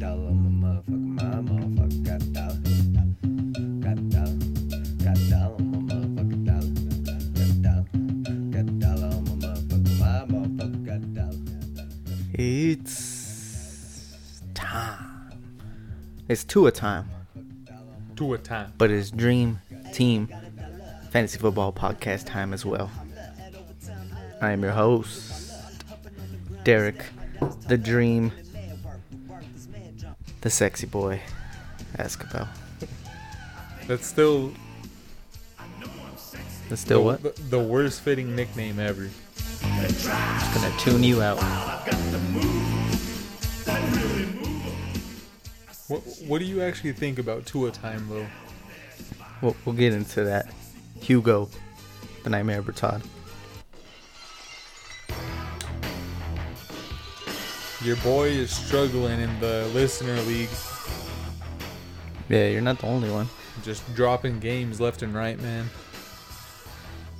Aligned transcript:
dollar 0.00 0.28
on 0.28 0.60
my 0.60 0.66
motherfucker, 0.66 1.12
my 1.14 1.24
motherfucker 1.44 2.00
got 2.02 2.22
a 2.22 2.26
dollar. 2.32 2.56
Got 3.80 3.98
a 3.98 4.04
dollar. 4.08 4.38
Got 5.04 5.18
a 5.18 5.28
dollar 5.28 5.54
on 5.56 5.64
my 5.70 5.76
motherfucker 5.92 6.40
dollar. 6.46 6.72
Got 7.36 7.50
a 7.50 7.60
dollar. 7.60 7.84
Got 8.50 8.64
a 8.64 8.72
dollar 8.80 9.08
on 9.14 9.22
my 9.24 9.32
motherfucker, 9.44 9.92
my 10.00 10.24
motherfucker 10.24 10.80
got 10.86 11.00
a 11.02 11.08
dollar. 11.20 11.36
It's 12.32 14.02
time. 14.54 15.32
It's 16.28 16.44
two 16.44 16.66
a 16.66 16.70
time, 16.70 17.10
to 18.16 18.32
a 18.32 18.38
time. 18.38 18.72
but 18.78 18.90
it's 18.90 19.10
Dream 19.10 19.58
Team 19.92 20.28
Fantasy 21.10 21.38
Football 21.38 21.74
Podcast 21.74 22.24
time 22.24 22.54
as 22.54 22.64
well. 22.64 22.90
I 24.40 24.52
am 24.52 24.62
your 24.62 24.72
host, 24.72 25.52
Derek, 26.64 27.04
the 27.68 27.76
Dream, 27.76 28.32
the 30.40 30.50
sexy 30.50 30.86
boy, 30.86 31.20
Escabel. 31.98 32.48
That's 33.86 34.06
still 34.06 34.52
That's 36.68 36.80
still 36.80 37.00
the, 37.00 37.04
what? 37.04 37.22
The, 37.22 37.42
the 37.42 37.58
worst 37.58 38.00
fitting 38.02 38.34
nickname 38.34 38.78
ever. 38.78 39.08
Just 39.88 40.54
gonna 40.54 40.74
tune 40.78 41.02
you 41.02 41.22
out. 41.22 41.38
What 45.88 46.00
What 46.26 46.38
do 46.38 46.44
you 46.44 46.62
actually 46.62 46.92
think 46.92 47.18
about 47.18 47.46
Tua 47.46 47.70
time 47.70 48.06
though? 48.08 48.26
We'll, 49.42 49.56
we'll 49.64 49.74
get 49.74 49.92
into 49.92 50.24
that. 50.24 50.52
Hugo, 51.00 51.48
the 52.22 52.30
Nightmare 52.30 52.62
Bertod. 52.62 53.02
Your 57.82 57.96
boy 57.96 58.28
is 58.28 58.50
struggling 58.54 59.20
in 59.20 59.40
the 59.40 59.68
listener 59.72 60.20
league, 60.22 60.50
Yeah, 62.28 62.48
you're 62.48 62.60
not 62.60 62.78
the 62.78 62.86
only 62.86 63.10
one. 63.10 63.28
just 63.62 63.94
dropping 63.94 64.38
games 64.40 64.80
left 64.80 65.02
and 65.02 65.14
right, 65.14 65.40
man. 65.40 65.68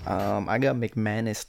Um, 0.07 0.49
I 0.49 0.59
got 0.59 0.77
McManus 0.77 1.47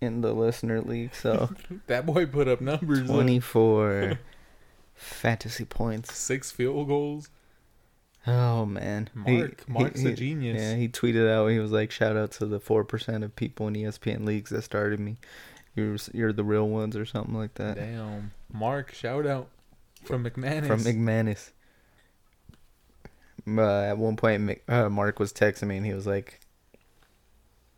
in 0.00 0.20
the 0.20 0.32
listener 0.34 0.80
league, 0.82 1.14
so 1.14 1.50
That 1.86 2.04
boy 2.04 2.26
put 2.26 2.46
up 2.48 2.60
numbers. 2.60 3.08
24 3.08 4.18
fantasy 4.94 5.64
points. 5.64 6.14
six 6.14 6.50
field 6.50 6.88
goals. 6.88 7.30
Oh 8.26 8.64
man, 8.64 9.10
Mark- 9.14 9.68
Mark's 9.68 10.02
a 10.02 10.12
genius. 10.14 10.60
Yeah, 10.60 10.76
he 10.76 10.88
tweeted 10.88 11.30
out. 11.30 11.48
He 11.48 11.58
was 11.58 11.72
like, 11.72 11.90
"Shout 11.90 12.16
out 12.16 12.30
to 12.32 12.46
the 12.46 12.58
four 12.58 12.82
percent 12.82 13.22
of 13.22 13.36
people 13.36 13.68
in 13.68 13.74
ESPN 13.74 14.24
leagues 14.24 14.48
that 14.48 14.62
started 14.62 14.98
me. 14.98 15.18
You're 15.74 15.96
you're 16.12 16.32
the 16.32 16.44
real 16.44 16.68
ones, 16.68 16.96
or 16.96 17.04
something 17.04 17.34
like 17.34 17.54
that." 17.54 17.76
Damn, 17.76 18.32
Mark, 18.52 18.92
shout 18.94 19.26
out 19.26 19.48
from 20.04 20.24
McManus. 20.24 20.66
From 20.66 20.80
McManus. 20.80 21.50
Uh, 23.46 23.82
at 23.82 23.98
one 23.98 24.16
point, 24.16 24.42
Mc, 24.42 24.62
uh, 24.68 24.88
Mark 24.88 25.18
was 25.18 25.32
texting 25.32 25.68
me, 25.68 25.76
and 25.76 25.86
he 25.86 25.92
was 25.92 26.06
like, 26.06 26.40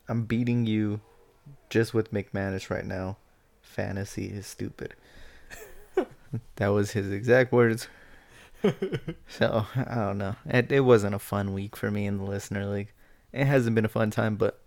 "I'm 0.08 0.24
beating 0.24 0.66
you, 0.66 1.00
just 1.70 1.94
with 1.94 2.12
McManus 2.12 2.70
right 2.70 2.84
now. 2.84 3.16
Fantasy 3.62 4.26
is 4.26 4.46
stupid." 4.46 4.94
that 6.56 6.68
was 6.68 6.92
his 6.92 7.10
exact 7.10 7.52
words. 7.52 7.88
so 9.28 9.66
I 9.74 9.94
don't 9.94 10.18
know. 10.18 10.36
It, 10.46 10.70
it 10.72 10.80
wasn't 10.80 11.14
a 11.14 11.20
fun 11.20 11.52
week 11.52 11.76
for 11.76 11.90
me 11.90 12.06
in 12.06 12.18
the 12.18 12.24
listener 12.24 12.66
league. 12.66 12.92
It 13.32 13.44
hasn't 13.44 13.74
been 13.74 13.84
a 13.84 13.88
fun 13.88 14.10
time, 14.10 14.36
but 14.36 14.60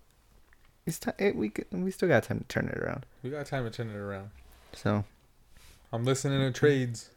it's 0.90 0.98
time. 0.98 1.14
It, 1.18 1.36
we 1.36 1.52
we 1.70 1.90
still 1.90 2.08
got 2.08 2.24
time 2.24 2.40
to 2.40 2.44
turn 2.44 2.68
it 2.68 2.78
around. 2.78 3.06
we 3.22 3.30
got 3.30 3.46
time 3.46 3.64
to 3.64 3.70
turn 3.70 3.88
it 3.90 3.96
around. 3.96 4.30
So 4.72 5.04
I'm 5.92 6.04
listening 6.04 6.40
to 6.40 6.52
trades, 6.58 7.10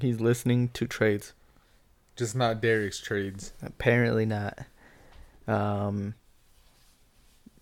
he's 0.00 0.20
listening 0.20 0.68
to 0.74 0.86
trades. 0.86 1.32
just 2.16 2.34
not 2.36 2.60
Derek's 2.60 3.00
trades. 3.00 3.52
Apparently 3.62 4.26
not. 4.26 4.58
Um, 5.46 6.14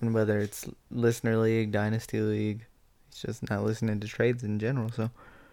whether 0.01 0.39
it's 0.39 0.67
listener 0.91 1.37
league, 1.37 1.73
dynasty 1.73 2.21
league, 2.21 2.65
he's 3.11 3.23
just 3.23 3.49
not 3.51 3.65
listening 3.65 4.01
to 4.01 4.09
trades 4.09 4.43
in 4.43 4.59
general. 4.59 4.91
So 4.91 5.11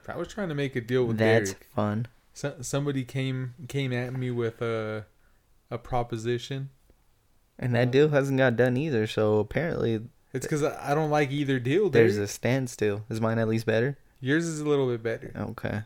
I 0.08 0.18
was 0.18 0.28
trying 0.28 0.50
to 0.50 0.56
make 0.56 0.76
a 0.76 0.82
deal 0.82 1.06
with 1.06 1.18
that's 1.18 1.52
Derek. 1.52 1.68
fun. 1.76 2.08
So, 2.34 2.56
somebody 2.62 3.04
came 3.04 3.54
came 3.68 3.92
at 3.94 4.14
me 4.14 4.32
with 4.32 4.62
a 4.62 5.06
a 5.72 5.78
proposition. 5.78 6.70
And 7.58 7.74
that 7.76 7.92
deal 7.92 8.10
hasn't 8.10 8.38
got 8.38 8.56
done 8.58 8.76
either. 8.78 9.08
So 9.08 9.40
apparently 9.40 10.02
It's 10.34 10.46
because 10.46 10.64
I, 10.64 10.94
don't 10.94 11.10
like 11.10 11.32
either 11.32 11.60
deal. 11.60 11.90
Derek. 11.90 11.92
there's 11.92 12.18
a 12.18 12.28
standstill. 12.28 13.04
Is 13.10 13.22
mine 13.22 13.40
at 13.40 13.48
least 13.48 13.66
better? 13.66 13.98
Yours 14.20 14.46
is 14.46 14.60
a 14.60 14.66
little 14.68 14.88
bit 14.90 15.02
better. 15.04 15.32
Okay. 15.38 15.84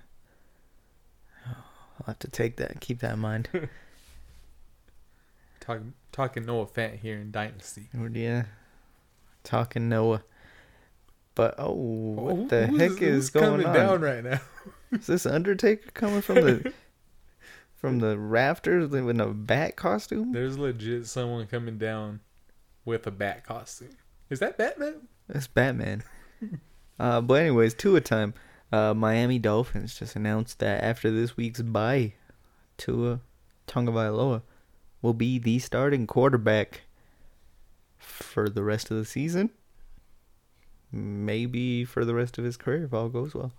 I'll 1.46 2.06
have 2.08 2.20
to 2.20 2.28
take 2.30 2.58
that. 2.58 2.72
And 2.72 2.82
keep 2.82 3.00
that 3.00 3.14
in 3.14 3.20
mind. 3.20 3.50
Talk, 5.60 5.82
talking 6.12 6.46
Noah 6.46 6.66
Fant 6.66 7.00
here 7.00 7.18
in 7.18 7.32
Dynasty. 7.32 7.90
Or 8.00 8.08
yeah, 8.10 8.46
talking 9.44 9.90
Noah. 9.90 10.24
But 11.36 11.56
oh, 11.58 11.74
what 11.74 12.36
Who- 12.36 12.48
the 12.48 12.68
heck 12.68 12.90
who's 12.92 13.02
is 13.02 13.30
going 13.30 13.46
coming 13.62 13.66
on? 13.68 13.74
down 13.76 14.02
right 14.02 14.24
now? 14.24 14.40
Is 14.92 15.06
this 15.08 15.26
Undertaker 15.26 15.92
coming 15.94 16.22
from 16.22 16.36
the 16.36 16.74
from 17.80 18.00
the 18.00 18.18
rafters 18.18 18.94
in 18.94 19.22
a 19.22 19.28
bat 19.28 19.78
costume? 19.78 20.34
There's 20.34 20.58
legit 20.58 21.08
someone 21.08 21.48
coming 21.48 21.78
down 21.78 22.20
with 22.84 23.08
a 23.08 23.12
bat 23.12 23.46
costume. 23.46 23.96
Is 24.30 24.40
that 24.40 24.58
Batman? 24.58 25.08
That's 25.28 25.48
Batman. 25.48 26.04
uh, 27.00 27.22
but 27.22 27.42
anyways, 27.42 27.74
Tua 27.74 28.02
time. 28.02 28.34
Uh, 28.72 28.94
Miami 28.94 29.40
Dolphins 29.40 29.98
just 29.98 30.16
announced 30.16 30.60
that 30.60 30.84
after 30.84 31.10
this 31.10 31.36
week's 31.38 31.62
bye, 31.62 32.14
Tua 32.78 33.22
Tagovailoa 33.68 34.44
will 35.02 35.14
be 35.14 35.40
the 35.40 35.58
starting 35.60 36.06
quarterback 36.06 36.82
for 37.98 38.50
the 38.50 38.64
rest 38.64 38.92
of 38.92 38.98
the 38.98 39.06
season. 39.06 39.50
Maybe 40.92 41.86
for 41.86 42.04
the 42.04 42.14
rest 42.14 42.38
of 42.38 42.44
his 42.44 42.58
career 42.58 42.84
if 42.84 42.94
all 42.94 43.10
goes 43.10 43.34
well. 43.34 43.54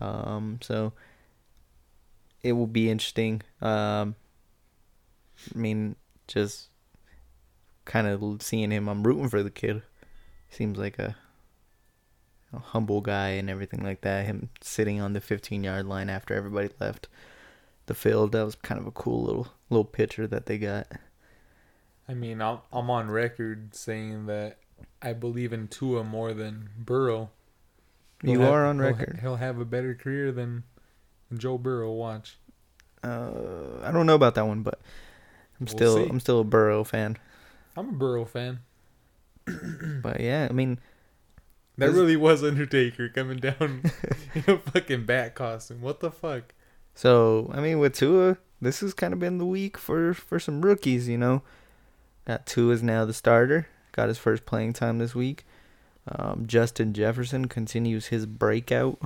Um, 0.00 0.58
so 0.62 0.92
it 2.42 2.52
will 2.52 2.66
be 2.66 2.90
interesting. 2.90 3.42
Um, 3.60 4.16
I 5.54 5.58
mean, 5.58 5.96
just 6.26 6.68
kind 7.84 8.06
of 8.06 8.42
seeing 8.42 8.70
him. 8.70 8.88
I'm 8.88 9.02
rooting 9.02 9.28
for 9.28 9.42
the 9.42 9.50
kid. 9.50 9.82
Seems 10.50 10.78
like 10.78 10.98
a, 10.98 11.16
a 12.52 12.58
humble 12.58 13.00
guy 13.00 13.30
and 13.30 13.48
everything 13.48 13.82
like 13.82 14.02
that. 14.02 14.26
Him 14.26 14.50
sitting 14.60 15.00
on 15.00 15.12
the 15.12 15.20
15 15.20 15.64
yard 15.64 15.86
line 15.86 16.10
after 16.10 16.34
everybody 16.34 16.68
left 16.80 17.08
the 17.86 17.94
field. 17.94 18.32
That 18.32 18.44
was 18.44 18.54
kind 18.56 18.80
of 18.80 18.86
a 18.86 18.92
cool 18.92 19.22
little 19.24 19.48
little 19.70 19.84
picture 19.84 20.26
that 20.26 20.46
they 20.46 20.58
got. 20.58 20.86
I 22.08 22.14
mean, 22.14 22.42
I'm, 22.42 22.58
I'm 22.72 22.90
on 22.90 23.10
record 23.10 23.74
saying 23.74 24.26
that 24.26 24.58
I 25.00 25.12
believe 25.12 25.52
in 25.52 25.68
Tua 25.68 26.04
more 26.04 26.34
than 26.34 26.68
Burrow. 26.76 27.30
You 28.22 28.32
He'll 28.32 28.40
have- 28.42 28.52
are 28.52 28.66
on 28.66 28.76
he'll 28.78 28.86
record. 28.86 29.18
He'll, 29.20 29.36
have 29.36 29.58
a 29.58 29.64
better 29.64 29.94
career 29.94 30.30
than 30.32 30.64
Joe 31.38 31.58
Burrow. 31.58 31.92
Watch. 31.92 32.36
Uh, 33.02 33.80
I 33.82 33.90
don't 33.90 34.06
know 34.06 34.14
about 34.14 34.34
that 34.36 34.46
one, 34.46 34.62
but 34.62 34.74
I'm 35.60 35.66
We'll 35.66 35.68
still 35.76 35.96
see. 35.96 36.08
I'm 36.08 36.20
still 36.20 36.40
a 36.40 36.44
Burrow 36.44 36.84
fan. 36.84 37.18
I'm 37.76 37.88
a 37.88 37.92
Burrow 37.92 38.24
fan. 38.24 38.60
But 40.02 40.20
yeah, 40.20 40.46
I 40.48 40.52
mean, 40.52 40.78
That 41.78 41.86
This- 41.88 41.96
really 41.96 42.16
was 42.16 42.44
Undertaker 42.44 43.08
coming 43.08 43.38
down 43.38 43.82
in 44.34 44.44
a 44.46 44.58
fucking 44.58 45.04
bat 45.06 45.34
costume. 45.34 45.80
What 45.80 46.00
the 46.00 46.10
fuck? 46.10 46.54
So 46.94 47.50
I 47.54 47.60
mean, 47.60 47.78
with 47.78 47.94
Tua, 47.94 48.36
this 48.60 48.80
has 48.80 48.94
kind 48.94 49.12
of 49.12 49.18
been 49.18 49.38
the 49.38 49.46
week 49.46 49.76
for 49.78 50.14
for 50.14 50.38
some 50.38 50.62
rookies. 50.62 51.08
You 51.08 51.18
know, 51.18 51.42
got 52.26 52.46
Tua 52.46 52.74
is 52.74 52.82
now 52.82 53.04
the 53.04 53.14
starter. 53.14 53.66
Got 53.92 54.08
his 54.08 54.18
first 54.18 54.44
playing 54.46 54.74
time 54.74 54.98
this 54.98 55.14
week. 55.14 55.44
Um, 56.08 56.44
Justin 56.46 56.92
Jefferson 56.92 57.46
continues 57.46 58.06
his 58.08 58.26
breakout. 58.26 58.98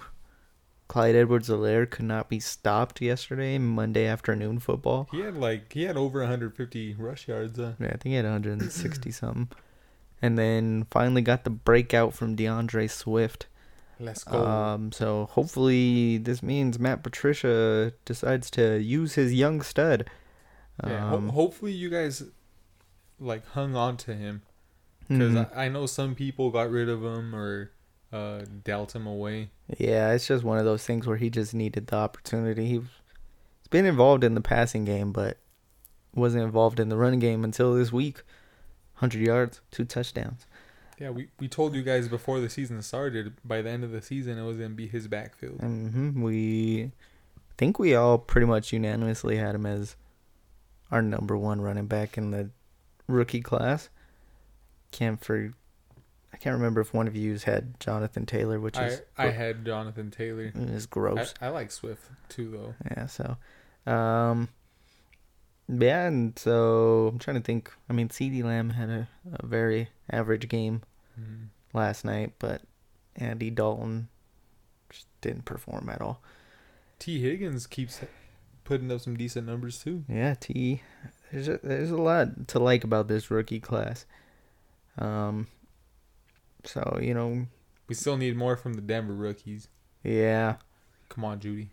Clyde 0.89 1.17
Edwards-Helaire 1.17 1.91
could 1.91 2.05
not 2.05 2.29
be 2.29 2.39
stopped 2.41 3.01
yesterday, 3.01 3.59
Monday 3.59 4.07
afternoon 4.07 4.59
football. 4.61 5.09
He 5.11 5.21
had 5.21 5.37
like 5.37 5.73
he 5.73 5.83
had 5.83 5.97
over 5.97 6.21
150 6.21 6.95
rush 6.99 7.27
yards. 7.29 7.59
Uh, 7.59 7.75
Yeah, 7.81 7.89
I 7.89 7.97
think 7.97 8.05
he 8.05 8.15
had 8.15 8.25
160 8.25 9.11
something. 9.11 9.49
And 10.23 10.39
then 10.39 10.87
finally 10.91 11.23
got 11.23 11.45
the 11.45 11.51
breakout 11.51 12.15
from 12.15 12.37
D'Andre 12.37 12.87
Swift. 12.87 13.47
let's 14.01 14.25
go. 14.25 14.47
Um, 14.47 14.93
so 14.93 15.27
hopefully 15.33 16.19
this 16.19 16.43
means 16.43 16.79
Matt 16.79 17.03
Patricia 17.03 17.93
decides 18.05 18.51
to 18.53 18.79
use 18.79 19.15
his 19.15 19.35
young 19.35 19.63
stud. 19.63 20.09
yeah, 20.87 21.11
ho- 21.11 21.17
Um, 21.17 21.29
hopefully 21.31 21.73
you 21.73 21.91
guys 21.91 22.23
like 23.19 23.47
hung 23.49 23.75
on 23.75 23.97
to 23.97 24.15
him 24.15 24.43
because 25.09 25.33
mhm. 25.33 25.57
I, 25.57 25.67
I 25.67 25.69
know 25.69 25.87
some 25.87 26.15
people 26.15 26.51
got 26.51 26.71
rid 26.71 26.89
of 26.89 27.03
him 27.03 27.35
or 27.35 27.71
uh, 28.13 28.43
dealt 28.65 28.95
him 28.95 29.07
away. 29.07 29.51
yeah, 29.79 30.13
it's 30.13 30.27
just 30.27 30.45
one 30.45 30.59
of 30.59 30.65
those 30.65 30.85
things 30.85 31.07
where 31.07 31.17
he 31.17 31.31
just 31.31 31.55
needed 31.55 31.87
the 31.89 31.97
opportunity. 31.97 32.65
He, 32.67 32.73
he's 32.75 33.69
been 33.71 33.87
involved 33.87 34.25
in 34.25 34.35
the 34.35 34.41
passing 34.41 34.85
game, 34.85 35.13
but 35.13 35.39
wasn't 36.15 36.45
involved 36.45 36.81
in 36.81 36.89
the 36.89 36.97
running 36.97 37.21
game 37.21 37.45
until 37.45 37.75
this 37.75 37.93
week. 37.93 38.17
100 38.99 39.21
yards, 39.21 39.61
two 39.71 39.85
touchdowns. 39.85 40.47
Yeah, 40.99 41.11
we, 41.11 41.29
we 41.39 41.47
told 41.49 41.75
you 41.75 41.83
guys 41.83 42.09
before 42.09 42.41
the 42.41 42.49
season 42.49 42.81
started. 42.81 43.35
By 43.45 43.61
the 43.61 43.69
end 43.69 43.85
of 43.85 43.91
the 43.91 44.01
season, 44.01 44.39
it 44.39 44.45
was 44.47 44.57
gonna 44.57 44.71
be 44.71 44.87
his 44.87 45.09
backfield. 45.09 45.61
hmm 45.61 46.23
We 46.23 46.93
think 47.59 47.79
we 47.79 47.95
all 47.95 48.17
pretty 48.17 48.47
much 48.47 48.73
unanimously 48.73 49.37
had 49.37 49.55
him 49.55 49.67
as 49.67 49.97
our 50.91 51.03
number 51.03 51.37
one 51.37 51.61
running 51.61 51.87
back 51.87 52.17
in 52.17 52.31
the 52.31 52.49
rookie 53.09 53.43
class. 53.43 53.91
Can't 54.93 55.23
for 55.23 55.53
I 56.37 56.39
can't 56.39 56.55
remember 56.55 56.83
if 56.83 56.93
one 56.93 57.09
of 57.09 57.17
you 57.17 57.39
had 57.39 57.81
Jonathan 57.81 58.27
Taylor, 58.27 58.61
which 58.61 58.77
I 58.77 58.87
is 58.89 59.03
I 59.17 59.29
had 59.31 59.65
Jonathan 59.65 60.11
Taylor. 60.11 60.53
is 60.55 60.85
I, 60.85 60.89
gross. 60.91 61.33
I 61.41 61.49
like 61.49 61.73
Swift 61.73 62.03
too 62.29 62.51
though. 62.51 62.75
Yeah, 62.91 63.07
so 63.07 63.37
um 63.91 64.51
yeah, 65.67 66.07
and 66.07 66.39
so 66.39 67.09
I'm 67.13 67.19
trying 67.19 67.39
to 67.39 67.43
think. 67.43 67.73
I 67.91 67.93
mean, 67.95 68.09
CeeDee 68.09 68.45
Lamb 68.45 68.71
had 68.71 68.89
a, 68.91 69.09
a 69.33 69.47
very 69.47 69.89
average 70.11 70.49
game 70.49 70.83
Mm. 71.19 71.47
last 71.73 72.05
night, 72.05 72.35
but 72.39 72.61
Andy 73.17 73.49
Dalton 73.49 74.09
just 74.91 75.07
didn't 75.23 75.47
perform 75.47 75.89
at 75.89 76.03
all. 76.03 76.21
Tee 76.99 77.21
Higgins 77.23 77.67
keeps 77.67 78.01
putting 78.65 78.93
up 78.93 79.01
some 79.01 79.17
decent 79.17 79.47
numbers 79.47 79.83
too. 79.83 80.05
Yeah, 80.11 80.35
T. 80.39 80.83
There's 81.33 81.49
a, 81.49 81.59
there's 81.63 81.91
a 81.91 81.97
lot 81.97 82.49
to 82.49 82.59
like 82.59 82.85
about 82.85 83.09
this 83.09 83.31
rookie 83.31 83.59
class. 83.61 84.05
Um. 84.99 85.47
So 86.67 86.99
you 87.01 87.15
know, 87.15 87.47
We 87.89 87.95
still 87.95 88.17
need 88.17 88.37
more 88.37 88.57
from 88.57 88.75
the 88.75 88.83
Denver 88.83 89.15
rookies. 89.15 89.69
yeah, 90.03 90.57
Come 91.09 91.25
on, 91.25 91.39
Jeudy. 91.41 91.69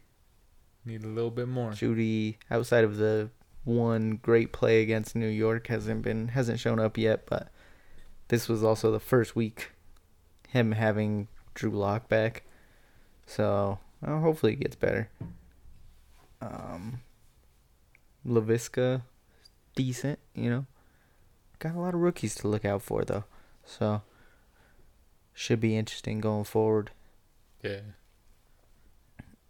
Need 0.86 1.04
a 1.04 1.08
little 1.08 1.32
bit 1.32 1.48
more. 1.48 1.72
Jeudy 1.72 2.36
outside 2.52 2.84
of 2.84 2.98
the 2.98 3.30
one 3.64 4.20
great 4.22 4.52
play 4.52 4.82
against 4.82 5.16
New 5.16 5.28
York 5.28 5.68
hasn't 5.68 6.02
been 6.02 6.30
hasn't 6.30 6.60
shown 6.60 6.80
up 6.80 6.98
yet, 6.98 7.26
but 7.26 7.50
this 8.28 8.48
was 8.50 8.64
also 8.64 8.92
the 8.92 9.00
first 9.00 9.36
week 9.36 9.72
him 10.50 10.74
having 10.74 11.28
Drew 11.54 11.72
Lock 11.72 12.08
back. 12.10 12.44
So 13.26 13.80
well, 14.02 14.20
hopefully 14.20 14.54
it 14.54 14.60
gets 14.60 14.76
better. 14.76 15.10
Um 16.42 17.00
Laviska 18.28 19.04
decent, 19.76 20.20
you 20.36 20.50
know. 20.50 20.66
Got 21.60 21.76
a 21.76 21.80
lot 21.80 21.94
of 21.94 22.02
rookies 22.02 22.36
to 22.36 22.48
look 22.48 22.66
out 22.66 22.82
for 22.82 23.04
though. 23.06 23.24
So 23.66 24.02
should 25.34 25.60
be 25.60 25.76
interesting 25.78 26.20
going 26.22 26.44
forward. 26.44 26.92
Yeah. 27.64 27.80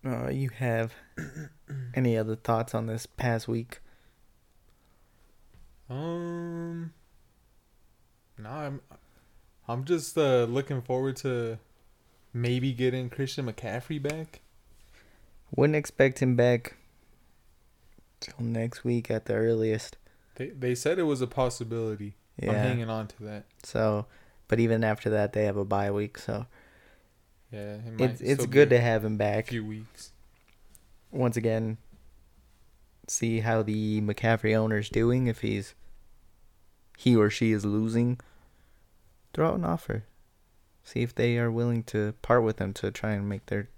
Uh, 0.06 0.30
you 0.30 0.50
have 0.50 0.94
any 1.96 2.18
other 2.18 2.36
thoughts 2.36 2.76
on 2.76 2.88
this 2.88 3.06
past 3.06 3.48
week? 3.48 3.80
Um. 5.90 6.94
No, 8.38 8.50
I'm. 8.50 8.82
I'm 9.68 9.86
just 9.86 10.18
uh, 10.18 10.44
looking 10.46 10.82
forward 10.82 11.16
to 11.18 11.58
maybe 12.34 12.74
getting 12.74 13.10
Christian 13.10 13.46
McCaffrey 13.46 14.02
back. 14.02 14.42
Wouldn't 15.56 15.76
expect 15.76 16.20
him 16.20 16.36
back 16.36 16.76
till 18.20 18.36
next 18.40 18.84
week 18.84 19.10
at 19.12 19.26
the 19.26 19.36
earliest. 19.36 19.98
They 20.36 20.48
they 20.50 20.76
said 20.76 21.00
it 21.00 21.04
was 21.04 21.22
a 21.22 21.28
possibility. 21.28 22.16
I'm 22.42 22.48
Yeah. 22.50 22.64
hanging 22.64 22.90
on 22.90 23.08
to 23.08 23.24
that. 23.24 23.46
So, 23.62 24.08
but 24.48 24.60
even 24.60 24.84
after 24.84 25.10
that, 25.10 25.34
they 25.34 25.46
have 25.46 25.58
a 25.58 25.66
bye 25.66 25.92
week, 25.92 26.18
so 26.18 26.46
Yeah, 27.52 27.76
it 27.76 28.00
might 28.00 28.10
it's 28.12 28.22
it's 28.22 28.46
good 28.46 28.70
to 28.72 28.80
have 28.80 29.04
him 29.06 29.18
back. 29.18 29.48
few 29.48 29.66
weeks. 29.66 30.12
Once 31.12 31.38
again, 31.38 31.78
see 33.08 33.40
how 33.42 33.62
the 33.64 34.02
McCaffrey 34.02 34.56
owner's 34.56 34.90
doing. 34.90 35.28
If 35.28 35.42
he's 35.42 35.76
he 36.98 37.16
or 37.16 37.30
she 37.30 37.52
is 37.52 37.66
losing, 37.66 38.20
throw 39.34 39.50
out 39.50 39.56
an 39.56 39.66
offer. 39.66 40.06
See 40.84 41.02
if 41.02 41.16
they 41.16 41.38
are 41.38 41.52
willing 41.52 41.84
to 41.86 42.14
part 42.22 42.44
with 42.44 42.58
them 42.58 42.74
to 42.74 42.92
try 42.92 43.12
and 43.12 43.30
make 43.30 43.46
their 43.46 43.70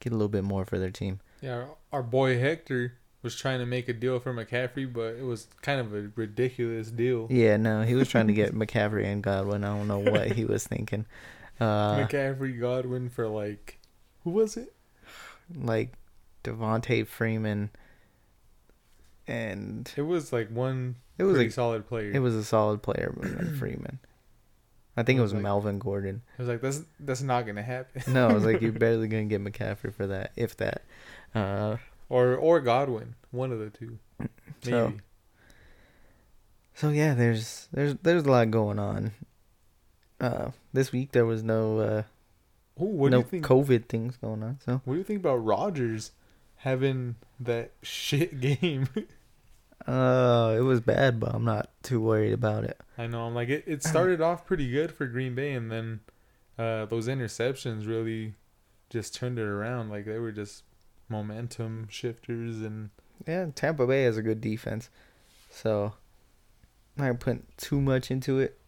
get 0.00 0.12
a 0.12 0.16
little 0.16 0.28
bit 0.28 0.44
more 0.44 0.64
for 0.64 0.78
their 0.78 0.90
team. 0.90 1.20
Yeah, 1.40 1.66
our 1.92 2.02
boy 2.02 2.38
Hector 2.38 2.94
was 3.22 3.36
trying 3.36 3.60
to 3.60 3.66
make 3.66 3.88
a 3.88 3.92
deal 3.92 4.18
for 4.20 4.34
McCaffrey, 4.34 4.92
but 4.92 5.14
it 5.14 5.24
was 5.24 5.46
kind 5.62 5.80
of 5.80 5.94
a 5.94 6.10
ridiculous 6.16 6.90
deal. 6.90 7.28
Yeah, 7.30 7.56
no, 7.56 7.82
he 7.82 7.94
was 7.94 8.08
trying 8.08 8.26
to 8.26 8.32
get 8.32 8.52
McCaffrey 8.54 9.04
and 9.04 9.22
Godwin. 9.22 9.62
I 9.64 9.76
don't 9.76 9.88
know 9.88 9.98
what 10.00 10.32
he 10.32 10.44
was 10.44 10.66
thinking. 10.66 11.06
Uh, 11.60 11.98
McCaffrey 12.06 12.58
Godwin 12.60 13.08
for 13.08 13.28
like 13.28 13.78
who 14.24 14.30
was 14.30 14.56
it? 14.56 14.74
like 15.54 15.92
Devonta 16.44 17.06
Freeman, 17.06 17.70
and 19.26 19.92
It 19.96 20.02
was 20.02 20.32
like 20.32 20.48
one 20.50 20.96
it 21.18 21.24
was 21.24 21.34
pretty 21.34 21.48
like 21.48 21.52
solid 21.54 21.86
player. 21.86 22.10
it 22.12 22.18
was 22.20 22.34
a 22.34 22.42
solid 22.44 22.82
player, 22.82 23.14
Freeman. 23.58 23.98
I 24.96 25.02
think 25.04 25.16
it 25.18 25.20
It 25.20 25.22
was 25.22 25.30
was 25.32 25.34
like- 25.34 25.42
Melvin 25.44 25.78
Gordon. 25.78 26.22
I 26.38 26.42
was 26.42 26.48
like, 26.48 26.60
that's 26.60 26.82
that's 27.00 27.22
not 27.22 27.46
gonna 27.46 27.62
happen. 27.62 28.02
No, 28.12 28.28
I 28.28 28.32
was 28.32 28.44
like, 28.44 28.60
you're 28.60 28.72
barely 28.86 29.08
gonna 29.08 29.24
get 29.24 29.42
McCaffrey 29.44 29.94
for 29.94 30.06
that, 30.08 30.32
if 30.36 30.56
that. 30.56 30.82
Uh, 31.34 31.76
or 32.12 32.36
or 32.36 32.60
Godwin, 32.60 33.14
one 33.30 33.50
of 33.52 33.58
the 33.58 33.70
two, 33.70 33.98
maybe. 34.18 34.28
So- 34.70 34.92
so 36.74 36.88
yeah, 36.88 37.14
there's 37.14 37.68
there's 37.72 37.94
there's 38.02 38.24
a 38.24 38.30
lot 38.30 38.50
going 38.50 38.78
on. 38.78 39.12
Uh, 40.20 40.50
this 40.72 40.90
week 40.92 41.12
there 41.12 41.26
was 41.26 41.42
no 41.42 41.78
uh, 41.80 42.02
Ooh, 42.82 42.86
what 42.86 43.10
no 43.10 43.18
do 43.18 43.24
you 43.26 43.30
think? 43.30 43.44
COVID 43.46 43.86
things 43.88 44.16
going 44.16 44.42
on, 44.42 44.58
so 44.64 44.80
what 44.84 44.94
do 44.94 44.98
you 44.98 45.04
think 45.04 45.20
about 45.20 45.36
Rodgers 45.36 46.12
having 46.56 47.16
that 47.40 47.72
shit 47.82 48.40
game? 48.40 48.88
uh, 49.86 50.54
it 50.56 50.62
was 50.62 50.80
bad, 50.80 51.20
but 51.20 51.34
I'm 51.34 51.44
not 51.44 51.70
too 51.82 52.00
worried 52.00 52.32
about 52.32 52.64
it. 52.64 52.80
I 52.96 53.06
know. 53.06 53.26
I'm 53.26 53.34
like 53.34 53.48
it. 53.48 53.64
It 53.66 53.82
started 53.92 54.20
off 54.20 54.46
pretty 54.46 54.70
good 54.70 54.92
for 54.92 55.06
Green 55.06 55.34
Bay, 55.34 55.52
and 55.52 55.70
then 55.70 56.00
uh, 56.58 56.86
those 56.86 57.06
interceptions 57.06 57.86
really 57.86 58.34
just 58.90 59.14
turned 59.14 59.38
it 59.38 59.44
around. 59.46 59.90
Like 59.90 60.06
they 60.06 60.18
were 60.18 60.32
just 60.32 60.62
momentum 61.12 61.86
shifters, 61.88 62.60
and 62.60 62.90
Yeah, 63.26 63.46
Tampa 63.54 63.86
Bay 63.86 64.02
has 64.04 64.16
a 64.16 64.22
good 64.22 64.40
defense, 64.40 64.90
so 65.50 65.92
I'm 66.98 67.06
not 67.06 67.20
putting 67.20 67.44
too 67.56 67.80
much 67.80 68.10
into 68.10 68.40
it. 68.40 68.58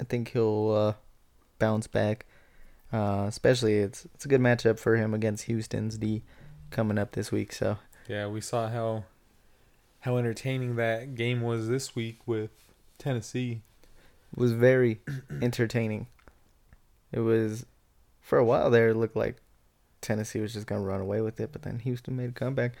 I 0.00 0.04
think 0.04 0.32
he'll 0.32 0.70
uh, 0.72 0.92
bounce 1.58 1.86
back. 1.86 2.26
Uh, 2.92 3.26
especially 3.28 3.78
it's 3.78 4.06
it's 4.14 4.24
a 4.24 4.28
good 4.28 4.40
matchup 4.40 4.78
for 4.78 4.96
him 4.96 5.12
against 5.12 5.44
Houston's 5.44 5.98
D 5.98 6.22
coming 6.70 6.98
up 6.98 7.12
this 7.12 7.30
week. 7.30 7.52
So 7.52 7.76
yeah, 8.08 8.26
we 8.26 8.40
saw 8.40 8.68
how 8.68 9.04
how 10.00 10.16
entertaining 10.16 10.76
that 10.76 11.14
game 11.14 11.42
was 11.42 11.68
this 11.68 11.94
week 11.94 12.20
with 12.26 12.50
Tennessee. 12.98 13.60
it 14.32 14.38
was 14.38 14.52
very 14.52 15.00
entertaining. 15.42 16.06
It 17.12 17.20
was 17.20 17.66
for 18.20 18.38
a 18.38 18.44
while 18.44 18.70
there. 18.70 18.88
It 18.88 18.96
looked 18.96 19.16
like 19.16 19.36
Tennessee 20.00 20.40
was 20.40 20.52
just 20.52 20.66
gonna 20.66 20.82
run 20.82 21.00
away 21.00 21.20
with 21.20 21.40
it, 21.40 21.50
but 21.52 21.62
then 21.62 21.78
Houston 21.80 22.16
made 22.16 22.30
a 22.30 22.32
comeback. 22.32 22.74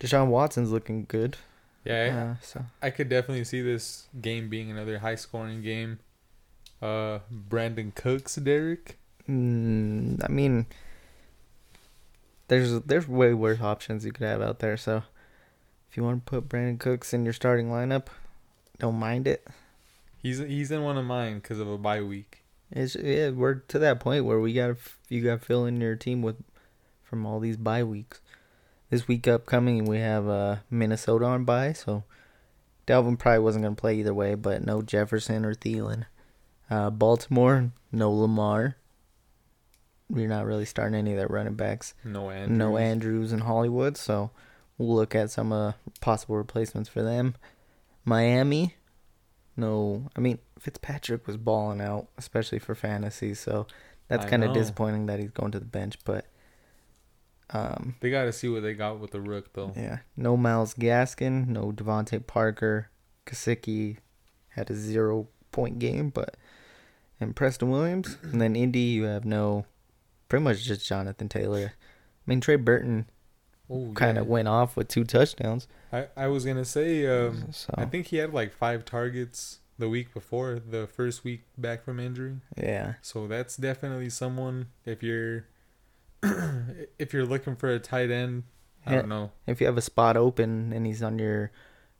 Deshaun 0.00 0.28
Watson's 0.28 0.70
looking 0.70 1.04
good. 1.08 1.36
Yeah, 1.84 2.34
Uh, 2.38 2.42
so 2.42 2.64
I 2.82 2.90
could 2.90 3.08
definitely 3.08 3.44
see 3.44 3.62
this 3.62 4.08
game 4.20 4.48
being 4.48 4.70
another 4.70 4.98
high 4.98 5.14
scoring 5.14 5.62
game. 5.62 6.00
Uh, 6.82 7.20
Brandin 7.32 7.94
Cooks, 7.94 8.36
Derek. 8.36 8.98
Mm, 9.28 10.22
I 10.22 10.28
mean, 10.28 10.66
there's 12.48 12.80
there's 12.82 13.08
way 13.08 13.32
worse 13.34 13.60
options 13.60 14.04
you 14.04 14.12
could 14.12 14.26
have 14.26 14.42
out 14.42 14.58
there. 14.58 14.76
So, 14.76 15.02
if 15.90 15.96
you 15.96 16.02
want 16.02 16.26
to 16.26 16.30
put 16.30 16.48
Brandin 16.48 16.78
Cooks 16.78 17.14
in 17.14 17.24
your 17.24 17.32
starting 17.32 17.68
lineup, 17.68 18.06
don't 18.78 18.96
mind 18.96 19.26
it. 19.26 19.46
He's 20.18 20.38
he's 20.38 20.70
in 20.70 20.82
one 20.82 20.98
of 20.98 21.04
mine 21.04 21.36
because 21.36 21.60
of 21.60 21.68
a 21.68 21.78
bye 21.78 22.02
week. 22.02 22.42
It's 22.70 22.96
yeah, 22.96 23.30
we're 23.30 23.54
to 23.54 23.78
that 23.78 24.00
point 24.00 24.24
where 24.24 24.40
we 24.40 24.52
got 24.52 24.68
to 24.68 24.76
you 25.08 25.22
got 25.22 25.40
to 25.40 25.44
fill 25.44 25.66
in 25.66 25.80
your 25.80 25.96
team 25.96 26.22
with 26.22 26.36
from 27.02 27.24
all 27.24 27.40
these 27.40 27.56
bye 27.56 27.84
weeks. 27.84 28.20
This 28.90 29.08
week 29.08 29.26
upcoming, 29.26 29.84
we 29.84 29.98
have 29.98 30.28
uh 30.28 30.56
Minnesota 30.70 31.24
on 31.26 31.44
bye, 31.44 31.72
so 31.72 32.04
Dalvin 32.86 33.18
probably 33.18 33.40
wasn't 33.40 33.64
gonna 33.64 33.74
play 33.74 33.98
either 33.98 34.14
way, 34.14 34.34
but 34.34 34.64
no 34.64 34.82
Jefferson 34.82 35.44
or 35.44 35.54
Thielen. 35.54 36.06
Uh, 36.70 36.90
Baltimore, 36.90 37.70
no 37.92 38.10
Lamar. 38.10 38.76
We're 40.08 40.28
not 40.28 40.46
really 40.46 40.64
starting 40.64 40.96
any 40.96 41.12
of 41.12 41.16
their 41.16 41.26
running 41.26 41.54
backs. 41.54 41.94
No 42.04 42.30
Andrews. 42.30 42.58
No 42.58 42.76
Andrews 42.76 43.32
in 43.32 43.40
Hollywood, 43.40 43.96
so 43.96 44.30
we'll 44.78 44.94
look 44.94 45.14
at 45.16 45.30
some 45.30 45.52
uh, 45.52 45.72
possible 46.00 46.36
replacements 46.36 46.88
for 46.88 47.02
them. 47.02 47.34
Miami, 48.04 48.75
no, 49.56 50.08
I 50.16 50.20
mean 50.20 50.38
Fitzpatrick 50.58 51.26
was 51.26 51.36
balling 51.36 51.80
out, 51.80 52.08
especially 52.18 52.58
for 52.58 52.74
fantasy, 52.74 53.34
so 53.34 53.66
that's 54.08 54.24
kind 54.26 54.44
of 54.44 54.52
disappointing 54.54 55.06
that 55.06 55.18
he's 55.18 55.30
going 55.30 55.52
to 55.52 55.58
the 55.58 55.64
bench. 55.64 55.98
But 56.04 56.26
um, 57.50 57.94
They 58.00 58.10
got 58.10 58.24
to 58.24 58.32
see 58.32 58.48
what 58.48 58.62
they 58.62 58.74
got 58.74 58.98
with 58.98 59.12
the 59.12 59.20
rook 59.20 59.52
though. 59.52 59.72
yeah, 59.76 59.98
no 60.16 60.36
Myles 60.36 60.74
Gaskin, 60.74 61.46
no 61.48 61.72
DeVante 61.72 62.26
Parker, 62.26 62.90
Gesicki 63.26 63.98
had 64.50 64.70
a 64.70 64.74
zero 64.74 65.28
point 65.52 65.78
game, 65.78 66.10
but 66.10 66.36
and 67.20 67.34
Preston 67.34 67.70
Williams, 67.70 68.18
and 68.22 68.40
then 68.40 68.54
Indy, 68.56 68.80
you 68.80 69.04
have 69.04 69.24
no, 69.24 69.64
pretty 70.28 70.42
much 70.44 70.64
just 70.64 70.86
Jonathan 70.86 71.28
Taylor. 71.28 71.72
I 71.74 72.30
mean 72.30 72.40
Trey 72.40 72.56
Burton 72.56 73.08
Oh, 73.68 73.92
kind 73.94 74.16
of 74.18 74.26
yeah. 74.26 74.30
went 74.32 74.48
off 74.48 74.76
with 74.76 74.88
two 74.88 75.04
touchdowns. 75.04 75.66
I 75.92 76.08
I 76.16 76.26
was 76.28 76.44
gonna 76.44 76.64
say 76.64 77.06
um 77.06 77.52
so 77.52 77.74
I 77.76 77.84
think 77.84 78.06
he 78.06 78.16
had 78.18 78.32
like 78.32 78.52
five 78.52 78.84
targets 78.84 79.60
the 79.78 79.88
week 79.88 80.14
before 80.14 80.58
the 80.58 80.86
first 80.86 81.24
week 81.24 81.42
back 81.58 81.84
from 81.84 82.00
injury. 82.00 82.36
yeah, 82.56 82.94
So 83.02 83.26
that's 83.26 83.56
definitely 83.56 84.08
someone 84.10 84.68
if 84.84 85.02
you're 85.02 85.46
if 86.98 87.12
you're 87.12 87.26
looking 87.26 87.56
for 87.56 87.68
a 87.68 87.78
tight 87.78 88.10
end, 88.10 88.44
I 88.86 88.94
don't 88.94 89.08
know. 89.08 89.32
If 89.46 89.60
you 89.60 89.66
have 89.66 89.76
a 89.76 89.82
spot 89.82 90.16
open 90.16 90.72
and 90.72 90.86
he's 90.86 91.02
on 91.02 91.18
your 91.18 91.50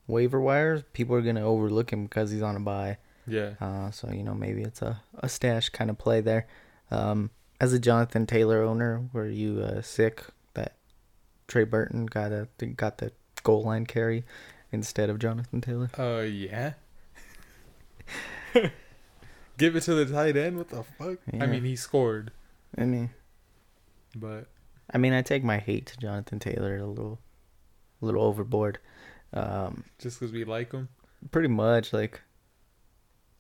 waiver 0.06 0.40
wires, 0.40 0.84
people 0.92 1.16
are 1.16 1.20
gonna 1.22 1.44
overlook 1.44 1.92
him 1.92 2.04
because 2.04 2.30
he's 2.30 2.42
on 2.42 2.56
a 2.56 2.60
bye. 2.60 2.98
Yeah. 3.26 3.54
Uh, 3.60 3.90
so 3.90 4.10
you 4.10 4.22
know 4.22 4.34
maybe 4.34 4.62
it's 4.62 4.82
a, 4.82 5.02
a 5.18 5.28
stash 5.28 5.68
kind 5.70 5.90
of 5.90 5.98
play 5.98 6.20
there. 6.20 6.46
Um, 6.90 7.30
as 7.60 7.72
a 7.72 7.78
Jonathan 7.78 8.26
Taylor 8.26 8.62
owner, 8.62 9.08
were 9.12 9.28
you 9.28 9.60
uh, 9.60 9.82
sick 9.82 10.24
Trey 11.48 11.64
Burton 11.64 12.06
got 12.06 12.32
a 12.32 12.48
got 12.76 12.98
the 12.98 13.12
goal 13.42 13.62
line 13.62 13.86
carry 13.86 14.24
instead 14.72 15.10
of 15.10 15.18
Jonathan 15.18 15.60
Taylor? 15.60 15.90
Uh, 15.98 16.22
yeah. 16.22 16.72
Give 19.58 19.74
it 19.76 19.82
to 19.82 19.94
the 19.94 20.06
tight 20.06 20.36
end. 20.36 20.58
What 20.58 20.68
the 20.68 20.82
fuck? 20.82 21.18
Yeah. 21.32 21.44
I 21.44 21.46
mean, 21.46 21.64
he 21.64 21.76
scored, 21.76 22.30
I 22.76 22.84
mean, 22.84 23.10
but 24.14 24.48
I 24.92 24.98
mean, 24.98 25.12
I 25.12 25.22
take 25.22 25.42
my 25.42 25.58
hate 25.58 25.86
to 25.86 25.96
Jonathan 25.98 26.38
Taylor 26.38 26.76
a 26.76 26.86
little, 26.86 27.18
a 28.02 28.04
little 28.04 28.22
overboard. 28.22 28.78
Um, 29.32 29.84
just 29.98 30.20
because 30.20 30.32
we 30.32 30.44
like 30.44 30.72
him. 30.72 30.88
pretty 31.30 31.48
much 31.48 31.92
like 31.92 32.20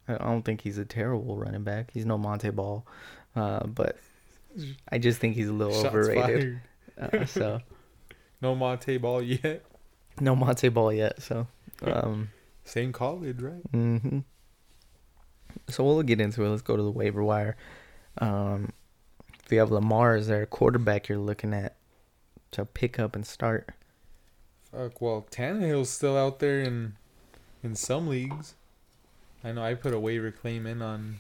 I 0.08 0.18
don't 0.18 0.42
think 0.42 0.60
he's 0.60 0.78
a 0.78 0.84
terrible 0.84 1.36
running 1.36 1.64
back. 1.64 1.90
He's 1.92 2.06
no 2.06 2.18
Montee 2.18 2.50
Ball, 2.50 2.86
uh, 3.34 3.66
but 3.66 3.96
I 4.90 4.98
just 4.98 5.18
think 5.18 5.34
he's 5.36 5.48
a 5.48 5.52
little 5.52 5.82
Shots 5.82 5.94
overrated. 5.94 6.60
Uh, 7.00 7.24
so 7.26 7.60
No 8.40 8.54
Montee 8.54 8.98
ball 8.98 9.22
yet. 9.22 9.64
no 10.20 10.36
Montee 10.36 10.68
Ball 10.68 10.92
yet. 10.92 11.22
So, 11.22 11.46
um, 11.82 12.30
Same 12.64 12.92
college, 12.92 13.40
right? 13.40 13.72
Mm-hmm. 13.72 14.18
so 15.68 15.84
we'll 15.84 16.02
get 16.02 16.20
into 16.20 16.42
it. 16.44 16.48
Let's 16.48 16.62
go 16.62 16.76
to 16.76 16.82
the 16.82 16.90
waiver 16.90 17.22
wire. 17.22 17.56
Um, 18.18 18.72
if 19.44 19.52
you 19.52 19.58
have 19.58 19.70
Lamar 19.70 20.14
as 20.16 20.26
their 20.26 20.46
quarterback, 20.46 21.08
you're 21.08 21.18
looking 21.18 21.54
at 21.54 21.76
to 22.52 22.64
pick 22.64 22.98
up 22.98 23.14
and 23.14 23.26
start. 23.26 23.70
Fuck. 24.72 25.00
Well, 25.00 25.26
Tannehill's 25.30 25.90
still 25.90 26.16
out 26.16 26.38
there 26.38 26.60
in 26.60 26.94
in 27.62 27.74
some 27.74 28.08
leagues. 28.08 28.54
I 29.44 29.52
know 29.52 29.62
I 29.62 29.74
put 29.74 29.94
a 29.94 30.00
waiver 30.00 30.30
claim 30.30 30.66
in 30.66 30.82
on 30.82 31.18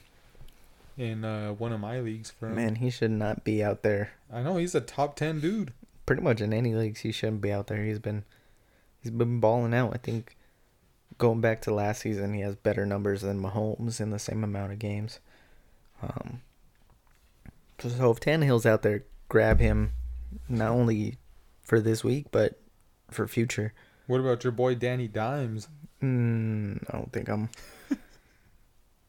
in 0.98 1.24
uh, 1.24 1.52
one 1.52 1.72
of 1.72 1.80
my 1.80 2.00
leagues 2.00 2.30
for 2.30 2.48
him. 2.48 2.56
Man, 2.56 2.74
he 2.76 2.90
should 2.90 3.10
not 3.10 3.44
be 3.44 3.62
out 3.62 3.82
there. 3.82 4.12
I 4.32 4.42
know 4.42 4.56
he's 4.56 4.74
a 4.74 4.80
top 4.80 5.16
ten 5.16 5.40
dude. 5.40 5.72
Pretty 6.06 6.22
much 6.22 6.40
in 6.40 6.52
any 6.52 6.74
leagues, 6.74 7.00
he 7.00 7.12
shouldn't 7.12 7.40
be 7.40 7.52
out 7.52 7.66
there. 7.66 7.82
He's 7.82 7.98
been 7.98 8.24
he's 9.02 9.10
been 9.10 9.40
balling 9.40 9.74
out. 9.74 9.92
I 9.94 9.98
think 9.98 10.36
going 11.18 11.40
back 11.40 11.60
to 11.62 11.74
last 11.74 12.02
season, 12.02 12.34
he 12.34 12.40
has 12.40 12.54
better 12.56 12.86
numbers 12.86 13.22
than 13.22 13.42
Mahomes 13.42 14.00
in 14.00 14.10
the 14.10 14.18
same 14.18 14.44
amount 14.44 14.72
of 14.72 14.78
games. 14.78 15.20
Um, 16.02 16.42
so 17.78 18.10
if 18.10 18.20
Tannehill's 18.20 18.66
out 18.66 18.82
there, 18.82 19.04
grab 19.28 19.60
him, 19.60 19.92
not 20.48 20.70
only 20.70 21.18
for 21.62 21.80
this 21.80 22.04
week 22.04 22.26
but 22.30 22.60
for 23.10 23.26
future. 23.26 23.72
What 24.06 24.20
about 24.20 24.44
your 24.44 24.52
boy 24.52 24.76
Danny 24.76 25.08
Dimes? 25.08 25.68
Mm, 26.02 26.84
I 26.88 26.92
don't 26.96 27.12
think 27.12 27.28
I'm. 27.28 27.48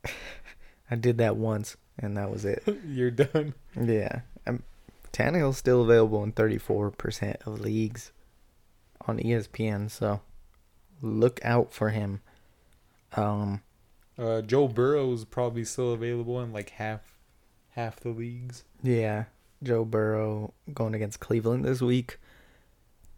I 0.92 0.96
did 0.96 1.18
that 1.18 1.36
once, 1.36 1.76
and 2.00 2.18
that 2.18 2.32
was 2.32 2.46
it. 2.46 2.64
You're 2.86 3.12
done. 3.12 3.54
Yeah, 3.80 4.22
um, 4.46 4.64
Tannehill's 5.12 5.58
still 5.58 5.82
available 5.82 6.24
in 6.24 6.32
34% 6.34 7.36
of 7.48 7.60
leagues 7.60 8.12
on 9.08 9.18
ESPN, 9.20 9.90
so 9.90 10.22
look 11.02 11.40
out 11.44 11.72
for 11.74 11.90
him. 11.90 12.22
Um, 13.14 13.62
Uh, 14.18 14.42
Joe 14.42 14.68
Burrow's 14.68 15.26
probably 15.26 15.64
still 15.64 15.94
available 15.94 16.42
in 16.42 16.52
like 16.52 16.72
half 16.72 17.02
half 17.72 18.00
the 18.00 18.10
leagues. 18.10 18.64
yeah, 18.84 19.26
Joe 19.64 19.86
Burrow 19.86 20.54
going 20.74 20.94
against 20.96 21.20
Cleveland 21.20 21.64
this 21.66 21.82
week. 21.82 22.18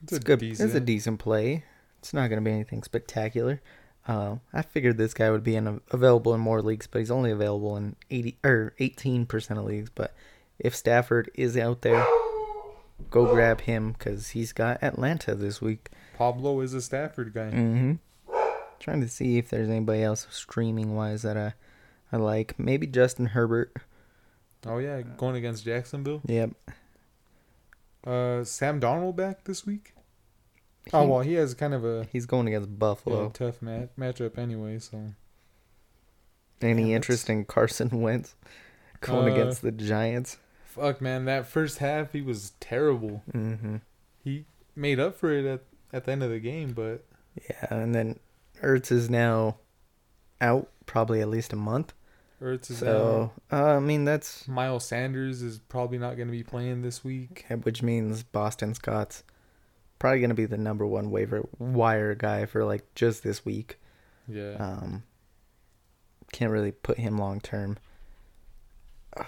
It's, 0.03 0.13
It's 0.13 0.21
a 0.21 0.25
good. 0.25 0.39
Decent, 0.39 0.67
It's 0.67 0.75
a 0.75 0.79
decent 0.81 1.19
play. 1.19 1.63
It's 1.99 2.13
not 2.13 2.29
going 2.29 2.41
to 2.43 2.47
be 2.47 2.53
anything 2.53 2.83
spectacular. 2.83 3.61
Uh, 4.07 4.37
I 4.53 4.61
figured 4.61 4.97
this 4.97 5.13
guy 5.13 5.29
would 5.29 5.43
be 5.43 5.55
in 5.55 5.81
available 5.91 6.33
in 6.33 6.39
more 6.41 6.61
leagues, 6.61 6.87
but 6.87 6.99
he's 6.99 7.11
only 7.11 7.31
available 7.31 7.75
in 7.77 7.95
80 8.09 8.37
or 8.43 8.73
18% 8.79 9.57
of 9.57 9.65
leagues. 9.65 9.89
But 9.93 10.13
if 10.59 10.75
Stafford 10.75 11.31
is 11.33 11.55
out 11.57 11.81
there, 11.81 12.05
go 13.09 13.25
grab 13.33 13.61
him 13.61 13.93
because 13.93 14.29
he's 14.29 14.51
got 14.53 14.83
Atlanta 14.83 15.33
this 15.35 15.61
week. 15.61 15.89
Pablo 16.17 16.59
is 16.61 16.73
a 16.73 16.81
Stafford 16.81 17.33
guy. 17.33 17.51
Mm-hmm. 17.51 17.93
Trying 18.79 19.01
to 19.01 19.09
see 19.09 19.37
if 19.37 19.49
there's 19.49 19.69
anybody 19.69 20.03
else 20.03 20.27
streaming 20.29 20.95
wise 20.95 21.21
that 21.23 21.35
I, 21.37 21.53
I 22.11 22.17
like. 22.17 22.57
Maybe 22.57 22.87
Justin 22.87 23.27
Herbert. 23.27 23.73
Oh 24.65 24.77
yeah, 24.77 25.01
going 25.01 25.35
against 25.35 25.63
Jacksonville. 25.65 26.21
Yep. 26.25 26.51
Uh, 28.05 28.43
Sam 28.43 28.79
Darnold 28.79 29.15
back 29.15 29.43
this 29.43 29.65
week. 29.65 29.93
oh 30.93 31.05
well, 31.05 31.19
he 31.21 31.33
has 31.33 31.53
kind 31.53 31.73
of 31.73 31.83
a 31.85 32.05
He's 32.11 32.25
going 32.25 32.47
against 32.47 32.69
yeah, 32.69 32.75
Buffalo. 32.77 33.29
tough 33.29 33.61
mat- 33.61 33.95
matchup 33.97 34.37
anyway. 34.37 34.79
So 34.79 35.13
Any 36.61 36.89
Yeah, 36.89 36.95
interest 36.97 37.29
in 37.29 37.45
Carson 37.45 38.01
Wentz 38.01 38.35
going 39.01 39.29
Uh, 39.29 39.33
against 39.33 39.61
the 39.61 39.71
Giants? 39.71 40.37
Fuck 40.69 41.01
man, 41.01 41.25
that 41.25 41.47
first 41.47 41.79
half 41.79 42.13
he 42.13 42.21
was 42.21 42.53
terrible. 42.59 43.23
Mm-hmm. 43.33 43.77
He 44.23 44.45
made 44.75 44.99
up 44.99 45.15
for 45.15 45.31
it 45.31 45.45
at 45.45 45.61
at 45.91 46.05
the 46.05 46.11
end 46.11 46.23
of 46.23 46.29
the 46.29 46.39
game, 46.39 46.73
but 46.73 47.03
Yeah, 47.49 47.65
and 47.69 47.93
then 47.95 48.19
Ertz 48.61 48.91
is 48.91 49.09
now 49.09 49.57
out 50.39 50.69
probably 50.85 51.21
at 51.21 51.29
least 51.29 51.51
a 51.53 51.55
month. 51.57 51.93
Ertz 52.41 52.69
is 52.71 52.77
So 52.77 53.31
uh, 53.51 53.75
I 53.75 53.79
mean 53.79 54.05
that's. 54.05 54.47
Miles 54.47 54.85
Sanders 54.85 55.41
is 55.41 55.59
probably 55.59 55.97
not 55.97 56.15
going 56.15 56.27
to 56.27 56.31
be 56.31 56.43
playing 56.43 56.81
this 56.83 57.03
week. 57.03 57.45
which 57.63 57.81
means 57.83 58.23
Boston 58.23 58.73
Scott's 58.73 59.23
probably 59.97 60.21
gonna 60.21 60.33
be 60.33 60.45
the 60.45 60.57
number 60.57 60.85
one 60.85 61.11
waiver 61.11 61.47
wire 61.57 62.15
guy 62.15 62.45
for 62.45 62.63
like 62.63 62.93
just 62.95 63.23
this 63.23 63.43
week. 63.43 63.79
Yeah, 64.27 64.53
Um, 64.53 65.03
can't 66.31 66.51
really 66.51 66.71
put 66.71 66.97
him 66.99 67.17
long 67.17 67.41
term. 67.41 67.77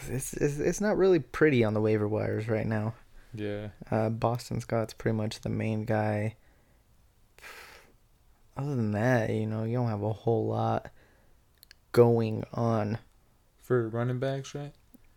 It's, 0.08 0.34
it's 0.34 0.60
it's 0.60 0.82
not 0.82 0.98
really 0.98 1.20
pretty 1.20 1.64
on 1.64 1.74
the 1.74 1.82
waiver 1.82 2.08
wires 2.08 2.48
right 2.48 2.68
now. 2.68 2.94
yeah. 3.34 3.70
Uh, 3.90 4.10
Boston 4.10 4.62
Scott's 4.62 4.94
pretty 4.94 5.16
much 5.18 5.42
the 5.42 5.50
main 5.50 5.86
guy. 5.86 6.36
Other 8.58 8.76
than 8.76 8.92
that, 8.92 9.30
you 9.32 9.48
know, 9.48 9.64
you 9.64 9.78
don't 9.78 9.88
have 9.88 10.04
a 10.04 10.14
whole 10.14 10.48
lot 10.48 10.92
going 11.94 12.44
on 12.54 12.98
For 13.62 13.88
running 13.90 14.20
backs, 14.20 14.54
right? 14.54 14.74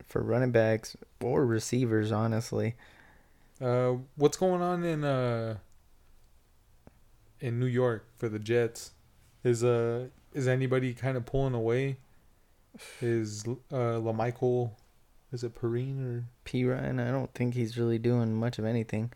for 0.07 0.21
running 0.21 0.51
backs 0.51 0.95
or 1.21 1.45
receivers, 1.45 2.11
honestly. 2.11 2.75
Uh, 3.59 3.93
what's 4.15 4.37
going 4.37 4.61
on 4.61 4.83
in 4.83 5.03
uh 5.03 5.57
in 7.39 7.59
New 7.59 7.65
York 7.65 8.07
for 8.15 8.29
the 8.29 8.39
Jets? 8.39 8.91
Is 9.43 9.63
uh 9.63 10.07
is 10.33 10.47
anybody 10.47 10.93
kind 10.93 11.17
of 11.17 11.25
pulling 11.25 11.53
away? 11.53 11.97
Is 13.01 13.45
uh 13.71 13.99
La'Mical, 13.99 14.71
is 15.31 15.43
it 15.43 15.55
Perine 15.55 16.03
or? 16.05 16.25
P 16.43 16.65
Ryan, 16.65 16.99
I 16.99 17.09
don't 17.11 17.33
think 17.33 17.53
he's 17.53 17.77
really 17.77 17.97
doing 17.99 18.35
much 18.35 18.59
of 18.59 18.65
anything. 18.65 19.11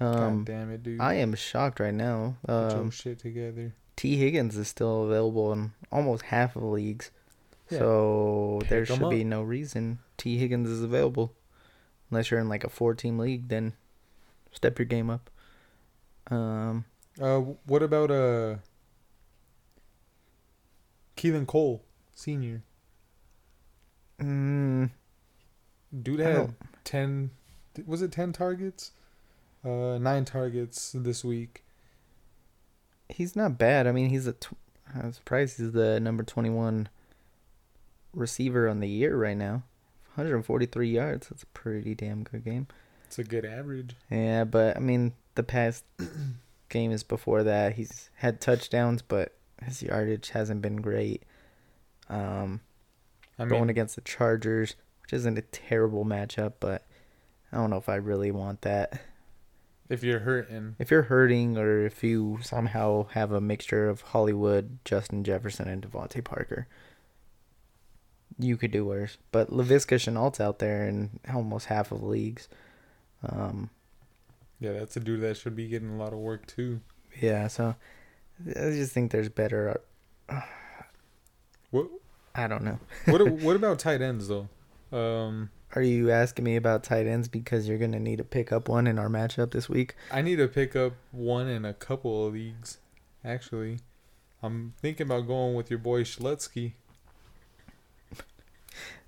God 0.00 0.16
Um, 0.22 0.44
damn 0.44 0.70
it, 0.72 0.82
dude! 0.82 1.00
I 1.00 1.14
am 1.14 1.34
shocked 1.34 1.78
right 1.80 1.94
now. 1.94 2.36
Get 2.46 2.52
your 2.52 2.80
Um, 2.80 2.90
shit 2.90 3.18
together. 3.18 3.74
Tee 3.96 4.16
Higgins 4.16 4.56
is 4.56 4.66
still 4.68 5.04
available 5.04 5.52
in 5.52 5.72
almost 5.92 6.22
half 6.24 6.56
of 6.56 6.62
the 6.62 6.68
leagues. 6.68 7.10
Yeah. 7.70 7.78
So 7.78 8.60
there 8.68 8.82
Pick 8.84 8.90
'em 8.90 8.98
should 8.98 9.10
be 9.10 9.24
no 9.24 9.42
reason 9.42 9.98
Tee 10.16 10.36
Higgins 10.38 10.68
is 10.68 10.82
available. 10.82 11.32
Unless 12.10 12.30
you're 12.30 12.40
in 12.40 12.48
like 12.48 12.64
a 12.64 12.68
four 12.68 12.94
team 12.94 13.18
league, 13.18 13.48
then 13.48 13.74
step 14.52 14.78
your 14.78 14.86
game 14.86 15.10
up. 15.10 15.30
Um 16.30 16.84
Uh, 17.20 17.40
what 17.66 17.82
about 17.82 18.10
uh 18.10 18.56
Keelan 21.16 21.46
Cole, 21.46 21.84
senior? 22.14 22.62
mm, 24.20 24.90
Dude 26.02 26.20
had 26.20 26.54
ten. 26.84 27.30
Was 27.86 28.02
it 28.02 28.12
ten 28.12 28.32
targets? 28.32 28.92
Uh, 29.64 29.98
nine 29.98 30.24
targets 30.24 30.92
this 30.94 31.24
week. 31.24 31.62
he's 33.08 33.34
not 33.34 33.56
bad. 33.58 33.86
I 33.86 33.92
mean, 33.92 34.10
he's 34.10 34.26
a. 34.26 34.32
Tw- 34.34 34.52
I'm 34.94 35.12
surprised 35.12 35.56
he's 35.58 35.72
the 35.72 35.98
number 35.98 36.22
21 36.22 36.88
receiver 38.12 38.68
on 38.68 38.80
the 38.80 38.88
year 38.88 39.16
right 39.16 39.36
now. 39.36 39.62
143 40.14 40.88
yards. 40.88 41.28
That's 41.28 41.42
a 41.42 41.46
pretty 41.46 41.94
damn 41.94 42.22
good 42.22 42.44
game. 42.44 42.68
It's 43.06 43.18
a 43.18 43.24
good 43.24 43.44
average. 43.44 43.96
Yeah, 44.10 44.44
but 44.44 44.76
I 44.76 44.80
mean, 44.80 45.14
the 45.34 45.42
past 45.42 45.84
game 46.68 46.92
is 46.92 47.02
before 47.02 47.42
that, 47.42 47.74
he's 47.74 48.10
had 48.16 48.40
touchdowns, 48.40 49.02
but 49.02 49.32
his 49.64 49.82
yardage 49.82 50.30
hasn't 50.30 50.62
been 50.62 50.76
great. 50.76 51.22
Um, 52.08 52.60
I 53.38 53.46
going 53.46 53.70
against 53.70 53.94
the 53.96 54.00
Chargers, 54.02 54.76
which 55.02 55.12
isn't 55.12 55.38
a 55.38 55.42
terrible 55.42 56.04
matchup, 56.04 56.54
but 56.60 56.86
I 57.52 57.56
don't 57.56 57.70
know 57.70 57.76
if 57.78 57.88
I 57.88 57.96
really 57.96 58.30
want 58.30 58.62
that. 58.62 59.00
if 59.88 60.02
you're 60.02 60.20
hurting, 60.20 60.76
If 60.78 60.90
you're 60.90 61.02
hurting, 61.02 61.56
or 61.58 61.84
if 61.86 62.02
you 62.04 62.38
somehow 62.42 63.06
have 63.12 63.32
a 63.32 63.40
mixture 63.40 63.88
of 63.88 64.00
Hollywood, 64.02 64.78
Justin 64.84 65.24
Jefferson, 65.24 65.68
and 65.68 65.82
DeVante 65.82 66.22
Parker, 66.24 66.66
you 68.38 68.56
could 68.56 68.70
do 68.70 68.84
worse. 68.84 69.18
But 69.32 69.50
Laviska 69.50 69.96
Shenault's 69.96 70.40
out 70.40 70.58
there 70.58 70.86
in 70.88 71.20
almost 71.32 71.66
half 71.66 71.92
of 71.92 72.02
leagues. 72.02 72.48
Um, 73.22 73.70
Yeah, 74.60 74.72
that's 74.72 74.96
a 74.96 75.00
dude 75.00 75.20
that 75.22 75.36
should 75.36 75.54
be 75.56 75.68
getting 75.68 75.90
a 75.90 75.96
lot 75.96 76.12
of 76.12 76.18
work 76.18 76.46
too. 76.46 76.80
yeah, 77.20 77.46
so 77.48 77.76
I 78.48 78.70
just 78.70 78.92
think 78.92 79.12
there's 79.12 79.28
better. 79.28 79.80
What 81.74 81.88
I 82.36 82.46
don't 82.46 82.62
know. 82.62 82.78
what 83.06 83.28
what 83.28 83.56
about 83.62 83.80
tight 83.80 84.00
ends 84.00 84.28
though? 84.28 84.48
Um, 84.92 85.50
Are 85.74 85.82
you 85.82 86.08
asking 86.12 86.44
me 86.44 86.54
about 86.54 86.84
tight 86.84 87.08
ends 87.08 87.26
because 87.26 87.66
you're 87.66 87.78
gonna 87.78 87.98
need 87.98 88.18
to 88.18 88.24
pick 88.24 88.52
up 88.52 88.68
one 88.68 88.86
in 88.86 88.96
our 88.96 89.08
matchup 89.08 89.50
this 89.50 89.68
week? 89.68 89.96
I 90.12 90.22
need 90.22 90.36
to 90.36 90.46
pick 90.46 90.76
up 90.76 90.92
one 91.10 91.48
in 91.48 91.64
a 91.64 91.74
couple 91.74 92.28
of 92.28 92.34
leagues. 92.34 92.78
Actually, 93.24 93.78
I'm 94.40 94.74
thinking 94.80 95.08
about 95.08 95.26
going 95.26 95.56
with 95.56 95.68
your 95.68 95.80
boy 95.80 96.04
Schlutsky, 96.04 96.74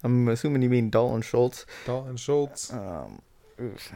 I'm 0.03 0.27
assuming 0.27 0.63
you 0.63 0.69
mean 0.69 0.91
Dalton 0.91 1.23
Schultz. 1.23 1.67
Dalton 1.85 2.17
Schultz. 2.17 2.73
Um, 2.73 3.23
oof. 3.61 3.93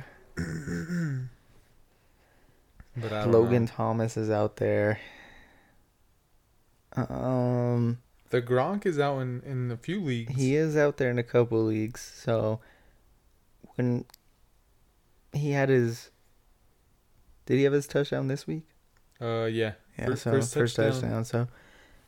But 2.97 3.13
I 3.13 3.25
don't 3.25 3.33
Logan 3.33 3.65
know. 3.65 3.71
Thomas 3.71 4.17
is 4.17 4.31
out 4.31 4.57
there. 4.57 5.01
Um, 6.97 7.99
The 8.31 8.41
Gronk 8.41 8.87
is 8.87 8.99
out 8.99 9.19
in 9.21 9.43
in 9.45 9.71
a 9.71 9.77
few 9.77 10.01
leagues. 10.01 10.35
he 10.35 10.55
is 10.57 10.77
out 10.77 10.97
there 10.97 11.11
in 11.11 11.19
a 11.19 11.23
couple 11.23 11.63
leagues. 11.65 12.01
So 12.01 12.61
when 13.75 14.05
he 15.33 15.51
had 15.53 15.69
his, 15.69 16.11
did 17.47 17.57
he 17.57 17.65
have 17.65 17.73
his 17.73 17.87
touchdown 17.87 18.29
this 18.29 18.47
week? 18.47 18.65
Uh, 19.21 19.45
yeah. 19.45 19.73
Yeah, 19.99 20.07
Fir- 20.07 20.17
so 20.17 20.31
first 20.33 20.55
first, 20.55 20.77
touchdown. 20.77 21.01
touchdown. 21.01 21.25
So 21.25 21.49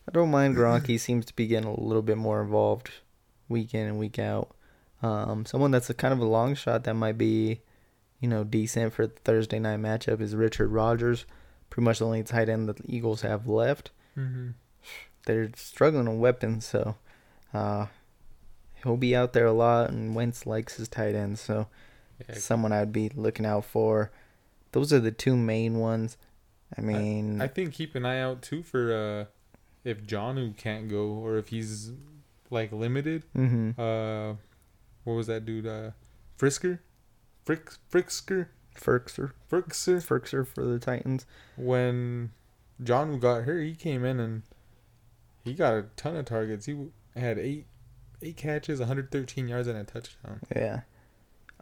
I 0.09 0.13
don't 0.13 0.31
mind 0.31 0.57
Gronk. 0.57 0.87
he 0.87 0.97
seems 0.99 1.25
to 1.27 1.35
be 1.35 1.47
getting 1.47 1.69
a 1.69 1.81
little 1.81 2.03
bit 2.03 2.17
more 2.19 2.41
involved 2.41 2.91
week 3.49 3.75
in 3.75 3.87
and 3.87 3.99
week 3.99 4.19
out. 4.19 4.55
Um, 5.03 5.45
someone 5.45 5.73
that's 5.73 5.91
a 5.91 5.95
kind 5.95 6.15
of 6.15 6.21
a 6.21 6.25
long 6.25 6.55
shot 6.55 6.85
that 6.85 6.95
might 6.95 7.19
be, 7.19 7.61
you 8.21 8.29
know, 8.29 8.45
decent 8.45 8.93
for 8.93 9.09
the 9.09 9.15
Thursday 9.25 9.59
night 9.59 9.81
matchup 9.81 10.21
is 10.21 10.35
Richard 10.37 10.69
Rodgers. 10.69 11.27
Pretty 11.71 11.85
much 11.85 11.99
the 11.99 12.07
only 12.07 12.23
tight 12.23 12.49
end 12.49 12.69
that 12.69 12.77
the 12.77 12.85
Eagles 12.95 13.23
have 13.23 13.49
left. 13.49 13.91
Mm-hmm. 14.17 14.51
They're 15.27 15.51
struggling 15.57 16.09
on 16.09 16.19
weapons, 16.19 16.67
so 16.67 16.97
uh, 17.55 17.87
he'll 18.83 18.97
be 18.97 19.15
out 19.15 19.33
there 19.33 19.47
a 19.47 19.53
lot. 19.53 19.91
And 19.91 20.15
Wentz 20.15 20.47
likes 20.47 20.77
his 20.77 20.89
tight 20.89 21.15
end, 21.15 21.39
so 21.39 21.69
Yeah, 22.29 22.37
someone 22.37 22.73
I'd 22.73 22.93
be 22.93 23.11
looking 23.15 23.47
out 23.47 23.65
for. 23.65 24.11
Those 24.73 24.93
are 24.93 25.01
the 25.01 25.13
two 25.13 25.37
main 25.37 25.79
ones. 25.79 26.17
I 26.77 26.81
mean, 26.81 27.41
I 27.43 27.47
think 27.49 27.75
keep 27.75 27.95
an 27.95 28.07
eye 28.07 28.21
out 28.21 28.41
too 28.43 28.63
for 28.63 28.93
uh, 28.93 29.25
if 29.85 30.03
Jonnu 30.07 30.57
can't 30.57 30.89
go 30.89 31.09
or 31.09 31.37
if 31.37 31.49
he's 31.49 31.93
like 32.51 32.73
limited. 32.73 33.25
hmm 33.35 33.71
Uh, 33.79 34.35
what 35.05 35.15
was 35.15 35.27
that 35.27 35.45
dude? 35.45 35.67
Uh, 35.67 35.91
Frisker, 36.39 36.79
Frick 37.45 37.71
Fricksker, 37.91 38.47
Ferkser, 38.75 39.33
Frickser. 39.51 40.03
Ferkser 40.05 40.47
for 40.47 40.65
the 40.65 40.79
Titans. 40.79 41.27
When 41.57 42.31
Jonnu 42.83 43.21
got 43.21 43.43
hurt, 43.43 43.61
he 43.63 43.75
came 43.75 44.05
in 44.05 44.19
and 44.19 44.43
he 45.45 45.55
got 45.55 45.75
a 45.75 45.83
ton 45.97 46.17
of 46.17 46.25
targets. 46.25 46.67
He 46.67 46.77
had 47.17 47.39
eight 47.39 47.67
eight 48.23 48.37
catches, 48.37 48.79
113 48.79 49.49
yards, 49.49 49.67
and 49.69 49.77
a 49.79 49.85
touchdown. 49.85 50.41
Yeah. 50.55 50.83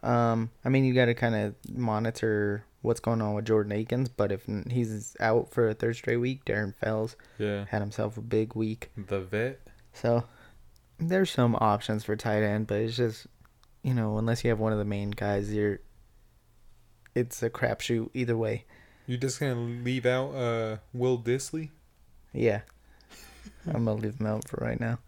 Um, 0.02 0.50
I 0.64 0.68
mean, 0.68 0.84
you 0.84 0.94
got 0.94 1.06
to 1.06 1.14
kind 1.14 1.34
of 1.34 1.54
monitor 1.74 2.64
what's 2.82 3.00
going 3.00 3.20
on 3.20 3.34
with 3.34 3.44
Jordan 3.46 3.72
Akins, 3.72 4.08
but 4.08 4.32
if 4.32 4.46
he's 4.70 5.14
out 5.20 5.50
for 5.50 5.68
a 5.68 5.74
third 5.74 5.96
straight 5.96 6.16
week, 6.18 6.44
Darren 6.44 6.74
Fells 6.74 7.16
Yeah, 7.38 7.66
had 7.68 7.80
himself 7.82 8.16
a 8.16 8.22
big 8.22 8.54
week. 8.54 8.90
the 8.96 9.20
vet. 9.20 9.60
So 9.92 10.24
there's 10.98 11.30
some 11.30 11.54
options 11.56 12.04
for 12.04 12.16
tight 12.16 12.42
end, 12.42 12.66
but 12.66 12.78
it's 12.80 12.96
just, 12.96 13.26
you 13.82 13.92
know, 13.94 14.16
unless 14.18 14.42
you 14.44 14.50
have 14.50 14.58
one 14.60 14.72
of 14.72 14.78
the 14.78 14.84
main 14.84 15.10
guys, 15.10 15.52
you're. 15.52 15.80
It's 17.14 17.42
a 17.42 17.50
crapshoot 17.50 18.10
either 18.14 18.36
way. 18.36 18.64
You're 19.06 19.18
just 19.18 19.40
gonna 19.40 19.56
leave 19.56 20.06
out 20.06 20.30
uh 20.34 20.76
Will 20.94 21.18
Dissly? 21.18 21.70
Yeah. 22.32 22.60
I'm 23.66 23.84
gonna 23.84 23.94
leave 23.94 24.18
him 24.20 24.26
out 24.26 24.48
for 24.48 24.56
right 24.64 24.80
now. 24.80 24.98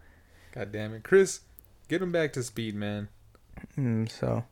God 0.52 0.72
damn 0.72 0.94
it, 0.94 1.02
Chris, 1.02 1.40
get 1.88 2.02
him 2.02 2.12
back 2.12 2.32
to 2.34 2.42
speed, 2.42 2.74
man. 2.74 3.08
Mm, 3.78 4.10
so, 4.10 4.44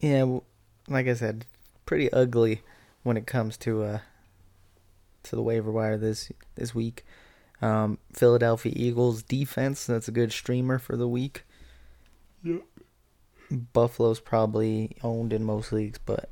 yeah, 0.00 0.38
like 0.88 1.06
I 1.06 1.14
said, 1.14 1.46
pretty 1.86 2.12
ugly 2.12 2.62
when 3.02 3.16
it 3.16 3.26
comes 3.26 3.56
to 3.58 3.82
uh 3.84 3.98
to 5.24 5.36
the 5.36 5.42
waiver 5.42 5.70
wire 5.70 5.96
this 5.98 6.32
this 6.56 6.74
week. 6.74 7.04
Um, 7.60 7.98
Philadelphia 8.12 8.72
Eagles 8.74 9.22
defense 9.22 9.86
that's 9.86 10.08
a 10.08 10.12
good 10.12 10.32
streamer 10.32 10.78
for 10.80 10.96
the 10.96 11.06
week. 11.08 11.44
Yep. 12.42 12.62
Buffalo's 13.72 14.18
probably 14.18 14.96
owned 15.04 15.32
in 15.32 15.44
most 15.44 15.72
leagues, 15.72 15.98
but 16.04 16.28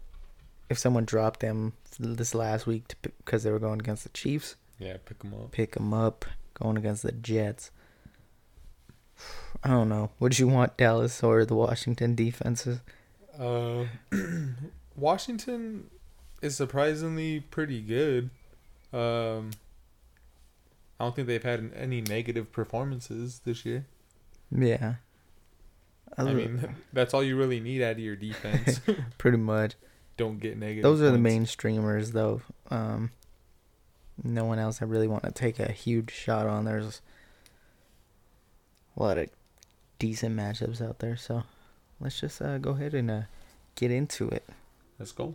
if 0.69 0.79
someone 0.79 1.05
dropped 1.05 1.41
them 1.41 1.75
this 1.99 2.35
last 2.35 2.67
week 2.67 2.95
because 3.03 3.43
they 3.45 3.51
were 3.51 3.59
going 3.59 3.79
against 3.81 4.03
the 4.05 4.09
Chiefs, 4.11 4.57
Yeah, 4.79 4.97
pick 5.05 5.19
them 5.21 5.35
up. 5.35 5.53
pick 5.53 5.73
them 5.75 5.93
up 5.93 6.25
going 6.61 6.77
against 6.77 7.03
the 7.03 7.13
Jets. 7.13 7.71
I 9.63 9.69
don't 9.69 9.89
know. 9.89 10.11
Would 10.21 10.39
you 10.39 10.49
want 10.49 10.77
Dallas 10.77 11.23
or 11.23 11.45
the 11.45 11.55
Washington 11.55 12.15
defenses? 12.15 12.81
Uh, 13.39 13.85
Washington 14.97 15.91
is 16.41 16.57
surprisingly 16.57 17.41
pretty 17.41 17.81
good. 17.81 18.31
Um, 18.93 19.51
I 20.99 21.05
don't 21.05 21.15
think 21.15 21.29
they've 21.29 21.43
had 21.43 21.73
any 21.75 22.01
negative 22.01 22.53
performances 22.53 23.41
this 23.45 23.65
year. 23.65 23.87
Yeah. 24.51 24.95
I 26.19 26.25
mean, 26.25 26.75
that's 26.93 27.15
all 27.15 27.23
you 27.23 27.37
really 27.37 27.61
need 27.61 27.83
out 27.83 27.93
of 27.93 27.99
your 27.99 28.17
defense. 28.17 28.81
pretty 29.19 29.39
much. 29.39 29.75
Don't 30.17 30.39
get 30.39 30.59
negative. 30.59 30.83
Those 30.83 31.01
are 31.01 31.11
the 31.11 31.19
main 31.19 31.47
streamers, 31.47 32.11
though. 32.13 32.43
Um, 32.71 33.11
no 34.23 34.45
one 34.45 34.59
else 34.59 34.81
I 34.81 34.85
really 34.85 35.09
want 35.09 35.25
to 35.25 35.31
take 35.31 35.59
a 35.59 35.73
huge 35.73 36.13
shot 36.13 36.47
on. 36.47 36.65
There's 36.65 37.01
a 38.97 39.03
lot 39.03 39.19
of 39.19 39.29
decent 39.99 40.37
matchups 40.37 40.81
out 40.81 40.99
there, 40.99 41.17
so 41.17 41.45
let's 42.01 42.21
just 42.21 42.41
uh, 42.43 42.59
go 42.59 42.71
ahead 42.71 42.95
and 42.95 43.11
uh, 43.11 43.23
get 43.75 43.91
into 43.91 44.29
it. 44.29 44.49
Let's 44.99 45.13
go. 45.13 45.35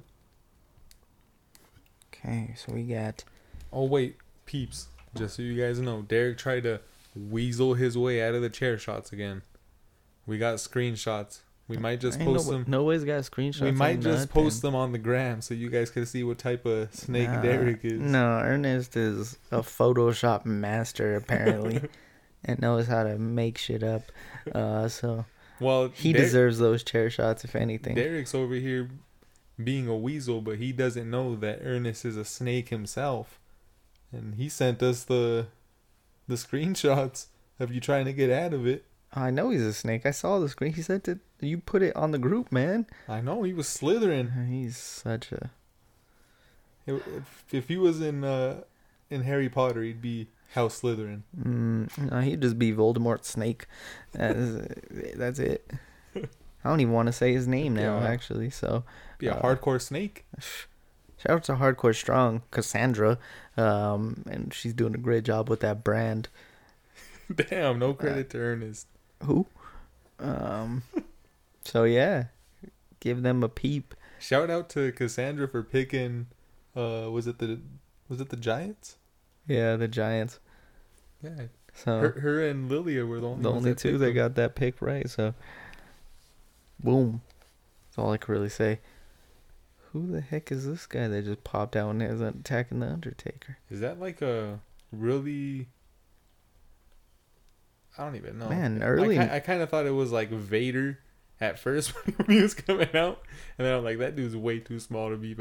Okay, 2.13 2.53
so 2.55 2.73
we 2.73 2.83
got 2.83 3.23
Oh 3.75 3.83
wait, 3.83 4.15
peeps. 4.45 4.87
Just 5.15 5.35
so 5.35 5.41
you 5.41 5.61
guys 5.61 5.79
know, 5.79 6.01
Derek 6.01 6.37
tried 6.37 6.63
to 6.63 6.79
weasel 7.13 7.73
his 7.73 7.97
way 7.97 8.23
out 8.23 8.33
of 8.33 8.41
the 8.41 8.49
chair 8.49 8.77
shots 8.77 9.11
again. 9.11 9.41
We 10.25 10.37
got 10.37 10.55
screenshots. 10.55 11.39
We 11.67 11.77
might 11.77 11.99
just 11.99 12.19
post 12.19 12.45
no, 12.45 12.51
them. 12.53 12.65
Nobody's 12.67 13.03
got 13.03 13.23
screenshots. 13.23 13.61
We 13.61 13.71
might 13.71 13.97
on 13.97 14.01
just 14.03 14.29
post 14.29 14.61
them 14.61 14.75
on 14.75 14.91
the 14.91 14.99
gram 14.99 15.41
so 15.41 15.55
you 15.55 15.69
guys 15.69 15.89
can 15.89 16.05
see 16.05 16.23
what 16.23 16.37
type 16.37 16.65
of 16.65 16.93
snake 16.93 17.29
Nah, 17.29 17.41
Derek 17.41 17.83
is. 17.83 17.99
No, 17.99 18.39
Ernest 18.39 18.95
is 18.95 19.39
a 19.51 19.59
Photoshop 19.61 20.45
master 20.45 21.15
apparently, 21.15 21.81
and 22.43 22.61
knows 22.61 22.85
how 22.85 23.03
to 23.03 23.17
make 23.17 23.57
shit 23.57 23.81
up. 23.81 24.03
Uh, 24.53 24.87
so 24.87 25.25
Well, 25.59 25.89
he 25.89 26.13
Der- 26.13 26.19
deserves 26.19 26.59
those 26.59 26.83
chair 26.83 27.09
shots 27.09 27.43
if 27.43 27.55
anything. 27.55 27.95
Derek's 27.95 28.35
over 28.35 28.53
here 28.53 28.91
being 29.63 29.87
a 29.87 29.95
weasel, 29.95 30.41
but 30.41 30.57
he 30.57 30.71
doesn't 30.71 31.09
know 31.09 31.35
that 31.37 31.61
Ernest 31.63 32.05
is 32.05 32.15
a 32.15 32.25
snake 32.25 32.69
himself, 32.69 33.39
and 34.11 34.35
he 34.35 34.49
sent 34.49 34.83
us 34.83 35.03
the 35.03 35.47
the 36.27 36.35
screenshots 36.35 37.27
of 37.59 37.71
you 37.71 37.79
trying 37.79 38.05
to 38.05 38.13
get 38.13 38.29
out 38.29 38.53
of 38.53 38.67
it. 38.67 38.85
I 39.15 39.31
know 39.31 39.49
he's 39.49 39.61
a 39.61 39.73
snake. 39.73 40.05
I 40.05 40.11
saw 40.11 40.39
the 40.39 40.49
screen. 40.49 40.73
He 40.73 40.81
said 40.81 41.03
that 41.05 41.19
you 41.39 41.57
put 41.59 41.81
it 41.81 41.95
on 41.95 42.11
the 42.11 42.17
group, 42.17 42.51
man. 42.51 42.85
I 43.07 43.21
know 43.21 43.43
he 43.43 43.53
was 43.53 43.67
slithering. 43.67 44.31
He's 44.49 44.77
such 44.77 45.31
a 45.31 45.51
If, 46.85 47.45
if 47.51 47.67
he 47.67 47.77
was 47.77 48.01
in 48.01 48.23
uh, 48.23 48.61
in 49.09 49.21
Harry 49.23 49.49
Potter, 49.49 49.81
he'd 49.83 50.01
be 50.01 50.27
House 50.53 50.81
Slytherin. 50.81 51.21
mm, 51.37 52.11
no, 52.11 52.19
he'd 52.21 52.41
just 52.41 52.57
be 52.59 52.71
Voldemort's 52.73 53.27
snake. 53.29 53.67
That's, 54.11 54.67
that's 55.15 55.39
it. 55.39 55.69
I 56.15 56.69
don't 56.69 56.79
even 56.79 56.93
want 56.93 57.07
to 57.07 57.13
say 57.13 57.33
his 57.33 57.47
name 57.47 57.75
now, 57.75 57.99
Yeah. 57.99 58.07
actually. 58.07 58.49
So 58.49 58.83
Be 59.17 59.27
a 59.27 59.33
Uh, 59.35 59.41
hardcore 59.41 59.81
snake. 59.81 60.25
shout 61.17 61.29
out 61.29 61.43
to 61.45 61.53
Hardcore 61.55 61.95
Strong, 61.95 62.41
Cassandra, 62.51 63.17
um, 63.57 64.23
and 64.29 64.53
she's 64.53 64.73
doing 64.73 64.93
a 64.95 64.99
great 64.99 65.23
job 65.23 65.49
with 65.49 65.59
that 65.61 65.83
brand. 65.83 66.29
Damn, 67.35 67.79
no 67.79 67.93
credit 67.93 68.29
to 68.31 68.37
Ernest. 68.39 68.87
Who? 69.23 69.45
Um, 70.19 70.83
so 71.63 71.83
yeah, 71.83 72.25
give 72.99 73.21
them 73.23 73.43
a 73.43 73.49
peep. 73.49 73.93
Shout 74.19 74.49
out 74.49 74.69
to 74.71 74.91
Cassandra 74.91 75.47
for 75.47 75.63
picking. 75.63 76.27
Uh, 76.75 77.09
was 77.11 77.27
it 77.27 77.39
the 77.39 77.59
was 78.09 78.19
it 78.21 78.29
the 78.29 78.37
Giants? 78.37 78.97
Yeah, 79.47 79.75
the 79.75 79.87
Giants. 79.87 80.39
Yeah, 81.21 81.47
So 81.73 81.99
her, 81.99 82.19
her 82.19 82.47
and 82.47 82.69
Lilia 82.69 83.05
were 83.05 83.19
the 83.19 83.27
only 83.27 83.43
the 83.43 83.51
only 83.51 83.75
two 83.75 83.97
that 83.97 84.05
them. 84.07 84.15
got 84.15 84.35
that 84.35 84.55
pick 84.55 84.81
right. 84.81 85.09
So, 85.09 85.33
boom. 86.83 87.21
That's 87.87 87.97
all 87.97 88.11
I 88.11 88.17
can 88.17 88.33
really 88.33 88.49
say. 88.49 88.79
Who 89.91 90.07
the 90.11 90.21
heck 90.21 90.51
is 90.51 90.65
this 90.67 90.85
guy 90.85 91.07
that 91.07 91.23
just 91.25 91.43
popped 91.43 91.75
out 91.75 91.89
and 91.91 92.01
is 92.03 92.19
attacking 92.21 92.79
the 92.79 92.87
Undertaker? 92.91 93.57
Is 93.71 93.79
that 93.79 93.99
like 93.99 94.21
a 94.21 94.59
really? 94.91 95.67
I 97.97 98.03
don't 98.03 98.15
even 98.15 98.37
know. 98.39 98.49
Man, 98.49 98.83
early- 98.83 99.15
ki- 99.15 99.21
I, 99.21 99.39
kind 99.39 99.61
of 99.61 99.69
thought 99.69 99.85
it 99.85 99.91
was 99.91 100.11
like 100.11 100.29
Vader 100.29 100.99
at 101.39 101.59
first 101.59 101.89
when 102.17 102.27
he 102.37 102.41
was 102.41 102.53
coming 102.53 102.93
out, 102.95 103.21
and 103.57 103.65
then 103.65 103.73
I'm 103.75 103.83
like, 103.83 103.99
that 103.99 104.15
dude's 104.15 104.35
way 104.35 104.59
too 104.59 104.79
small 104.79 105.09
to 105.09 105.17
be 105.17 105.33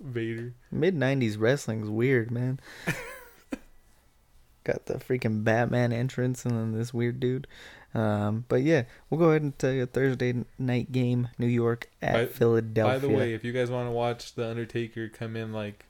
Vader. 0.00 0.54
Mid 0.70 0.96
'90s 0.96 1.38
wrestling's 1.38 1.88
weird, 1.88 2.30
man. 2.30 2.60
Got 4.64 4.86
the 4.86 4.94
freaking 4.94 5.42
Batman 5.42 5.92
entrance 5.92 6.44
and 6.44 6.54
then 6.54 6.72
this 6.78 6.92
weird 6.92 7.18
dude. 7.18 7.46
Um, 7.94 8.44
but 8.48 8.62
yeah, 8.62 8.84
we'll 9.08 9.18
go 9.18 9.30
ahead 9.30 9.42
and 9.42 9.58
tell 9.58 9.72
you 9.72 9.84
a 9.84 9.86
Thursday 9.86 10.44
night 10.58 10.92
game, 10.92 11.28
New 11.38 11.46
York 11.46 11.88
at 12.02 12.12
By- 12.12 12.26
Philadelphia. 12.26 12.94
By 12.94 12.98
the 12.98 13.08
way, 13.08 13.32
if 13.34 13.42
you 13.42 13.52
guys 13.52 13.70
want 13.70 13.88
to 13.88 13.92
watch 13.92 14.34
the 14.34 14.48
Undertaker 14.48 15.08
come 15.08 15.34
in 15.34 15.52
like 15.52 15.86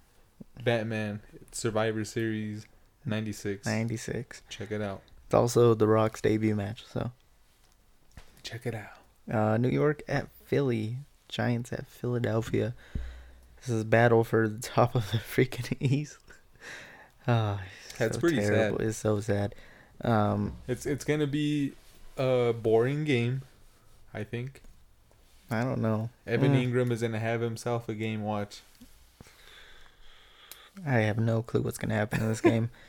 Batman 0.63 1.21
Survivor 1.53 2.05
Series 2.05 2.67
'96, 3.05 3.67
'96. 3.67 4.43
check 4.49 4.71
it 4.71 4.81
out. 4.81 5.03
It's 5.31 5.35
also 5.37 5.75
The 5.75 5.87
Rock's 5.87 6.21
debut 6.21 6.57
match. 6.57 6.83
So 6.93 7.13
Check 8.43 8.67
it 8.67 8.75
out. 8.75 9.33
uh, 9.33 9.57
New 9.59 9.69
York 9.69 10.03
at 10.09 10.27
Philly, 10.45 10.97
Giants 11.29 11.73
at 11.73 11.87
Philadelphia. 11.87 12.75
This 13.61 13.69
is 13.69 13.85
battle 13.85 14.25
for 14.25 14.49
the 14.49 14.59
top 14.59 14.97
of 14.97 15.09
the 15.13 15.19
freaking 15.19 15.77
East. 15.79 16.19
It's 17.29 17.97
That's 17.97 18.15
so 18.17 18.21
pretty 18.21 18.43
sad. 18.43 18.75
It's 18.81 18.97
so 18.99 19.21
sad. 19.21 19.55
Um, 20.03 20.55
It's 20.67 20.85
it's 20.85 21.05
gonna 21.05 21.29
be 21.29 21.75
a 22.17 22.53
boring 22.53 23.05
game, 23.05 23.43
I 24.13 24.25
think. 24.25 24.63
I 25.49 25.63
don't 25.63 25.81
know. 25.81 26.11
Evan 26.27 26.55
Mm. 26.55 26.73
Engram 26.73 26.91
is 26.91 27.03
gonna 27.03 27.21
have 27.21 27.41
himself 27.41 27.89
a 27.89 27.95
game 27.95 28.23
watch. 28.25 28.63
I 30.85 31.01
have 31.01 31.19
no 31.21 31.43
clue 31.43 31.61
what's 31.63 31.79
gonna 31.79 31.95
happen 31.95 32.21
in 32.21 32.29
this 32.29 32.41
game. 32.41 32.71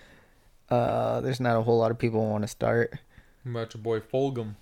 Uh, 0.72 1.20
there's 1.22 1.40
not 1.42 1.58
a 1.58 1.62
whole 1.62 1.78
lot 1.78 1.92
of 1.92 2.00
people 2.00 2.26
want 2.28 2.44
to 2.44 2.48
start. 2.48 2.94
How 3.44 3.52
about 3.52 3.74
your 3.74 3.84
boy 3.84 4.00
Fulgham? 4.00 4.56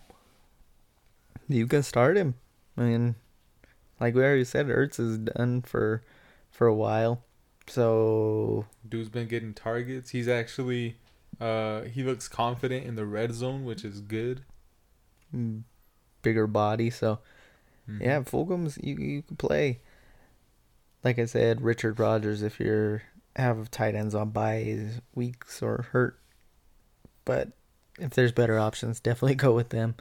You 1.48 1.67
can 1.67 1.84
start 1.84 2.17
him. 2.17 2.36
I 2.78 2.82
mean, 2.82 3.15
like 4.00 4.15
we 4.15 4.24
already 4.24 4.43
said, 4.43 4.67
Ertz 4.67 5.00
is 5.00 5.17
done 5.19 5.62
for 5.62 6.02
for 6.52 6.65
a 6.67 6.74
while. 6.74 7.24
So 7.67 8.65
Dude's 8.88 9.10
been 9.10 9.28
getting 9.28 9.54
targets. 9.54 10.10
He's 10.10 10.28
actually 10.28 10.98
uh 11.39 11.82
he 11.84 12.04
looks 12.04 12.28
confident 12.28 12.86
in 12.86 12.95
the 12.95 13.06
red 13.06 13.34
zone, 13.34 13.63
which 13.65 13.86
is 13.86 14.02
good. 14.02 14.41
mm, 15.36 15.62
bigger 16.24 16.48
body. 16.48 16.89
So 16.89 17.19
Mhm. 17.88 18.02
yeah, 18.02 18.19
Fulgham's 18.22 18.80
you 18.82 18.95
you 18.95 19.22
can 19.22 19.38
play. 19.38 19.80
Like 21.04 21.19
I 21.19 21.26
said, 21.26 21.62
Richard 21.62 22.00
Rodgers 22.00 22.41
if 22.41 22.60
you're 22.60 23.04
have 23.36 23.70
tight 23.72 23.96
ends 23.96 24.15
on 24.15 24.30
byes 24.32 25.00
weeks 25.15 25.62
or 25.62 25.86
hurt. 25.92 26.20
But 27.26 27.50
if 28.00 28.12
there's 28.12 28.32
better 28.32 28.58
options, 28.60 29.00
definitely 29.00 29.36
go 29.36 29.54
with 29.54 29.70
them. 29.70 29.96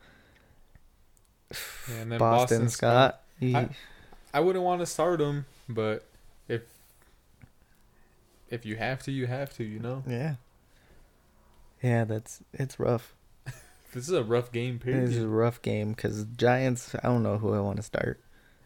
Yeah, 1.89 1.95
and 2.01 2.13
then 2.13 2.19
Boston, 2.19 2.59
Boston 2.59 2.69
Scott. 2.71 3.23
I- 3.43 3.69
I 4.35 4.41
wouldn't 4.41 4.65
want 4.65 4.81
to 4.81 4.87
start 4.87 5.21
him, 5.23 5.47
but 5.69 6.05
if 6.49 6.63
if 8.51 8.67
you 8.67 8.77
have 8.77 9.03
to, 9.05 9.13
you 9.13 9.27
have 9.27 9.55
to. 9.57 9.65
You 9.65 9.79
know, 9.79 10.03
yeah. 10.07 10.35
Yeah, 11.83 12.05
that's 12.05 12.43
it's 12.53 12.79
rough. 12.79 13.15
this 13.47 14.07
is 14.07 14.11
a 14.11 14.23
rough 14.23 14.53
game. 14.53 14.79
Period. 14.79 15.09
This 15.09 15.17
is 15.17 15.25
a 15.25 15.29
rough 15.29 15.63
game 15.63 15.93
because 15.93 16.25
Giants. 16.37 16.95
I 17.03 17.07
don't 17.07 17.23
know 17.23 17.39
who 17.39 17.55
I 17.55 17.61
want 17.61 17.77
to 17.79 17.83
start. 17.83 18.21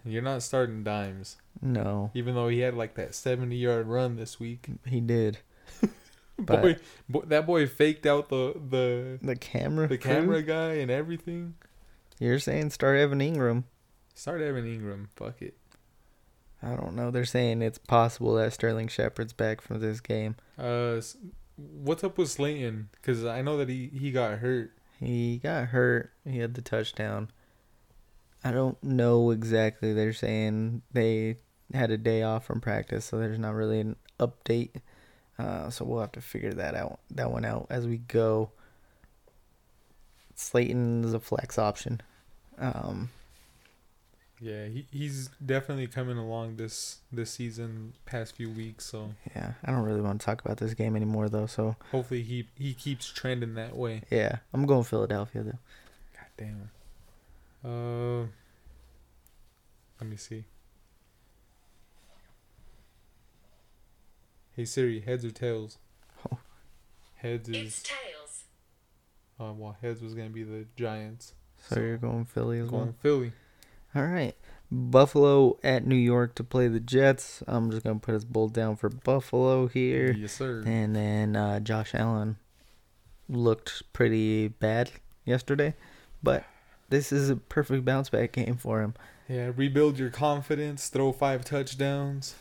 You're 0.04 0.20
not 0.22 0.42
starting 0.42 0.82
dimes, 0.82 1.36
No, 1.62 2.10
even 2.12 2.34
though 2.34 2.48
he 2.48 2.58
had 2.58 2.74
like 2.74 2.94
that 2.96 3.14
70 3.14 3.56
yard 3.56 3.86
run 3.86 4.16
this 4.16 4.40
week. 4.40 4.66
he 4.86 5.00
did. 5.00 5.38
Boy, 6.38 6.76
boy, 7.08 7.20
that 7.26 7.46
boy 7.46 7.66
faked 7.68 8.04
out 8.04 8.28
the 8.28 8.54
the 8.68 9.18
the 9.22 9.36
camera, 9.36 9.86
the 9.86 9.98
crew? 9.98 10.12
camera 10.12 10.42
guy 10.42 10.72
and 10.74 10.90
everything. 10.90 11.54
You're 12.18 12.40
saying 12.40 12.70
start 12.70 12.98
Evan 12.98 13.20
Engram? 13.20 13.64
Start 14.14 14.40
Evan 14.40 14.64
Engram. 14.64 15.06
Fuck 15.14 15.40
it. 15.42 15.56
I 16.62 16.74
don't 16.74 16.94
know. 16.94 17.10
They're 17.10 17.24
saying 17.24 17.62
it's 17.62 17.78
possible 17.78 18.34
that 18.36 18.52
Sterling 18.52 18.88
Shepard's 18.88 19.32
back 19.32 19.60
from 19.60 19.80
this 19.80 20.00
game. 20.00 20.36
Uh, 20.58 21.00
what's 21.56 22.02
up 22.02 22.18
with 22.18 22.30
Slayton? 22.30 22.88
Because 22.92 23.24
I 23.24 23.42
know 23.42 23.56
that 23.58 23.68
he 23.68 23.90
he 23.92 24.10
got 24.10 24.38
hurt. 24.38 24.72
He 24.98 25.38
got 25.38 25.68
hurt. 25.68 26.12
He 26.24 26.38
had 26.38 26.54
the 26.54 26.62
touchdown. 26.62 27.30
I 28.42 28.50
don't 28.52 28.82
know 28.82 29.30
exactly. 29.30 29.92
They're 29.92 30.12
saying 30.12 30.82
they 30.92 31.38
had 31.74 31.90
a 31.90 31.96
day 31.98 32.22
off 32.22 32.44
from 32.44 32.60
practice, 32.60 33.04
so 33.04 33.18
there's 33.18 33.38
not 33.38 33.54
really 33.54 33.80
an 33.80 33.96
update. 34.20 34.80
Uh, 35.38 35.70
so 35.70 35.84
we'll 35.84 36.00
have 36.00 36.12
to 36.12 36.20
figure 36.20 36.52
that 36.52 36.74
out, 36.74 37.00
that 37.10 37.30
one 37.30 37.44
out 37.44 37.66
as 37.70 37.86
we 37.86 37.98
go. 37.98 38.50
Slayton 40.34 41.04
is 41.04 41.14
a 41.14 41.20
flex 41.20 41.58
option. 41.58 42.00
Um, 42.58 43.10
Yeah, 44.40 44.66
he, 44.66 44.86
he's 44.90 45.30
definitely 45.44 45.86
coming 45.86 46.18
along 46.18 46.56
this 46.56 46.98
this 47.12 47.30
season, 47.30 47.94
past 48.06 48.34
few 48.36 48.50
weeks. 48.50 48.84
So 48.84 49.14
yeah, 49.34 49.52
I 49.64 49.70
don't 49.70 49.84
really 49.84 50.00
want 50.00 50.20
to 50.20 50.24
talk 50.24 50.44
about 50.44 50.58
this 50.58 50.74
game 50.74 50.96
anymore 50.96 51.28
though. 51.28 51.46
So 51.46 51.76
hopefully 51.90 52.22
he 52.22 52.48
he 52.58 52.74
keeps 52.74 53.06
trending 53.06 53.54
that 53.54 53.76
way. 53.76 54.02
yeah, 54.10 54.38
I'm 54.52 54.66
going 54.66 54.84
Philadelphia 54.84 55.42
though. 55.42 55.58
God 56.14 56.30
damn. 56.36 56.70
Uh, 57.64 58.26
let 60.00 60.10
me 60.10 60.16
see. 60.16 60.44
Hey 64.56 64.64
Siri, 64.64 65.00
heads 65.00 65.24
or 65.24 65.30
tails? 65.30 65.78
Oh. 66.30 66.38
Heads 67.16 67.48
It's 67.48 67.58
is 67.58 67.82
tails. 67.82 68.44
uh, 69.40 69.52
well, 69.52 69.76
heads 69.80 70.02
was 70.02 70.14
gonna 70.14 70.28
be 70.30 70.42
the 70.44 70.66
Giants. 70.76 71.34
So, 71.68 71.78
you're 71.80 71.96
going 71.96 72.24
Philly 72.24 72.58
as 72.58 72.70
well. 72.70 72.82
Going 72.82 72.94
Philly. 72.94 73.32
All 73.94 74.06
right. 74.06 74.34
Buffalo 74.70 75.58
at 75.62 75.86
New 75.86 75.94
York 75.96 76.34
to 76.36 76.44
play 76.44 76.66
the 76.66 76.80
Jets. 76.80 77.42
I'm 77.46 77.70
just 77.70 77.84
going 77.84 78.00
to 78.00 78.04
put 78.04 78.14
his 78.14 78.24
bolt 78.24 78.52
down 78.52 78.74
for 78.76 78.88
Buffalo 78.88 79.68
here. 79.68 80.12
Yes, 80.12 80.32
sir. 80.32 80.62
And 80.66 80.96
then 80.96 81.36
uh, 81.36 81.60
Josh 81.60 81.94
Allen 81.94 82.36
looked 83.28 83.82
pretty 83.92 84.48
bad 84.48 84.90
yesterday, 85.24 85.74
but 86.22 86.44
this 86.88 87.12
is 87.12 87.30
a 87.30 87.36
perfect 87.36 87.84
bounce 87.84 88.08
back 88.08 88.32
game 88.32 88.56
for 88.56 88.80
him. 88.80 88.94
Yeah, 89.28 89.52
rebuild 89.54 89.98
your 89.98 90.10
confidence. 90.10 90.88
Throw 90.88 91.12
five 91.12 91.44
touchdowns. 91.44 92.34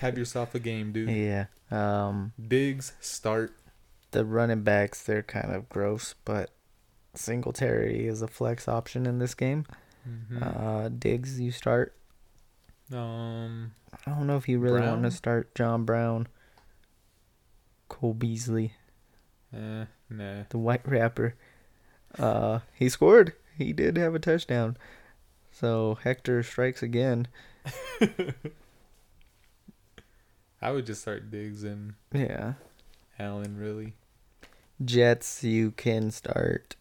Have 0.00 0.16
yourself 0.16 0.54
a 0.54 0.60
game, 0.60 0.92
dude. 0.92 1.08
Yeah. 1.10 1.46
Um, 1.70 2.32
Diggs 2.48 2.92
start. 3.00 3.54
the 4.12 4.24
running 4.24 4.62
backs, 4.62 5.02
they're 5.02 5.22
kind 5.22 5.54
of 5.54 5.68
gross, 5.68 6.14
but 6.24 6.50
Singletary 7.14 8.06
is 8.06 8.22
a 8.22 8.28
flex 8.28 8.66
option 8.68 9.04
in 9.06 9.18
this 9.18 9.34
game. 9.34 9.66
Mhm. 10.08 10.42
Uh, 10.42 10.88
Diggs, 10.88 11.38
you 11.40 11.50
start. 11.50 11.94
Um, 12.92 13.72
I 14.06 14.10
don't 14.12 14.26
know 14.26 14.36
if 14.38 14.48
you 14.48 14.58
really 14.58 14.80
want 14.80 15.02
to 15.02 15.10
start 15.10 15.54
John 15.54 15.84
Brown, 15.84 16.26
Cole 17.88 18.14
Beasley. 18.14 18.72
eh, 19.52 19.84
nah. 20.08 20.44
the 20.48 20.58
white 20.58 20.86
rapper. 20.88 21.34
Uh, 22.18 22.60
he 22.74 22.88
scored. 22.88 23.34
He 23.56 23.72
did 23.74 23.96
have 23.98 24.14
a 24.14 24.18
touchdown. 24.18 24.76
So 25.50 25.98
Hector 26.02 26.42
strikes 26.42 26.82
again. 26.82 27.28
I 30.60 30.72
would 30.72 30.86
just 30.86 31.02
start 31.02 31.30
Diggs 31.30 31.62
and 31.64 31.94
Yeah. 32.12 32.54
Allen. 33.18 33.56
Really, 33.56 33.94
Jets, 34.84 35.42
you 35.44 35.70
can 35.72 36.10
start 36.10 36.76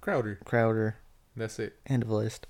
Crowder. 0.00 0.38
Crowder. 0.44 0.96
That's 1.36 1.58
it. 1.58 1.76
End 1.86 2.02
of 2.04 2.10
list. 2.10 2.46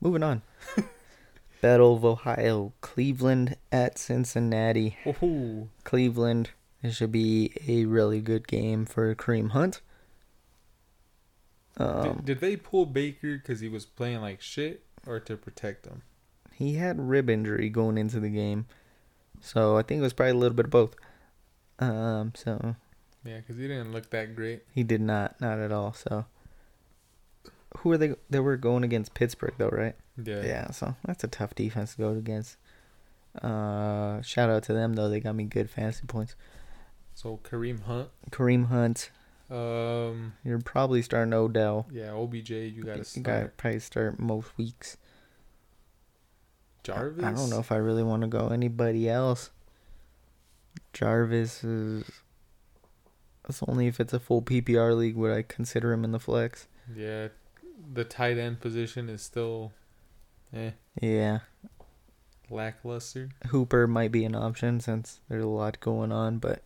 Moving 0.00 0.22
on. 0.22 0.42
Battle 1.60 1.96
of 1.96 2.04
Ohio. 2.04 2.72
Cleveland 2.80 3.56
at 3.72 3.98
Cincinnati. 3.98 4.96
Woohoo! 5.04 5.68
Cleveland. 5.84 6.50
It 6.82 6.92
should 6.92 7.12
be 7.12 7.52
a 7.66 7.86
really 7.86 8.20
good 8.20 8.46
game 8.46 8.84
for 8.84 9.14
Kareem 9.14 9.50
Hunt. 9.52 9.80
Um, 11.76 12.02
did, 12.16 12.24
did 12.26 12.40
they 12.40 12.56
pull 12.56 12.86
Baker 12.86 13.36
because 13.38 13.60
he 13.60 13.68
was 13.68 13.84
playing 13.86 14.20
like 14.20 14.40
shit, 14.40 14.82
or 15.06 15.18
to 15.20 15.36
protect 15.36 15.86
him? 15.86 16.02
he 16.52 16.74
had 16.74 17.08
rib 17.08 17.28
injury 17.28 17.68
going 17.68 17.98
into 17.98 18.20
the 18.20 18.28
game, 18.28 18.66
so 19.44 19.76
I 19.76 19.82
think 19.82 19.98
it 20.00 20.02
was 20.02 20.12
probably 20.14 20.32
a 20.32 20.36
little 20.36 20.56
bit 20.56 20.64
of 20.66 20.70
both. 20.70 20.94
Um, 21.78 22.32
so 22.34 22.74
Yeah, 23.24 23.38
because 23.38 23.56
he 23.56 23.68
didn't 23.68 23.92
look 23.92 24.10
that 24.10 24.34
great. 24.34 24.62
He 24.72 24.82
did 24.82 25.00
not, 25.00 25.40
not 25.40 25.58
at 25.58 25.70
all. 25.72 25.92
So, 25.92 26.24
who 27.78 27.92
are 27.92 27.98
they? 27.98 28.14
They 28.30 28.40
were 28.40 28.56
going 28.56 28.84
against 28.84 29.14
Pittsburgh, 29.14 29.54
though, 29.58 29.68
right? 29.68 29.96
Yeah. 30.22 30.42
Yeah. 30.42 30.70
So 30.70 30.94
that's 31.04 31.24
a 31.24 31.28
tough 31.28 31.54
defense 31.54 31.92
to 31.92 31.98
go 31.98 32.08
against. 32.10 32.56
Uh, 33.42 34.22
shout 34.22 34.48
out 34.48 34.62
to 34.64 34.72
them 34.72 34.92
though; 34.94 35.08
they 35.08 35.18
got 35.20 35.34
me 35.34 35.44
good 35.44 35.68
fantasy 35.68 36.06
points. 36.06 36.36
So 37.14 37.40
Kareem 37.42 37.82
Hunt. 37.82 38.08
Kareem 38.30 38.66
Hunt, 38.68 39.10
Um. 39.50 40.34
you're 40.44 40.60
probably 40.60 41.02
starting 41.02 41.34
Odell. 41.34 41.86
Yeah, 41.90 42.12
OBJ. 42.12 42.50
You 42.50 42.84
gotta 42.84 43.04
Start. 43.04 43.16
You 43.16 43.22
gotta 43.24 43.48
probably 43.56 43.80
start 43.80 44.20
most 44.20 44.56
weeks. 44.56 44.96
Jarvis. 46.84 47.24
I 47.24 47.32
don't 47.32 47.50
know 47.50 47.58
if 47.58 47.72
I 47.72 47.76
really 47.76 48.02
want 48.04 48.22
to 48.22 48.28
go 48.28 48.48
anybody 48.48 49.08
else. 49.08 49.50
Jarvis 50.92 51.64
is. 51.64 52.04
That's 53.46 53.62
only 53.66 53.88
if 53.88 53.98
it's 54.00 54.12
a 54.12 54.20
full 54.20 54.40
PPR 54.42 54.96
league 54.96 55.16
would 55.16 55.32
I 55.32 55.42
consider 55.42 55.92
him 55.92 56.04
in 56.04 56.12
the 56.12 56.20
flex. 56.20 56.66
Yeah, 56.96 57.28
the 57.92 58.04
tight 58.04 58.38
end 58.38 58.60
position 58.60 59.08
is 59.10 59.20
still, 59.22 59.72
eh, 60.54 60.70
Yeah, 61.02 61.40
lackluster. 62.48 63.30
Hooper 63.48 63.86
might 63.86 64.12
be 64.12 64.24
an 64.24 64.34
option 64.34 64.80
since 64.80 65.20
there's 65.28 65.44
a 65.44 65.48
lot 65.48 65.78
going 65.80 66.10
on, 66.12 66.38
but 66.38 66.62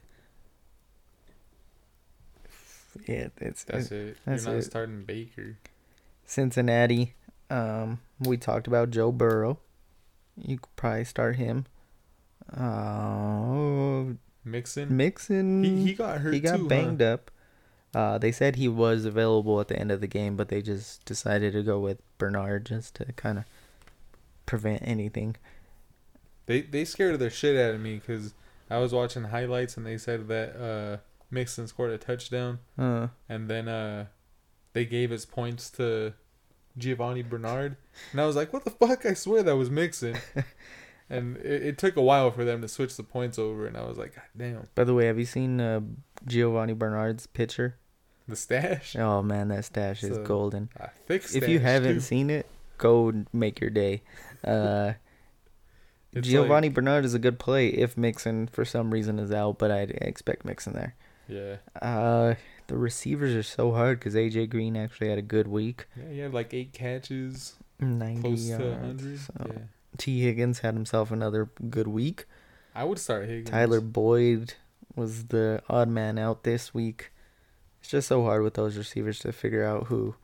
yeah, 3.06 3.28
it's, 3.40 3.64
That's 3.64 3.84
it's 3.86 3.92
it. 3.92 4.16
that's 4.24 4.44
You're 4.44 4.54
not 4.54 4.58
it. 4.60 4.64
starting 4.64 5.04
Baker. 5.04 5.56
Cincinnati. 6.26 7.14
Um, 7.50 8.00
we 8.20 8.36
talked 8.36 8.66
about 8.66 8.90
Joe 8.90 9.10
Burrow. 9.12 9.58
You 10.40 10.58
could 10.58 10.76
probably 10.76 11.04
start 11.04 11.36
him. 11.36 11.66
Uh, 12.52 14.14
Mixon. 14.44 14.96
Mixon. 14.96 15.64
He 15.64 15.82
he 15.84 15.92
got 15.94 16.18
hurt 16.18 16.34
he 16.34 16.40
got 16.40 16.58
too. 16.58 16.68
banged 16.68 17.00
huh? 17.00 17.14
up. 17.14 17.30
Uh, 17.94 18.18
they 18.18 18.32
said 18.32 18.56
he 18.56 18.68
was 18.68 19.04
available 19.04 19.60
at 19.60 19.68
the 19.68 19.78
end 19.78 19.90
of 19.90 20.00
the 20.00 20.06
game, 20.06 20.36
but 20.36 20.48
they 20.48 20.60
just 20.60 21.04
decided 21.04 21.52
to 21.54 21.62
go 21.62 21.78
with 21.80 21.98
Bernard 22.18 22.66
just 22.66 22.94
to 22.96 23.12
kind 23.12 23.38
of 23.38 23.44
prevent 24.46 24.82
anything. 24.84 25.36
They 26.46 26.62
they 26.62 26.84
scared 26.84 27.18
the 27.18 27.30
shit 27.30 27.56
out 27.56 27.74
of 27.74 27.80
me 27.80 27.96
because 27.96 28.34
I 28.70 28.78
was 28.78 28.92
watching 28.92 29.24
highlights 29.24 29.76
and 29.76 29.86
they 29.86 29.98
said 29.98 30.28
that 30.28 30.56
uh, 30.56 30.96
Mixon 31.30 31.66
scored 31.66 31.90
a 31.90 31.98
touchdown 31.98 32.58
Uh, 32.78 33.08
and 33.28 33.48
then 33.48 33.68
uh, 33.68 34.06
they 34.72 34.84
gave 34.84 35.10
his 35.10 35.26
points 35.26 35.70
to 35.72 36.14
Giovani 36.78 37.22
Bernard 37.22 37.76
and 38.12 38.20
I 38.20 38.26
was 38.26 38.36
like, 38.36 38.52
what 38.52 38.64
the 38.64 38.70
fuck? 38.70 39.04
I 39.04 39.14
swear 39.14 39.42
that 39.42 39.56
was 39.56 39.68
Mixon. 39.70 40.16
and 41.10 41.36
it, 41.38 41.62
it 41.66 41.78
took 41.78 41.96
a 41.96 42.02
while 42.02 42.30
for 42.30 42.44
them 42.44 42.62
to 42.62 42.68
switch 42.68 42.96
the 42.96 43.02
points 43.02 43.38
over 43.38 43.66
and 43.66 43.76
I 43.76 43.82
was 43.86 43.98
like, 43.98 44.14
God 44.14 44.24
damn, 44.36 44.68
by 44.74 44.84
the 44.84 44.94
way, 44.94 45.06
have 45.06 45.18
you 45.18 45.24
seen 45.24 45.60
uh, 45.60 45.80
Giovani 46.26 46.72
Bernard's 46.74 47.26
picture? 47.26 47.76
the 48.28 48.36
stash. 48.36 48.94
Oh 48.94 49.22
man, 49.22 49.48
that 49.48 49.64
stash 49.64 50.02
is 50.04 50.16
So, 50.16 50.22
golden. 50.22 50.68
Thick 51.06 51.22
stash. 51.22 51.42
if 51.42 51.48
you 51.48 51.60
haven't 51.60 51.94
too. 51.94 52.00
seen 52.00 52.28
it, 52.28 52.46
go 52.76 53.24
make 53.32 53.58
your 53.58 53.70
day. 53.70 54.02
Uh, 54.44 54.92
Giovani 56.14 56.68
like- 56.68 56.74
Bernard 56.74 57.04
is 57.04 57.14
a 57.14 57.18
good 57.18 57.38
play 57.38 57.68
if 57.68 57.96
Mixon 57.96 58.46
for 58.46 58.64
some 58.66 58.90
reason 58.90 59.18
is 59.18 59.32
out, 59.32 59.58
but 59.58 59.70
I 59.70 59.80
expect 59.80 60.44
Mixon 60.44 60.72
there. 60.74 60.94
yeah, 61.26 61.56
Uh, 61.80 62.34
the 62.68 62.76
receivers 62.78 63.34
are 63.34 63.42
so 63.42 63.72
hard 63.72 63.98
because 63.98 64.14
AJ 64.14 64.50
Green 64.50 64.76
actually 64.76 65.08
had 65.08 65.18
a 65.18 65.22
good 65.22 65.48
week, 65.48 65.86
yeah, 65.96 66.10
he 66.10 66.18
had 66.20 66.32
like 66.32 66.54
eight 66.54 66.72
catches, 66.72 67.54
ninety 67.80 68.30
yards. 68.30 69.26
so. 69.26 69.46
Yeah, 69.46 69.58
Tee 69.96 70.20
Higgins 70.20 70.60
had 70.60 70.74
himself 70.74 71.10
another 71.10 71.50
good 71.68 71.88
week. 71.88 72.26
I 72.74 72.84
would 72.84 72.98
start 72.98 73.26
Higgins. 73.26 73.50
Tyler 73.50 73.80
Boyd 73.80 74.54
was 74.94 75.26
the 75.26 75.62
odd 75.68 75.88
man 75.88 76.18
out 76.18 76.44
this 76.44 76.72
week. 76.72 77.10
It's 77.80 77.90
just 77.90 78.08
so 78.08 78.22
hard 78.22 78.42
with 78.42 78.54
those 78.54 78.76
receivers 78.76 79.18
to 79.20 79.32
figure 79.32 79.64
out 79.64 79.86
who 79.86 80.14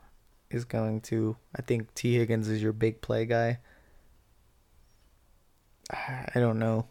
is 0.51 0.65
going 0.65 1.01
to. 1.03 1.37
I 1.57 1.63
think 1.63 1.93
T 1.95 2.15
Higgins 2.15 2.49
is 2.49 2.63
your 2.63 2.73
big 2.73 3.01
play 3.01 3.27
guy. 3.27 3.59
I 5.91 6.31
don't 6.35 6.59
know. 6.59 6.87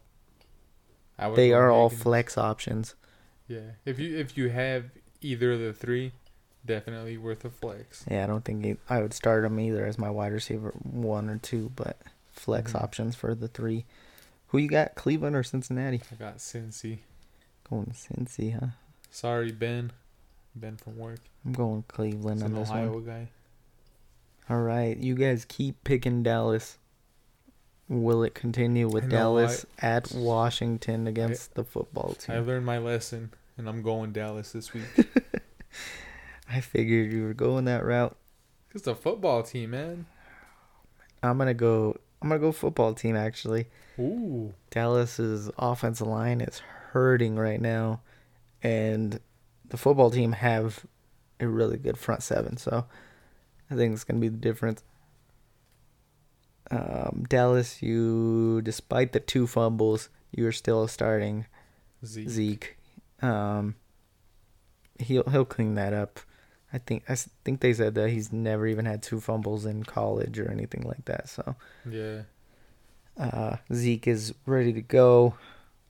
I 1.17 1.27
would 1.27 1.35
They 1.35 1.53
are 1.53 1.71
all 1.71 1.89
flex 1.89 2.37
options. 2.37 2.95
Yeah, 3.47 3.71
if 3.85 3.99
you 3.99 4.17
if 4.17 4.37
you 4.37 4.49
have 4.49 4.85
either 5.23 5.53
of 5.53 5.59
the 5.59 5.73
three, 5.73 6.11
definitely 6.65 7.17
worth 7.17 7.43
a 7.45 7.49
flex. 7.49 8.05
Yeah, 8.09 8.23
I 8.23 8.27
don't 8.27 8.43
think 8.45 8.63
he, 8.63 8.77
I 8.89 9.01
would 9.01 9.13
start 9.13 9.43
him 9.45 9.59
either 9.59 9.85
as 9.85 9.97
my 9.97 10.09
wide 10.09 10.31
receiver 10.33 10.71
one 10.83 11.29
or 11.29 11.37
two, 11.37 11.71
but 11.75 11.97
flex 12.31 12.73
Mhm. 12.73 12.81
options 12.83 13.15
for 13.15 13.33
the 13.35 13.47
three. 13.47 13.85
Who 14.47 14.57
you 14.59 14.67
got, 14.67 14.95
Cleveland 14.95 15.35
or 15.35 15.43
Cincinnati? 15.43 16.01
I 16.11 16.15
got 16.15 16.37
Cincy. 16.37 16.99
Going 17.69 17.93
Cincy, 17.95 18.53
huh? 18.59 18.67
Sorry, 19.09 19.51
Ben. 19.51 19.91
Ben 20.55 20.77
from 20.77 20.97
work. 20.97 21.19
I'm 21.45 21.53
going 21.53 21.83
Cleveland 21.87 22.37
He's 22.41 22.43
on 22.43 22.51
an 22.53 22.59
this 22.59 22.69
Ohio 22.69 22.93
one. 22.93 23.05
guy. 23.05 23.29
All 24.49 24.61
right, 24.61 24.95
you 24.97 25.15
guys 25.15 25.45
keep 25.45 25.83
picking 25.83 26.21
Dallas. 26.21 26.77
Will 27.89 28.23
it 28.23 28.33
continue 28.35 28.87
with 28.87 29.05
I 29.05 29.07
Dallas 29.07 29.65
at 29.79 30.11
Washington 30.13 31.07
against 31.07 31.53
the 31.55 31.63
football 31.63 32.13
team? 32.13 32.35
I 32.35 32.39
learned 32.39 32.65
my 32.65 32.77
lesson, 32.77 33.31
and 33.57 33.67
I'm 33.67 33.81
going 33.81 34.11
Dallas 34.11 34.51
this 34.51 34.73
week. 34.73 34.83
I 36.49 36.61
figured 36.61 37.11
you 37.11 37.23
were 37.23 37.33
going 37.33 37.65
that 37.65 37.85
route. 37.85 38.15
It's 38.73 38.87
a 38.87 38.95
football 38.95 39.43
team, 39.43 39.71
man. 39.71 40.05
I'm 41.21 41.37
gonna 41.37 41.53
go. 41.53 41.97
I'm 42.21 42.29
gonna 42.29 42.39
go 42.39 42.51
football 42.51 42.93
team. 42.93 43.15
Actually, 43.15 43.67
Ooh. 43.99 44.53
Dallas's 44.71 45.49
offensive 45.57 46.07
line 46.07 46.41
is 46.41 46.59
hurting 46.59 47.35
right 47.35 47.61
now, 47.61 48.01
and 48.61 49.19
the 49.69 49.77
football 49.77 50.11
team 50.11 50.31
have 50.33 50.85
a 51.39 51.47
really 51.47 51.77
good 51.77 51.97
front 51.97 52.23
seven. 52.23 52.57
So 52.57 52.85
I 53.69 53.75
think 53.75 53.93
it's 53.93 54.03
gonna 54.03 54.19
be 54.19 54.29
the 54.29 54.37
difference. 54.37 54.83
Um, 56.71 57.25
Dallas, 57.29 57.81
you 57.81 58.61
despite 58.63 59.11
the 59.11 59.19
two 59.19 59.45
fumbles, 59.45 60.09
you're 60.31 60.51
still 60.51 60.87
starting 60.87 61.45
Zeke. 62.03 62.29
Zeke. 62.29 62.77
Um, 63.23 63.75
he'll 64.99 65.23
he'll 65.29 65.45
clean 65.45 65.75
that 65.75 65.93
up. 65.93 66.19
I 66.71 66.77
think 66.79 67.03
I 67.09 67.15
think 67.15 67.61
they 67.61 67.73
said 67.73 67.95
that 67.95 68.09
he's 68.09 68.31
never 68.33 68.67
even 68.67 68.85
had 68.85 69.01
two 69.03 69.19
fumbles 69.21 69.65
in 69.65 69.83
college 69.83 70.37
or 70.39 70.49
anything 70.51 70.81
like 70.83 71.05
that. 71.05 71.29
So 71.29 71.55
Yeah. 71.89 72.23
uh, 73.17 73.57
Zeke 73.73 74.07
is 74.07 74.33
ready 74.45 74.73
to 74.73 74.81
go. 74.81 75.35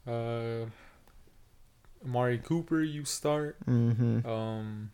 Uh, 0.05 0.65
Amari 2.05 2.37
Cooper, 2.37 2.81
you 2.83 3.05
start. 3.05 3.55
Mm-hmm. 3.65 4.27
Um, 4.27 4.91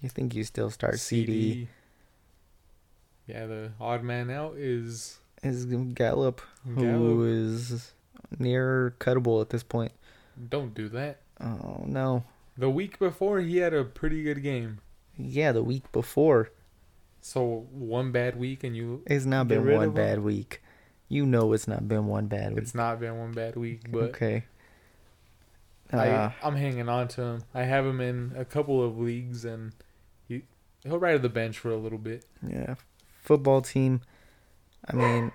You 0.00 0.08
think 0.08 0.34
you 0.34 0.42
still 0.44 0.70
start 0.70 0.94
CeeDee? 0.96 1.68
Yeah, 3.26 3.46
the 3.46 3.70
odd 3.80 4.02
man 4.02 4.30
out 4.30 4.56
is 4.56 5.18
Is 5.42 5.64
Gallup, 5.64 6.40
who 6.64 6.74
Gallup. 6.82 7.26
is 7.28 7.92
near 8.38 8.94
cuttable 8.98 9.40
at 9.40 9.50
this 9.50 9.62
point. 9.62 9.92
Don't 10.48 10.74
do 10.74 10.88
that. 10.88 11.20
Oh 11.40 11.82
no! 11.86 12.24
The 12.56 12.70
week 12.70 12.98
before, 12.98 13.40
he 13.40 13.58
had 13.58 13.74
a 13.74 13.84
pretty 13.84 14.22
good 14.22 14.42
game. 14.42 14.78
Yeah, 15.16 15.52
the 15.52 15.62
week 15.62 15.90
before 15.92 16.50
So 17.20 17.66
one 17.70 18.12
bad 18.12 18.36
week, 18.36 18.64
and 18.64 18.76
you 18.76 19.02
it's 19.06 19.24
not 19.24 19.48
been 19.48 19.64
one 19.64 19.74
of 19.74 19.82
him? 19.90 19.94
bad 19.94 20.18
week. 20.20 20.62
You 21.08 21.26
know 21.26 21.52
it's 21.52 21.68
not 21.68 21.86
been 21.86 22.06
one 22.06 22.26
bad 22.26 22.50
week. 22.54 22.62
it's 22.62 22.74
not 22.74 22.98
been 23.00 23.18
one 23.18 23.32
bad 23.32 23.56
week, 23.56 23.90
but 23.90 24.10
okay. 24.10 24.44
Uh, 25.92 25.96
I 25.98 26.34
I'm 26.46 26.56
hanging 26.56 26.88
on 26.88 27.08
to 27.08 27.22
him. 27.22 27.42
I 27.54 27.62
have 27.64 27.84
him 27.86 28.00
in 28.00 28.32
a 28.36 28.44
couple 28.44 28.82
of 28.82 28.98
leagues, 28.98 29.44
and 29.44 29.72
he 30.26 30.42
he'll 30.82 30.98
ride 30.98 31.12
to 31.12 31.18
the 31.18 31.28
bench 31.28 31.58
for 31.58 31.70
a 31.70 31.76
little 31.76 31.98
bit. 31.98 32.24
Yeah, 32.42 32.74
football 33.22 33.60
team. 33.62 34.00
I 34.88 34.96
mean, 34.96 35.32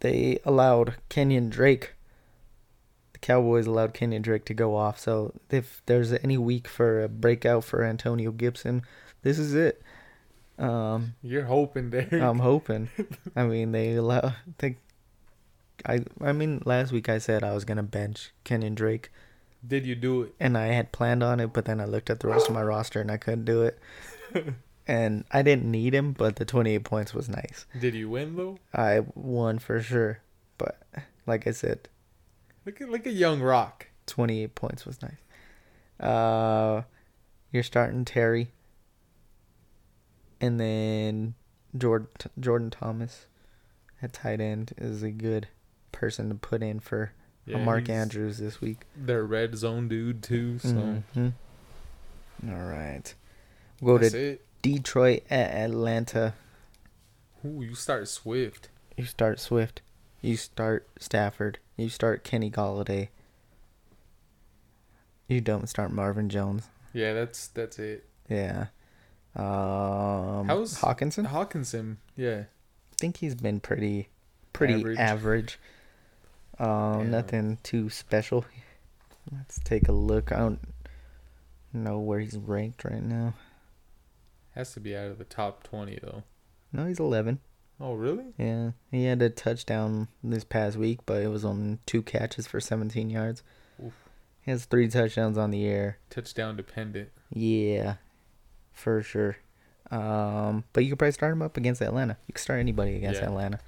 they 0.00 0.38
allowed 0.44 0.94
Kenyan 1.08 1.48
Drake. 1.50 1.94
Cowboys 3.20 3.66
allowed 3.66 3.94
Kenyan 3.94 4.22
Drake 4.22 4.44
to 4.46 4.54
go 4.54 4.76
off. 4.76 4.98
So 4.98 5.34
if 5.50 5.82
there's 5.86 6.12
any 6.12 6.38
week 6.38 6.66
for 6.68 7.02
a 7.02 7.08
breakout 7.08 7.64
for 7.64 7.84
Antonio 7.84 8.30
Gibson, 8.30 8.82
this 9.22 9.38
is 9.38 9.54
it. 9.54 9.82
Um, 10.58 11.14
You're 11.22 11.44
hoping 11.44 11.90
there. 11.90 12.08
I'm 12.12 12.38
hoping. 12.50 12.90
I 13.34 13.44
mean, 13.44 13.72
they 13.72 13.94
allow. 13.94 14.34
They, 14.58 14.76
I 15.86 16.04
I 16.20 16.32
mean, 16.32 16.62
last 16.64 16.92
week 16.92 17.08
I 17.08 17.18
said 17.18 17.42
I 17.42 17.54
was 17.54 17.64
gonna 17.64 17.82
bench 17.82 18.32
Kenyan 18.44 18.74
Drake, 18.74 19.10
Did 19.66 19.86
you 19.86 19.94
do 19.94 20.22
it? 20.22 20.34
and 20.38 20.56
I 20.58 20.66
had 20.68 20.92
planned 20.92 21.22
on 21.22 21.40
it, 21.40 21.52
but 21.54 21.64
then 21.64 21.80
I 21.80 21.86
looked 21.86 22.10
at 22.10 22.20
the 22.20 22.28
rest 22.28 22.48
of 22.48 22.54
my 22.54 22.62
roster 22.62 23.00
and 23.00 23.10
I 23.10 23.16
couldn't 23.16 23.46
do 23.46 23.62
it. 23.62 23.78
and 24.86 25.24
I 25.30 25.40
didn't 25.42 25.70
need 25.70 25.94
him, 25.94 26.12
but 26.12 26.36
the 26.36 26.44
28 26.44 26.84
points 26.84 27.14
was 27.14 27.28
nice. 27.30 27.64
Did 27.80 27.94
you 27.94 28.10
win 28.10 28.36
though? 28.36 28.58
I 28.74 29.00
won 29.14 29.58
for 29.58 29.80
sure, 29.80 30.20
but 30.58 30.82
like 31.26 31.46
I 31.46 31.52
said, 31.52 31.88
Look 32.66 32.80
at 32.80 32.90
like 32.90 33.06
a 33.06 33.12
young 33.12 33.40
rock. 33.40 33.86
28 34.06 34.54
points 34.54 34.84
was 34.86 34.98
nice. 35.02 35.20
Uh, 36.00 36.82
you're 37.52 37.62
starting 37.62 38.04
Terry, 38.04 38.50
and 40.40 40.58
then 40.58 41.34
Jordan 41.76 42.08
Jordan 42.38 42.70
Thomas 42.70 43.26
at 44.02 44.12
tight 44.12 44.40
end 44.40 44.72
is 44.78 45.02
a 45.02 45.10
good 45.10 45.48
person 45.92 46.28
to 46.30 46.34
put 46.34 46.62
in 46.62 46.80
for 46.80 47.12
a 47.52 47.58
Mark 47.58 47.88
Andrews 47.88 48.38
this 48.38 48.60
week. 48.60 48.82
Their 48.96 49.24
red 49.24 49.56
zone 49.56 49.88
dude 49.88 50.22
too. 50.22 50.58
So 50.60 51.02
Mhm. 51.16 51.32
All 52.48 52.54
right, 52.54 53.14
we'll 53.80 53.96
go 53.96 53.98
that's 54.02 54.12
to 54.12 54.18
it. 54.32 54.46
Detroit 54.62 55.24
at 55.30 55.50
Atlanta. 55.50 56.34
Ooh, 57.44 57.62
you 57.62 57.74
start 57.74 58.08
Swift. 58.08 58.68
You 58.96 59.04
start 59.04 59.40
Swift. 59.40 59.82
You 60.20 60.36
start 60.36 60.88
Stafford. 60.98 61.58
You 61.76 61.88
start 61.88 62.24
Kenny 62.24 62.50
Golladay. 62.50 63.08
You 65.28 65.40
don't 65.40 65.68
start 65.68 65.92
Marvin 65.92 66.28
Jones. 66.28 66.68
Yeah, 66.92 67.12
that's 67.14 67.48
that's 67.48 67.78
it. 67.78 68.06
Yeah. 68.28 68.66
Um, 69.36 70.46
How's- 70.48 70.80
Hockenson? 70.80 71.28
Hockenson. 71.28 71.96
Yeah. 72.16 72.40
I 72.92 72.96
think 72.98 73.18
he's 73.18 73.34
been 73.36 73.60
pretty, 73.60 74.08
pretty 74.52 74.74
Average. 74.74 74.98
average. 74.98 75.58
Um, 76.58 77.00
Yeah. 77.04 77.06
nothing 77.10 77.58
too 77.62 77.88
special. 77.90 78.44
Let's 79.32 79.60
take 79.60 79.88
a 79.88 79.92
look. 79.92 80.32
I 80.32 80.38
don't 80.38 80.60
know 81.72 81.98
where 82.00 82.18
he's 82.18 82.36
ranked 82.36 82.84
right 82.84 83.02
now. 83.02 83.34
Has 84.54 84.72
to 84.72 84.80
be 84.80 84.96
out 84.96 85.06
of 85.06 85.18
the 85.18 85.24
top 85.24 85.62
20 85.62 86.00
though. 86.02 86.24
No, 86.72 86.86
he's 86.86 86.98
11. 86.98 87.38
Oh, 87.80 87.94
really? 87.94 88.26
Yeah, 88.36 88.72
he 88.90 89.04
had 89.04 89.22
a 89.22 89.30
touchdown 89.30 90.08
this 90.22 90.44
past 90.44 90.76
week, 90.76 91.00
but 91.06 91.22
it 91.22 91.28
was 91.28 91.44
on 91.44 91.78
two 91.86 92.02
catches 92.02 92.46
for 92.46 92.60
17 92.60 93.08
yards. 93.08 93.42
Oof. 93.84 93.94
He 94.42 94.50
has 94.50 94.66
three 94.66 94.88
touchdowns 94.88 95.38
on 95.38 95.50
the 95.50 95.64
air. 95.66 95.98
Touchdown 96.10 96.56
dependent. 96.56 97.08
Yeah, 97.32 97.94
for 98.72 99.02
sure. 99.02 99.38
Um, 99.90 100.64
but 100.72 100.84
you 100.84 100.90
could 100.90 100.98
probably 100.98 101.12
start 101.12 101.32
him 101.32 101.42
up 101.42 101.56
against 101.56 101.80
Atlanta. 101.80 102.16
You 102.26 102.34
could 102.34 102.42
start 102.42 102.60
anybody 102.60 102.96
against 102.96 103.20
Yeah. 103.20 103.28
Atlanta. 103.28 103.60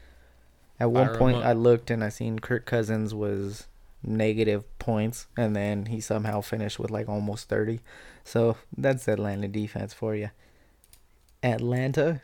At 0.78 0.90
one 0.90 1.08
Fire 1.08 1.16
point. 1.18 1.36
I 1.38 1.52
looked 1.52 1.90
and 1.90 2.04
I 2.04 2.08
seen 2.10 2.38
Kirk 2.38 2.66
Cousins 2.66 3.14
was 3.14 3.66
negative 4.02 4.64
points, 4.78 5.26
and 5.36 5.54
then 5.56 5.86
he 5.86 6.00
somehow 6.00 6.40
finished 6.42 6.78
with 6.78 6.90
like 6.90 7.08
almost 7.08 7.48
30. 7.48 7.80
So 8.24 8.56
that's 8.76 9.08
Atlanta 9.08 9.48
defense 9.48 9.94
for 9.94 10.14
you. 10.14 10.30
Atlanta, 11.42 12.20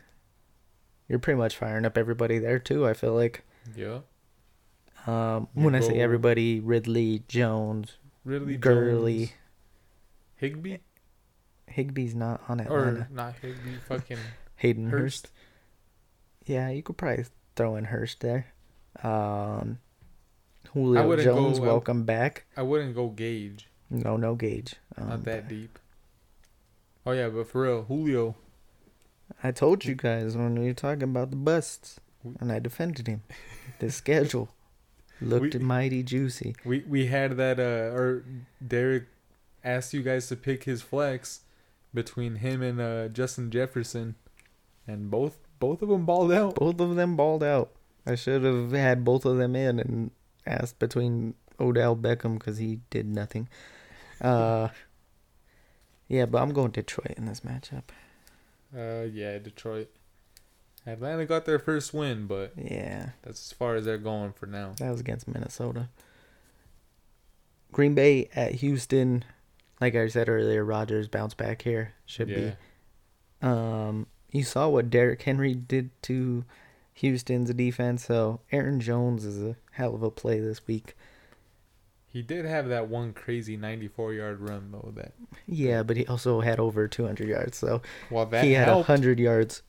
you're 1.09 1.19
pretty 1.19 1.37
much 1.37 1.57
firing 1.57 1.85
up 1.85 1.97
everybody 1.97 2.39
there 2.39 2.59
too. 2.59 2.87
I 2.87 2.93
feel 2.93 3.13
like. 3.13 3.43
Yeah. 3.75 3.99
Um, 5.07 5.47
You 5.55 5.65
when 5.65 5.75
I 5.75 5.79
say 5.81 5.99
everybody, 5.99 6.59
Ridley, 6.59 7.23
Jones, 7.27 7.97
Ridley 8.23 8.57
Gurley, 8.57 9.17
Jones, 9.17 9.31
Higbee 10.35 10.77
Higbee's 11.75 12.15
not 12.15 12.41
on 12.47 12.59
it. 12.59 12.69
or 12.69 13.07
not 13.11 13.35
Higby, 13.41 13.75
fucking 13.87 14.17
Hayden 14.57 14.89
Hurst. 14.89 15.25
Hurst. 15.27 15.31
Yeah, 16.45 16.69
you 16.69 16.81
could 16.83 16.97
probably 16.97 17.25
throw 17.55 17.75
in 17.75 17.85
Hurst 17.85 18.21
there. 18.21 18.47
Um, 19.03 19.79
Julio 20.73 21.07
wouldn't 21.07 21.27
go- 21.27 21.35
Jones, 21.35 21.59
I- 21.59 21.61
welcome 21.63 22.03
back. 22.05 22.45
I 22.57 22.61
wouldn't 22.63 22.95
go 22.95 23.07
Gage. 23.09 23.67
No, 23.89 24.17
no 24.17 24.35
Gage. 24.35 24.75
Um, 24.97 25.09
Not 25.09 25.23
that 25.25 25.47
deep. 25.47 25.79
Oh 27.05 27.11
yeah, 27.11 27.29
but 27.29 27.47
for 27.47 27.63
real, 27.63 27.83
Julio. 27.83 28.35
I 29.43 29.51
told 29.51 29.85
you 29.85 29.95
guys 29.95 30.35
when 30.35 30.55
we 30.59 30.65
were 30.67 30.73
talking 30.73 31.03
about 31.03 31.29
the 31.31 31.37
busts, 31.37 31.99
and 32.39 32.51
I 32.51 32.59
defended 32.59 33.07
him. 33.07 33.21
The 33.79 33.89
schedule 33.91 34.49
looked 35.21 35.55
We- 35.55 35.59
mighty 35.61 36.03
juicy. 36.03 36.55
We 36.65 36.79
we 36.87 37.07
had 37.07 37.37
that 37.37 37.59
uh 37.59 37.95
or 37.95 38.23
Derek 38.65 39.05
asked 39.63 39.93
you 39.93 40.01
guys 40.01 40.27
to 40.27 40.35
pick 40.35 40.63
his 40.65 40.81
flex 40.81 41.41
between 41.93 42.35
him 42.35 42.61
and 42.61 42.79
uh 42.81 43.07
Justin 43.09 43.49
Jefferson, 43.51 44.15
and 44.87 45.09
both 45.09 45.37
both 45.59 45.81
of 45.81 45.89
them 45.89 46.05
balled 46.05 46.31
out. 46.31 46.55
Both 46.55 46.79
of 46.79 46.95
them 46.95 47.15
balled 47.15 47.43
out. 47.43 47.71
I 48.05 48.15
should 48.15 48.43
have 48.43 48.71
had 48.71 49.03
both 49.05 49.25
of 49.25 49.37
them 49.37 49.55
in 49.55 49.79
and 49.79 50.11
asked 50.45 50.79
between 50.79 51.35
Odell 51.59 51.95
Beckham 51.95 52.39
because 52.39 52.57
he 52.57 52.79
did 52.89 53.05
nothing. 53.07 53.47
Uh, 54.21 54.69
yeah, 56.07 56.25
but 56.25 56.41
I'm 56.41 56.51
going 56.51 56.71
Detroit 56.71 57.13
in 57.17 57.25
this 57.25 57.41
matchup. 57.41 57.83
Uh 58.75 59.03
yeah, 59.11 59.37
Detroit. 59.39 59.89
Atlanta 60.85 61.25
got 61.25 61.45
their 61.45 61.59
first 61.59 61.93
win, 61.93 62.25
but 62.25 62.53
Yeah, 62.55 63.09
that's 63.21 63.51
as 63.51 63.53
far 63.53 63.75
as 63.75 63.85
they're 63.85 63.97
going 63.97 64.33
for 64.33 64.45
now. 64.45 64.73
that 64.77 64.89
was 64.89 64.99
against 64.99 65.27
Minnesota. 65.27 65.89
Green 67.71 67.93
Bay 67.93 68.29
at 68.35 68.55
Houston. 68.55 69.23
Like 69.79 69.95
I 69.95 70.07
said 70.07 70.29
earlier, 70.29 70.65
Rodgers 70.65 71.07
bounce 71.07 71.33
back 71.33 71.61
here 71.61 71.93
should 72.05 72.29
yeah. 72.29 72.51
be. 73.41 73.47
Um, 73.47 74.07
you 74.31 74.43
saw 74.43 74.67
what 74.67 74.89
Derrick 74.89 75.21
Henry 75.21 75.53
did 75.53 75.89
to 76.03 76.43
Houston's 76.95 77.53
defense, 77.53 78.05
so 78.05 78.41
Aaron 78.51 78.79
Jones 78.79 79.23
is 79.23 79.41
a 79.41 79.55
hell 79.71 79.95
of 79.95 80.03
a 80.03 80.11
play 80.11 80.39
this 80.39 80.67
week. 80.67 80.95
He 82.11 82.23
did 82.23 82.45
have 82.45 82.69
that 82.69 82.87
one 82.87 83.13
crazy 83.13 83.55
94 83.55 84.13
yard 84.13 84.39
run 84.41 84.71
though. 84.71 84.91
That 84.95 85.13
Yeah, 85.47 85.83
but 85.83 85.95
he 85.95 86.07
also 86.07 86.41
had 86.41 86.59
over 86.59 86.87
200 86.87 87.27
yards, 87.27 87.57
so 87.57 87.81
well 88.09 88.25
that 88.27 88.43
he 88.43 88.53
had 88.53 88.67
helped. 88.67 88.89
100 88.89 89.19
yards 89.19 89.61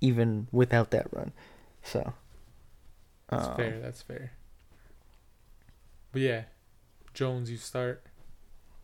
even 0.00 0.46
without 0.52 0.90
that 0.90 1.06
run. 1.12 1.32
So, 1.82 2.12
That's 3.28 3.48
um, 3.48 3.56
fair. 3.56 3.80
That's 3.80 4.02
fair. 4.02 4.32
But 6.12 6.22
yeah, 6.22 6.42
Jones, 7.14 7.50
you 7.50 7.56
start. 7.56 8.02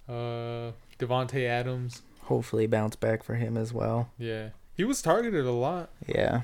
Uh, 0.09 0.73
Davante 0.99 1.47
Adams. 1.47 2.03
hopefully 2.23 2.67
bounce 2.67 2.97
back 2.97 3.23
for 3.23 3.35
him 3.35 3.57
as 3.57 3.73
well. 3.73 4.11
Yeah, 4.19 4.51
he 4.75 4.85
was 4.85 5.03
targeted 5.03 5.45
a 5.47 5.53
lot. 5.53 5.91
Yeah. 6.07 6.43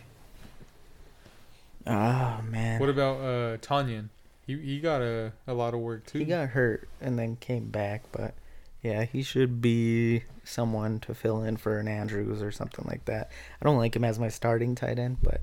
Oh 1.87 2.40
man, 2.48 2.78
What 2.80 2.88
about 2.88 3.16
uh 3.16 3.56
Tonyan? 3.58 4.08
He 4.46 4.57
he 4.59 4.81
got 4.81 5.00
a, 5.02 5.33
a 5.46 5.55
lot 5.55 5.74
of 5.74 5.81
work 5.81 6.07
too. 6.07 6.18
he 6.18 6.24
got 6.24 6.48
hurt 6.50 6.88
and 7.00 7.18
then 7.18 7.37
came 7.37 7.68
back, 7.70 8.02
but 8.12 8.35
yeah, 8.83 9.05
he 9.05 9.22
should 9.22 9.61
be 9.62 10.24
someone 10.44 10.98
to 11.00 11.14
fill 11.14 11.42
in 11.44 11.57
for 11.57 11.78
an 11.78 11.87
Andrews 11.87 12.42
or 12.42 12.50
something 12.50 12.85
like 12.88 13.05
that. 13.05 13.31
I 13.61 13.64
don't 13.64 13.78
like 13.78 13.94
him 13.94 14.05
as 14.05 14.18
my 14.18 14.28
starting 14.28 14.74
tight 14.74 14.98
end, 14.98 15.18
but 15.22 15.40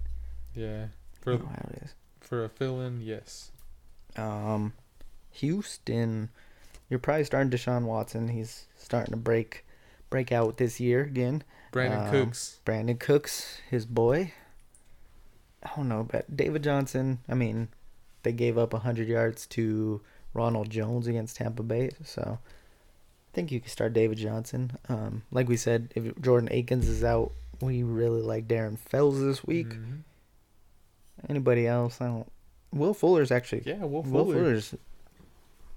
yeah, 0.53 0.83
you 0.83 0.89
for 1.21 1.33
know 1.37 1.45
how 1.47 1.69
it 1.73 1.83
is. 1.83 1.95
for 2.19 2.43
a 2.43 2.49
fill 2.49 2.81
in, 2.81 2.99
yes. 3.01 3.51
Um, 4.17 4.73
Houston, 5.31 6.29
you're 6.89 6.99
probably 6.99 7.23
starting 7.23 7.49
Deshaun 7.51 7.83
Watson. 7.85 8.27
He's 8.27 8.67
starting 8.75 9.11
to 9.11 9.17
break, 9.17 9.65
break 10.09 10.31
out 10.33 10.57
this 10.57 10.79
year 10.81 11.03
again. 11.03 11.43
Brandin 11.71 12.05
Um, 12.07 12.11
Cooks. 12.11 12.59
Brandin 12.65 12.99
Cooks, 12.99 13.61
his 13.69 13.85
boy. 13.85 14.33
I 15.63 15.69
don't 15.75 15.87
know, 15.87 16.05
but 16.09 16.35
David 16.35 16.63
Johnson. 16.63 17.19
I 17.29 17.35
mean, 17.35 17.69
they 18.23 18.31
gave 18.33 18.57
up 18.57 18.73
hundred 18.73 19.07
yards 19.07 19.45
to 19.47 20.01
Ronald 20.33 20.69
Jones 20.69 21.07
against 21.07 21.37
Tampa 21.37 21.63
Bay, 21.63 21.91
so 22.03 22.39
I 22.41 23.29
think 23.33 23.51
you 23.51 23.59
can 23.59 23.69
start 23.69 23.93
David 23.93 24.17
Johnson. 24.17 24.71
Um, 24.89 25.23
like 25.31 25.47
we 25.47 25.57
said, 25.57 25.91
if 25.95 26.19
Jordan 26.21 26.49
Akins 26.51 26.87
is 26.87 27.03
out, 27.03 27.31
we 27.61 27.83
really 27.83 28.21
like 28.21 28.47
Darren 28.47 28.77
Fells 28.77 29.19
this 29.21 29.43
week. 29.45 29.69
Mhm. 29.69 29.99
Anybody 31.27 31.67
else? 31.67 31.99
I 31.99 32.05
don't. 32.07 32.31
Will 32.71 32.93
Fuller's 32.93 33.31
actually 33.31 33.63
Yeah, 33.65 33.83
Will 33.83 34.03
Will 34.03 34.25
Fuller's 34.25 34.75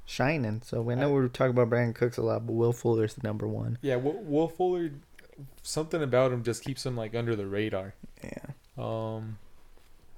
shining. 0.04 0.62
So 0.64 0.88
I 0.90 0.94
know 0.94 1.10
we're 1.12 1.28
talking 1.28 1.50
about 1.50 1.70
Brandin 1.70 1.94
Cooks 1.94 2.16
a 2.18 2.22
lot, 2.22 2.46
but 2.46 2.52
Will 2.52 2.72
Fuller's 2.72 3.14
the 3.14 3.22
number 3.26 3.46
one. 3.48 3.78
Yeah, 3.82 3.96
Will, 3.96 4.18
Will 4.22 4.48
Fuller. 4.48 4.90
Something 5.62 6.02
about 6.02 6.32
him 6.32 6.42
just 6.44 6.62
keeps 6.64 6.84
him 6.84 6.96
like 6.96 7.14
under 7.14 7.34
the 7.34 7.46
radar. 7.46 7.94
Yeah, 8.22 8.46
Um, 8.78 9.38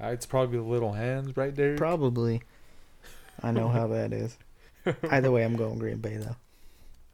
it's 0.01 0.27
probably 0.27 0.59
the 0.59 0.65
little 0.65 0.93
hands, 0.93 1.37
right 1.37 1.55
there. 1.55 1.77
probably. 1.77 2.43
I 3.43 3.51
know 3.51 3.69
how 3.69 3.89
that 3.89 4.13
is. 4.13 4.37
Either 5.11 5.31
way, 5.31 5.45
I'm 5.45 5.57
going 5.57 5.79
Green 5.79 5.99
Bay 5.99 6.17
though. 6.17 6.37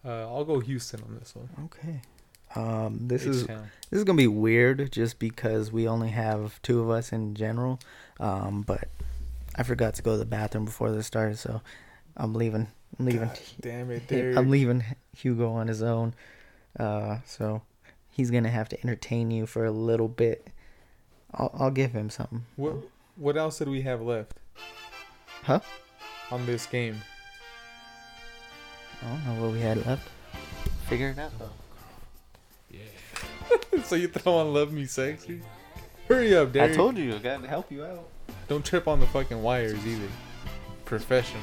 Uh, 0.03 0.27
I'll 0.33 0.47
go 0.47 0.61
Houston 0.61 1.03
on 1.03 1.19
this 1.19 1.35
one. 1.37 1.51
Okay. 1.67 2.01
Um, 2.57 3.07
this 3.07 3.27
is 3.27 3.43
H-Town. 3.43 3.71
this 3.91 3.99
is 3.99 4.05
gonna 4.05 4.17
be 4.17 4.27
weird 4.27 4.91
just 4.91 5.19
because 5.19 5.71
we 5.71 5.87
only 5.87 6.09
have 6.09 6.61
two 6.63 6.81
of 6.81 6.89
us 6.89 7.13
in 7.13 7.35
general. 7.35 7.79
Um, 8.19 8.63
but 8.63 8.89
I 9.57 9.63
forgot 9.63 9.93
to 9.97 10.03
go 10.03 10.13
to 10.13 10.17
the 10.17 10.25
bathroom 10.25 10.65
before 10.65 10.91
this 10.91 11.07
started, 11.07 11.37
so 11.39 11.61
I'm 12.17 12.33
leaving. 12.33 12.69
I'm 12.99 13.05
leaving. 13.05 13.29
God 13.29 13.39
damn 13.61 13.91
it, 13.91 14.07
Derek. 14.09 14.39
I'm 14.39 14.49
leaving 14.49 14.83
Hugo 15.15 15.51
on 15.53 15.69
his 15.69 15.83
own. 15.83 16.15
Uh, 16.79 17.19
so 17.27 17.61
he's 18.11 18.31
gonna 18.31 18.49
have 18.49 18.71
to 18.71 18.81
entertain 18.81 19.31
you 19.31 19.45
for 19.45 19.67
a 19.67 19.71
little 19.71 20.09
bit. 20.09 20.49
I'll 21.35 21.51
I'll 21.59 21.71
give 21.71 21.93
him 21.93 22.11
something. 22.11 22.45
What 22.57 22.75
what 23.17 23.37
else 23.37 23.59
did 23.59 23.69
we 23.69 23.83
have 23.83 24.01
left? 24.01 24.33
Huh? 25.43 25.61
On 26.31 26.45
this 26.47 26.67
game. 26.67 27.01
I 29.03 29.09
don't 29.09 29.27
know 29.27 29.43
what 29.43 29.53
we 29.53 29.61
had 29.61 29.85
left. 29.87 30.09
Figure 30.89 31.11
it 31.11 31.19
out. 31.19 31.33
so 33.85 33.97
you 33.97 34.09
throw 34.09 34.35
on 34.35 34.53
"Love 34.53 34.73
Me 34.73 34.85
Sexy"? 34.87 35.41
Hurry 36.09 36.37
up, 36.37 36.53
Derek! 36.53 36.73
I 36.73 36.75
told 36.75 36.99
you, 36.99 37.15
I 37.15 37.19
gotta 37.19 37.47
help 37.47 37.71
you 37.71 37.85
out. 37.85 38.09
Don't 38.49 38.65
trip 38.65 38.89
on 38.89 39.01
the 39.01 39.07
fucking 39.07 39.43
wires 39.43 39.85
either. 39.87 40.09
Professional. 40.85 41.43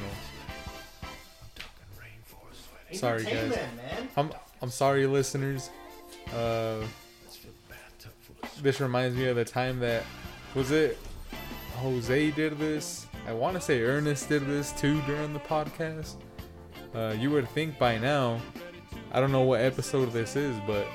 Sorry, 2.92 3.24
guys. 3.24 3.58
I'm 4.16 4.30
I'm 4.62 4.70
sorry, 4.70 5.06
listeners. 5.06 5.70
Uh, 6.34 6.82
this 8.62 8.80
reminds 8.80 9.16
me 9.16 9.26
of 9.26 9.36
the 9.36 9.44
time 9.44 9.78
that 9.80 10.02
was 10.54 10.70
it 10.70 10.98
Jose 11.78 12.30
did 12.32 12.58
this. 12.58 13.06
I 13.26 13.32
want 13.32 13.54
to 13.54 13.60
say 13.60 13.82
Ernest 13.82 14.28
did 14.28 14.46
this 14.46 14.72
too 14.72 15.00
during 15.02 15.32
the 15.32 15.38
podcast. 15.38 16.16
Uh, 16.94 17.14
you 17.16 17.30
would 17.30 17.48
think 17.50 17.78
by 17.78 17.98
now, 17.98 18.40
I 19.12 19.20
don't 19.20 19.30
know 19.30 19.42
what 19.42 19.60
episode 19.60 20.10
this 20.12 20.34
is, 20.34 20.56
but 20.66 20.86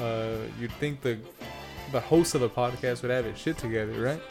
uh, 0.00 0.36
you'd 0.60 0.72
think 0.72 1.00
the 1.00 1.18
the 1.90 2.00
host 2.00 2.36
of 2.36 2.42
the 2.42 2.48
podcast 2.48 3.02
would 3.02 3.10
have 3.10 3.24
his 3.24 3.36
shit 3.36 3.58
together, 3.58 4.00
right? 4.00 4.22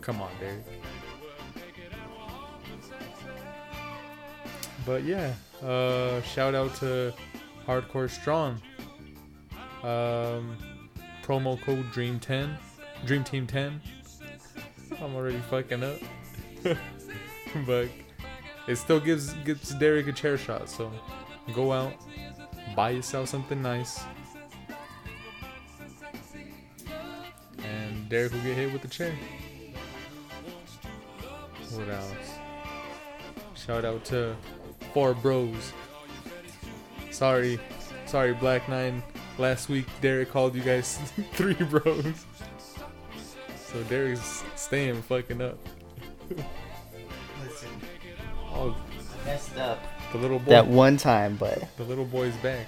Come 0.00 0.20
on, 0.20 0.30
Derek. 0.40 0.64
But 4.84 5.04
yeah, 5.04 5.32
uh, 5.62 6.20
shout 6.22 6.56
out 6.56 6.74
to 6.76 7.14
Hardcore 7.68 8.10
Strong. 8.10 8.60
Um, 9.82 10.56
promo 11.22 11.60
code 11.60 11.90
Dream 11.92 12.20
Ten, 12.20 12.56
Dream 13.04 13.24
Team 13.24 13.46
Ten. 13.46 13.80
I'm 15.00 15.14
already 15.14 15.38
fucking 15.50 15.82
up, 15.82 15.98
but 17.66 17.88
it 18.68 18.76
still 18.76 19.00
gives 19.00 19.32
gives 19.44 19.74
Derek 19.74 20.06
a 20.06 20.12
chair 20.12 20.38
shot. 20.38 20.68
So 20.68 20.92
go 21.54 21.72
out, 21.72 21.94
buy 22.76 22.90
yourself 22.90 23.28
something 23.28 23.60
nice. 23.60 24.04
And 27.64 28.08
Derek 28.08 28.32
will 28.32 28.40
get 28.40 28.56
hit 28.56 28.72
with 28.72 28.82
the 28.82 28.88
chair. 28.88 29.14
What 31.70 31.88
else? 31.88 32.38
Shout 33.54 33.84
out 33.84 34.04
to 34.06 34.36
Four 34.92 35.14
Bros. 35.14 35.72
Sorry, 37.10 37.58
sorry, 38.06 38.34
Black 38.34 38.68
Nine. 38.68 39.02
Last 39.38 39.68
week, 39.68 39.86
Derek 40.00 40.30
called 40.30 40.54
you 40.54 40.62
guys 40.62 40.98
three 41.32 41.54
bros. 41.54 42.26
So 43.56 43.82
Derek's 43.84 44.44
staying 44.56 45.00
fucking 45.02 45.40
up. 45.40 45.58
Listen, 46.30 47.68
Oh, 48.54 48.76
messed 49.24 49.56
up. 49.56 49.78
the 50.12 50.18
little 50.18 50.38
boy. 50.38 50.50
That 50.50 50.66
one 50.66 50.96
time, 50.98 51.36
but 51.36 51.64
the 51.78 51.84
little 51.84 52.04
boy's 52.04 52.36
back. 52.36 52.66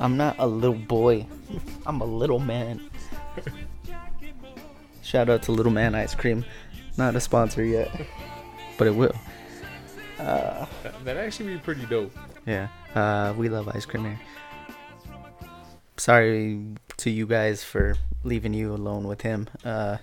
I'm 0.00 0.16
not 0.16 0.34
a 0.38 0.46
little 0.46 0.74
boy. 0.76 1.24
I'm 1.86 2.00
a 2.00 2.04
little 2.04 2.40
man. 2.40 2.90
Shout 5.02 5.28
out 5.28 5.42
to 5.44 5.52
Little 5.52 5.70
Man 5.72 5.94
Ice 5.94 6.14
Cream. 6.14 6.44
Not 6.96 7.14
a 7.14 7.20
sponsor 7.20 7.62
yet, 7.64 7.90
but 8.78 8.88
it 8.88 8.94
will. 8.94 9.14
Uh, 10.18 10.66
That, 10.82 11.04
that'd 11.04 11.22
actually 11.24 11.54
be 11.54 11.58
pretty 11.60 11.86
dope. 11.86 12.12
yeah, 12.46 12.68
uh, 12.94 13.34
we 13.36 13.48
love 13.48 13.68
ice 13.68 13.84
cream 13.86 14.04
here. 14.04 14.20
Sorry 15.96 16.60
to 16.96 17.10
you 17.10 17.26
guys 17.26 17.62
for 17.62 17.96
leaving 18.22 18.52
you 18.54 18.72
alone 18.72 19.06
with 19.06 19.22
him. 19.22 19.48
Uh, 19.64 19.98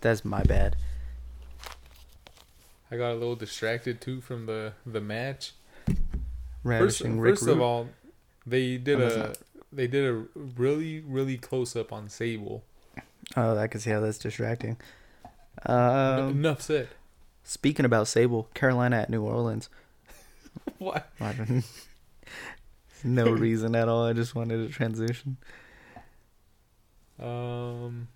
that's 0.00 0.24
my 0.24 0.42
bad. 0.42 0.76
I 2.90 2.96
got 2.96 3.12
a 3.12 3.14
little 3.14 3.36
distracted 3.36 4.00
too 4.00 4.20
from 4.20 4.46
the 4.46 4.74
the 4.84 5.00
match. 5.00 5.52
First, 5.86 5.96
Ravishing 6.64 7.20
Rick 7.20 7.38
first 7.38 7.48
of 7.48 7.60
all, 7.60 7.88
they 8.46 8.76
did 8.76 9.00
Oh, 9.00 9.32
a 9.32 9.74
they 9.74 9.86
did 9.86 10.04
a 10.04 10.24
really 10.34 11.00
really 11.00 11.38
close 11.38 11.74
up 11.76 11.92
on 11.92 12.08
Sable. 12.08 12.64
oh, 13.36 13.56
I 13.56 13.66
can 13.68 13.80
see 13.80 13.90
how 13.90 14.00
that's 14.00 14.18
distracting. 14.18 14.76
Um, 15.64 16.30
Enough 16.30 16.60
said. 16.62 16.88
speaking 17.44 17.84
about 17.84 18.08
Sable, 18.08 18.48
Carolina 18.54 18.96
at 18.96 19.10
New 19.10 19.22
Orleans. 19.22 19.68
What? 20.78 21.08
No 23.04 23.24
reason 23.30 23.74
at 23.74 23.88
all. 23.88 24.04
I 24.04 24.12
just 24.12 24.34
wanted 24.34 24.60
a 24.60 24.68
transition. 24.68 25.36
Um, 27.20 28.08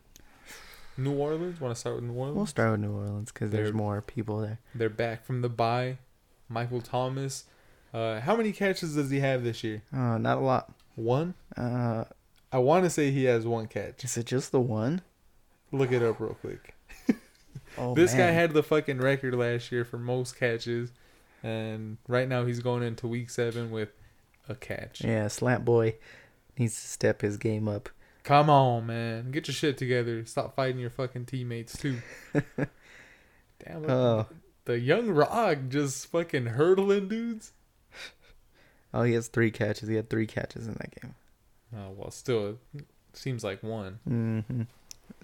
New 0.97 1.13
Orleans. 1.13 1.61
Want 1.61 1.75
to 1.75 1.79
start 1.81 1.97
with 1.97 2.05
New 2.05 2.15
Orleans? 2.15 2.37
We'll 2.37 2.47
start 2.47 2.73
with 2.73 2.81
New 2.81 2.93
Orleans 2.93 3.33
because 3.33 3.51
there's 3.51 3.73
more 3.73 4.01
people 4.03 4.41
there. 4.41 4.59
They're 4.75 4.89
back 4.89 5.25
from 5.25 5.43
the 5.43 5.49
bye. 5.49 5.99
Michael 6.49 6.81
Thomas. 6.81 7.45
Uh, 7.93 8.21
how 8.21 8.37
many 8.37 8.53
catches 8.53 8.95
does 8.95 9.11
he 9.11 9.21
have 9.21 9.43
this 9.43 9.65
year? 9.65 9.83
Uh, 9.93 10.19
not 10.19 10.39
a 10.39 10.41
lot. 10.41 10.73
One. 10.95 11.35
Uh, 11.57 12.05
I 12.53 12.59
want 12.59 12.85
to 12.85 12.91
say 12.91 13.11
he 13.11 13.25
has 13.25 13.47
one 13.47 13.67
catch. 13.67 14.05
is 14.05 14.17
it 14.17 14.27
just 14.27 14.53
the 14.53 14.61
one? 14.61 15.03
Look 15.73 15.93
it 15.93 16.03
up 16.03 16.21
real 16.21 16.35
quick. 16.35 16.75
Oh, 17.79 17.95
this 17.95 18.15
guy 18.15 18.31
had 18.31 18.55
the 18.55 18.63
fucking 18.63 18.99
record 18.99 19.35
last 19.35 19.71
year 19.71 19.85
for 19.85 19.99
most 19.99 20.39
catches, 20.39 20.93
and 21.43 21.99
right 22.09 22.27
now 22.27 22.47
he's 22.47 22.61
going 22.61 22.83
into 22.83 23.07
week 23.07 23.29
seven 23.29 23.71
with 23.71 23.91
a 24.49 24.55
catch. 24.55 25.03
Yeah, 25.03 25.29
Slant 25.29 25.65
Boy 25.65 25.97
needs 26.59 26.75
to 26.81 26.87
step 26.89 27.23
his 27.23 27.37
game 27.37 27.69
up. 27.69 27.89
Come 28.23 28.51
on, 28.51 28.87
man, 28.87 29.31
get 29.31 29.47
your 29.49 29.55
shit 29.55 29.79
together. 29.79 30.25
Stop 30.27 30.57
fighting 30.57 30.81
your 30.81 30.91
fucking 30.91 31.27
teammates 31.27 31.77
too. 31.77 31.99
Damn 32.57 33.85
it, 33.85 33.91
Oh, 33.91 34.27
the 34.65 34.79
young 34.79 35.11
Rog 35.11 35.71
just 35.71 36.07
fucking 36.09 36.47
hurdling 36.47 37.09
dudes. 37.09 37.53
oh, 38.93 39.03
he 39.05 39.13
has 39.15 39.29
three 39.29 39.51
catches. 39.51 39.89
He 39.89 39.95
had 39.95 40.11
three 40.11 40.27
catches 40.27 40.67
in 40.67 40.75
that 40.75 41.01
game. 41.01 41.15
Oh 41.77 41.91
well, 41.97 42.11
still 42.11 42.59
it 42.75 42.85
seems 43.13 43.45
like 43.45 43.63
one. 43.63 43.99
hmm 44.05 44.63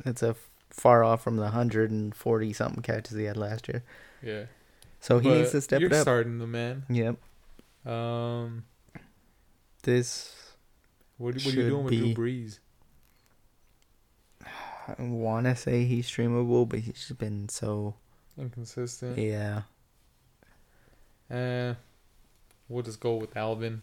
It's 0.05 0.23
a 0.23 0.31
f- 0.31 0.49
far 0.71 1.03
off 1.05 1.23
from 1.23 1.37
the 1.37 1.51
hundred 1.51 1.91
and 1.91 2.15
forty 2.15 2.53
something 2.53 2.83
catches 2.83 3.17
he 3.17 3.25
had 3.25 3.37
last 3.37 3.69
year. 3.69 3.83
Yeah, 4.23 4.45
So 5.01 5.19
he 5.19 5.29
But 5.29 5.39
needs 5.39 5.51
to 5.53 5.61
step 5.61 5.79
up. 5.79 5.81
you're 5.81 5.91
it 5.91 5.97
up. 5.97 6.03
starting 6.03 6.39
the 6.39 6.47
man. 6.47 6.85
Yep. 6.89 7.17
Um, 7.85 8.65
This 9.83 10.35
what, 11.19 11.35
what 11.35 11.47
are 11.47 11.51
you 11.51 11.69
doing 11.69 11.85
with 11.85 11.95
Drew 11.95 12.15
Brees? 12.15 12.59
I 14.89 15.01
want 15.03 15.47
to 15.47 15.55
say 15.55 15.85
he's 15.85 16.09
streamable, 16.11 16.69
but 16.69 16.81
he's 16.81 16.95
just 16.95 17.19
been 17.19 17.49
so 17.49 17.95
Inconsistent. 18.37 19.19
yeah. 19.19 19.63
Uh, 21.31 21.75
we'll 22.69 22.83
just 22.83 23.01
go 23.01 23.15
with 23.15 23.37
Alvin. 23.37 23.83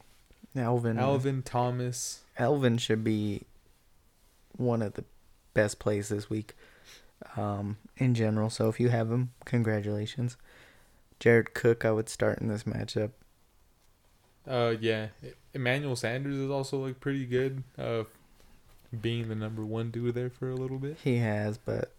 Alvin. 0.55 0.99
Alvin 0.99 1.41
Thomas. 1.41 2.21
Alvin 2.37 2.77
should 2.77 3.03
be 3.03 3.43
one 4.57 4.81
of 4.81 4.93
the 4.93 5.05
best 5.53 5.79
plays 5.79 6.09
this 6.09 6.29
week 6.29 6.55
um, 7.37 7.77
in 7.97 8.13
general. 8.13 8.49
So 8.49 8.67
if 8.67 8.79
you 8.79 8.89
have 8.89 9.11
him, 9.11 9.31
congratulations. 9.45 10.37
Jared 11.19 11.53
Cook, 11.53 11.85
I 11.85 11.91
would 11.91 12.09
start 12.09 12.39
in 12.39 12.47
this 12.47 12.63
matchup. 12.63 13.11
Uh, 14.47 14.75
yeah, 14.79 15.07
Emmanuel 15.53 15.95
Sanders 15.95 16.37
is 16.37 16.49
also 16.49 16.85
like 16.85 16.99
pretty 16.99 17.25
good. 17.25 17.63
Uh, 17.77 18.03
being 19.01 19.29
the 19.29 19.35
number 19.35 19.63
one 19.63 19.91
dude 19.91 20.15
there 20.15 20.29
for 20.29 20.49
a 20.49 20.55
little 20.55 20.79
bit. 20.79 20.97
He 21.03 21.17
has, 21.17 21.57
but 21.57 21.93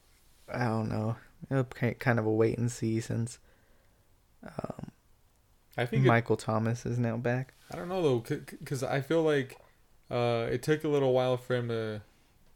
I 0.53 0.65
don't 0.65 0.89
know. 0.89 1.17
It'll 1.51 1.65
kind 1.65 2.19
of 2.19 2.27
a 2.27 2.31
wait 2.31 2.59
and 2.59 2.71
see 2.71 3.01
since 3.01 3.39
um, 4.45 4.91
I 5.77 5.87
think 5.87 6.05
it, 6.05 6.09
Michael 6.09 6.37
Thomas 6.37 6.85
is 6.85 6.99
now 6.99 7.17
back. 7.17 7.55
I 7.73 7.77
don't 7.77 7.89
know 7.89 8.03
though, 8.03 8.37
because 8.37 8.83
I 8.83 9.01
feel 9.01 9.23
like 9.23 9.59
uh, 10.11 10.47
it 10.51 10.63
took 10.63 10.85
a 10.85 10.89
little 10.89 11.13
while 11.13 11.37
for 11.37 11.55
him 11.55 11.69
to 11.69 12.03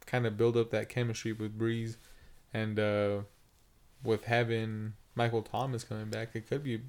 kind 0.06 0.26
of 0.26 0.36
build 0.36 0.56
up 0.56 0.70
that 0.70 0.88
chemistry 0.88 1.32
with 1.32 1.58
Brees, 1.58 1.96
and 2.52 2.78
uh, 2.78 3.18
with 4.02 4.24
having 4.24 4.94
Michael 5.14 5.42
Thomas 5.42 5.84
coming 5.84 6.10
back, 6.10 6.30
it 6.34 6.48
could 6.48 6.64
be 6.64 6.80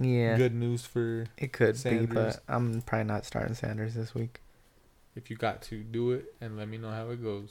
Yeah, 0.00 0.36
good 0.36 0.54
news 0.54 0.84
for 0.86 1.26
it 1.36 1.52
could 1.52 1.82
be, 1.82 2.06
but 2.06 2.40
I'm 2.48 2.82
probably 2.82 3.04
not 3.04 3.24
starting 3.24 3.54
Sanders 3.54 3.94
this 3.94 4.14
week. 4.14 4.40
if 5.16 5.28
you 5.30 5.36
got 5.36 5.60
to 5.62 5.82
do 5.82 6.12
it, 6.12 6.34
and 6.40 6.56
let 6.56 6.68
me 6.68 6.78
know 6.78 6.90
how 6.90 7.10
it 7.10 7.22
goes. 7.22 7.50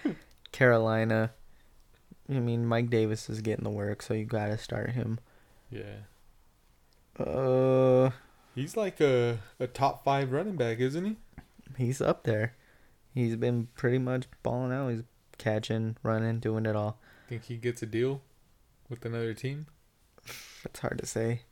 Carolina. 0.52 1.32
I 2.28 2.34
mean, 2.38 2.64
Mike 2.66 2.90
Davis 2.90 3.28
is 3.28 3.40
getting 3.40 3.64
the 3.64 3.70
work, 3.70 4.02
so 4.02 4.14
you 4.14 4.24
gotta 4.24 4.56
start 4.56 4.90
him. 4.90 5.18
Yeah, 5.70 6.04
Uh, 7.18 8.10
he's 8.54 8.76
like 8.76 9.00
a 9.00 9.38
a 9.58 9.66
top 9.66 10.04
five 10.04 10.32
running 10.32 10.56
back, 10.56 10.78
isn't 10.80 11.04
he? 11.04 11.16
he's 11.76 12.00
up 12.00 12.24
there. 12.24 12.54
He's 13.14 13.36
been 13.36 13.68
pretty 13.76 13.98
much 13.98 14.24
balling 14.42 14.72
out. 14.72 14.88
He's 14.90 15.02
catching, 15.38 15.96
running, 16.02 16.38
doing 16.40 16.66
it 16.66 16.76
all. 16.76 16.98
Think 17.28 17.44
he 17.44 17.56
gets 17.56 17.82
a 17.82 17.86
deal 17.86 18.22
with 18.88 19.04
another 19.04 19.34
team? 19.34 19.66
It's 20.64 20.80
hard 20.80 20.98
to 20.98 21.06
say. 21.06 21.42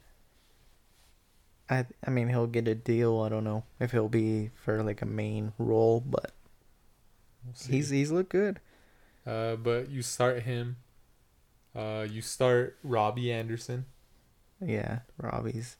I 1.70 1.86
I 2.06 2.10
mean, 2.10 2.28
he'll 2.28 2.46
get 2.46 2.68
a 2.68 2.74
deal. 2.74 3.20
I 3.20 3.28
don't 3.28 3.44
know 3.44 3.64
if 3.80 3.92
he'll 3.92 4.08
be 4.08 4.50
for 4.54 4.82
like 4.82 5.02
a 5.02 5.06
main 5.06 5.52
role, 5.58 6.00
but 6.00 6.32
We'll 7.44 7.54
he's 7.70 7.90
he's 7.90 8.10
looked 8.10 8.30
good. 8.30 8.60
Uh, 9.26 9.56
but 9.56 9.90
you 9.90 10.02
start 10.02 10.42
him. 10.42 10.76
Uh, 11.74 12.06
you 12.08 12.22
start 12.22 12.78
Robbie 12.82 13.32
Anderson. 13.32 13.86
Yeah, 14.64 15.00
Robbie's. 15.18 15.76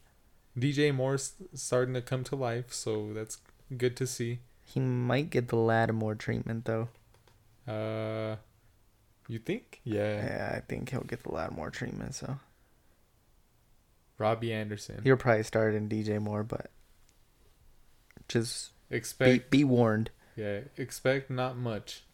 DJ 0.57 0.95
Moore's 0.95 1.33
starting 1.55 1.95
to 1.95 2.03
come 2.03 2.25
to 2.25 2.37
life, 2.37 2.73
so 2.73 3.13
that's 3.13 3.39
good 3.77 3.97
to 3.97 4.07
see. 4.07 4.41
He 4.65 4.81
might 4.81 5.31
get 5.31 5.49
the 5.49 5.57
Lattimore 5.57 6.15
treatment 6.15 6.67
though. 6.67 6.89
Uh, 7.67 8.37
you 9.29 9.39
think? 9.39 9.81
Yeah. 9.85 10.17
Yeah, 10.17 10.53
I 10.57 10.61
think 10.61 10.91
he'll 10.91 11.03
get 11.03 11.23
the 11.23 11.33
Lattimore 11.33 11.71
treatment. 11.71 12.15
So 12.15 12.39
Robbie 14.19 14.53
Anderson. 14.53 15.01
You're 15.05 15.17
probably 15.17 15.45
start 15.45 15.75
in 15.75 15.89
DJ 15.89 16.21
Moore, 16.21 16.43
but 16.45 16.71
just 18.29 18.71
be 18.91 18.97
expect 18.97 19.51
be 19.51 19.65
warned. 19.65 20.11
yeah, 20.37 20.61
expect 20.77 21.31
not 21.31 21.57
much. 21.57 22.05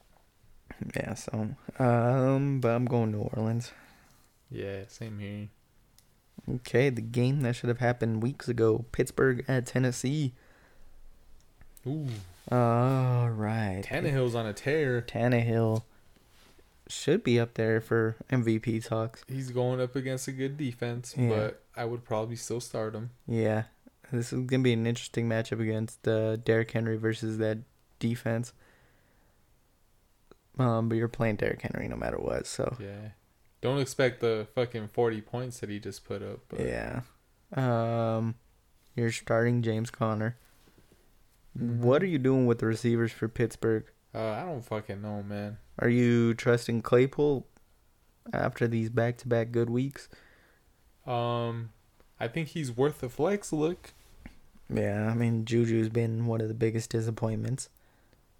Yeah. 0.94 1.14
So 1.14 1.56
um, 1.78 2.60
but 2.60 2.68
I'm 2.68 2.84
going 2.84 3.12
New 3.12 3.28
Orleans. 3.34 3.72
Yeah, 4.50 4.84
same 4.88 5.18
here. 5.18 5.48
Okay, 6.56 6.90
the 6.90 7.00
game 7.00 7.40
that 7.40 7.56
should 7.56 7.68
have 7.68 7.78
happened 7.78 8.22
weeks 8.22 8.48
ago. 8.48 8.84
Pittsburgh 8.92 9.44
at 9.48 9.66
Tennessee. 9.66 10.34
Ooh, 11.86 12.08
All 12.50 13.30
right. 13.30 13.82
Tannehill's 13.84 14.34
on 14.34 14.46
a 14.46 14.52
tear. 14.52 15.02
Tannehill 15.02 15.82
should 16.88 17.24
be 17.24 17.40
up 17.40 17.54
there 17.54 17.80
for 17.80 18.16
MVP 18.30 18.84
talks. 18.86 19.24
He's 19.28 19.50
going 19.50 19.80
up 19.80 19.96
against 19.96 20.28
a 20.28 20.32
good 20.32 20.56
defense, 20.56 21.14
Yeah. 21.16 21.28
but 21.28 21.62
I 21.76 21.84
would 21.84 22.04
probably 22.04 22.36
still 22.36 22.60
start 22.60 22.94
him. 22.94 23.10
Yeah, 23.26 23.64
this 24.12 24.32
is 24.32 24.40
gonna 24.46 24.62
be 24.62 24.72
an 24.72 24.86
interesting 24.86 25.28
matchup 25.28 25.60
against 25.60 26.06
uh, 26.06 26.36
Derrick 26.36 26.70
Henry 26.70 26.96
versus 26.96 27.38
that 27.38 27.58
defense. 27.98 28.52
Um, 30.58 30.88
but 30.88 30.96
you're 30.96 31.08
playing 31.08 31.36
Derrick 31.36 31.62
Henry 31.62 31.88
no 31.88 31.96
matter 31.96 32.18
what, 32.18 32.46
so 32.46 32.76
Yeah. 32.80 33.10
Don't 33.60 33.78
expect 33.80 34.20
the 34.20 34.46
fucking 34.54 34.88
40 34.88 35.22
points 35.22 35.60
that 35.60 35.70
he 35.70 35.80
just 35.80 36.04
put 36.04 36.22
up. 36.22 36.40
But 36.48 36.60
yeah. 36.60 37.00
Um, 37.54 38.34
you're 38.94 39.10
starting 39.10 39.62
James 39.62 39.90
Conner. 39.90 40.36
What 41.54 42.02
are 42.02 42.06
you 42.06 42.18
doing 42.18 42.44
with 42.46 42.58
the 42.58 42.66
receivers 42.66 43.10
for 43.10 43.26
Pittsburgh? 43.26 43.84
Uh, 44.14 44.18
I 44.30 44.44
don't 44.44 44.62
fucking 44.64 45.00
know, 45.00 45.22
man. 45.22 45.56
Are 45.78 45.88
you 45.88 46.34
trusting 46.34 46.82
Claypool 46.82 47.46
after 48.32 48.68
these 48.68 48.90
back-to-back 48.90 49.50
good 49.52 49.68
weeks? 49.70 50.08
Um, 51.06 51.70
I 52.18 52.28
think 52.28 52.48
he's 52.48 52.70
worth 52.72 53.00
the 53.00 53.08
flex 53.08 53.52
look. 53.52 53.92
Yeah, 54.72 55.10
I 55.10 55.14
mean 55.14 55.44
Juju's 55.44 55.90
been 55.90 56.26
one 56.26 56.40
of 56.40 56.48
the 56.48 56.54
biggest 56.54 56.90
disappointments. 56.90 57.68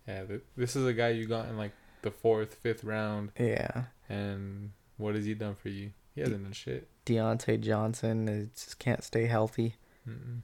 Yeah, 0.08 0.24
this 0.56 0.76
is 0.76 0.86
a 0.86 0.92
guy 0.92 1.10
you 1.10 1.26
got 1.26 1.48
in 1.48 1.56
like 1.58 1.72
the 2.02 2.10
fourth, 2.10 2.54
fifth 2.54 2.84
round, 2.84 3.32
Yeah, 3.38 3.84
and 4.08 4.70
what 4.96 5.14
has 5.14 5.26
he 5.26 5.34
done 5.34 5.54
for 5.54 5.68
you? 5.68 5.90
He 6.14 6.20
hasn't 6.20 6.44
done 6.44 6.52
shit. 6.52 6.88
Diontae 7.04 7.60
Johnson 7.60 8.28
is, 8.28 8.48
just 8.52 8.78
can't 8.78 9.02
stay 9.02 9.26
healthy. 9.26 9.74
Mm-mm. 10.08 10.40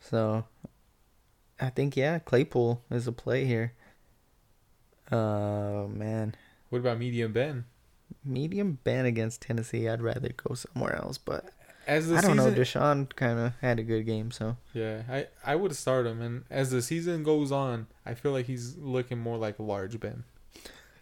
So 0.00 0.44
I 1.60 1.70
think 1.70 1.96
yeah, 1.96 2.18
Claypool 2.18 2.82
is 2.90 3.06
a 3.06 3.12
play 3.12 3.44
here. 3.44 3.74
Uh 5.10 5.86
man. 5.88 6.34
What 6.68 6.78
about 6.78 6.98
medium 6.98 7.32
Ben? 7.32 7.64
Medium 8.24 8.78
Ben 8.84 9.06
against 9.06 9.42
Tennessee. 9.42 9.88
I'd 9.88 10.02
rather 10.02 10.30
go 10.36 10.54
somewhere 10.54 10.94
else, 10.96 11.18
but 11.18 11.46
As 11.86 12.08
the 12.08 12.16
I 12.16 12.20
don't 12.20 12.36
season, 12.36 12.54
know. 12.54 12.60
Deshaun 12.60 13.16
kind 13.16 13.38
of 13.38 13.52
had 13.60 13.78
a 13.78 13.82
good 13.82 14.04
game, 14.06 14.30
so 14.30 14.56
yeah, 14.72 15.02
I 15.08 15.26
I 15.44 15.56
would 15.56 15.74
start 15.74 16.06
him, 16.06 16.20
and 16.20 16.44
as 16.50 16.70
the 16.70 16.82
season 16.82 17.22
goes 17.24 17.50
on, 17.52 17.86
I 18.06 18.14
feel 18.14 18.32
like 18.32 18.46
he's 18.46 18.76
looking 18.76 19.18
more 19.18 19.36
like 19.36 19.58
a 19.58 19.62
large 19.62 19.98
Ben. 19.98 20.24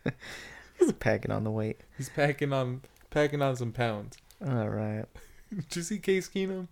he's 0.78 0.92
packing 0.92 1.30
on 1.30 1.44
the 1.44 1.50
weight. 1.50 1.80
He's 1.96 2.08
packing 2.08 2.52
on 2.52 2.82
packing 3.10 3.42
on 3.42 3.56
some 3.56 3.72
pounds. 3.72 4.16
All 4.46 4.68
right, 4.68 5.04
Did 5.50 5.76
you 5.76 5.82
see 5.82 5.98
Case 5.98 6.28
Keenum? 6.28 6.68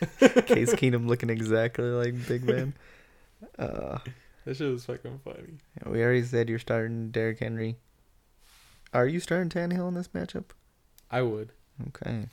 Case 0.46 0.72
Keenum 0.74 1.06
looking 1.06 1.30
exactly 1.30 1.84
like 1.84 2.14
Big 2.26 2.46
Ben. 2.46 2.74
Uh, 3.58 3.98
That 4.44 4.56
shit 4.56 4.70
was 4.70 4.84
fucking 4.84 5.20
funny. 5.24 5.58
we 5.86 6.02
already 6.02 6.22
said 6.22 6.48
you're 6.48 6.58
starting 6.58 7.10
Derrick 7.10 7.38
Henry. 7.40 7.76
Are 8.92 9.06
you 9.06 9.18
starting 9.20 9.48
Tannehill 9.48 9.88
in 9.88 9.94
this 9.94 10.08
matchup? 10.08 10.46
I 11.10 11.22
would. 11.22 11.52
Okay. 11.88 12.28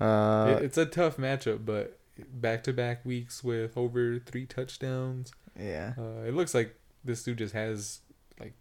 Uh, 0.00 0.56
It- 0.58 0.64
it's 0.64 0.78
a 0.78 0.86
tough 0.86 1.16
matchup, 1.16 1.64
but 1.64 1.98
back 2.32 2.62
to 2.64 2.72
back 2.72 3.04
weeks 3.04 3.42
with 3.42 3.76
over 3.76 4.18
three 4.18 4.46
touchdowns. 4.46 5.32
yeah. 5.58 5.94
Uh, 5.98 6.22
it 6.26 6.34
looks 6.34 6.54
like 6.54 6.76
this 7.04 7.22
dude 7.24 7.38
just 7.38 7.54
has 7.54 8.00
like 8.38 8.54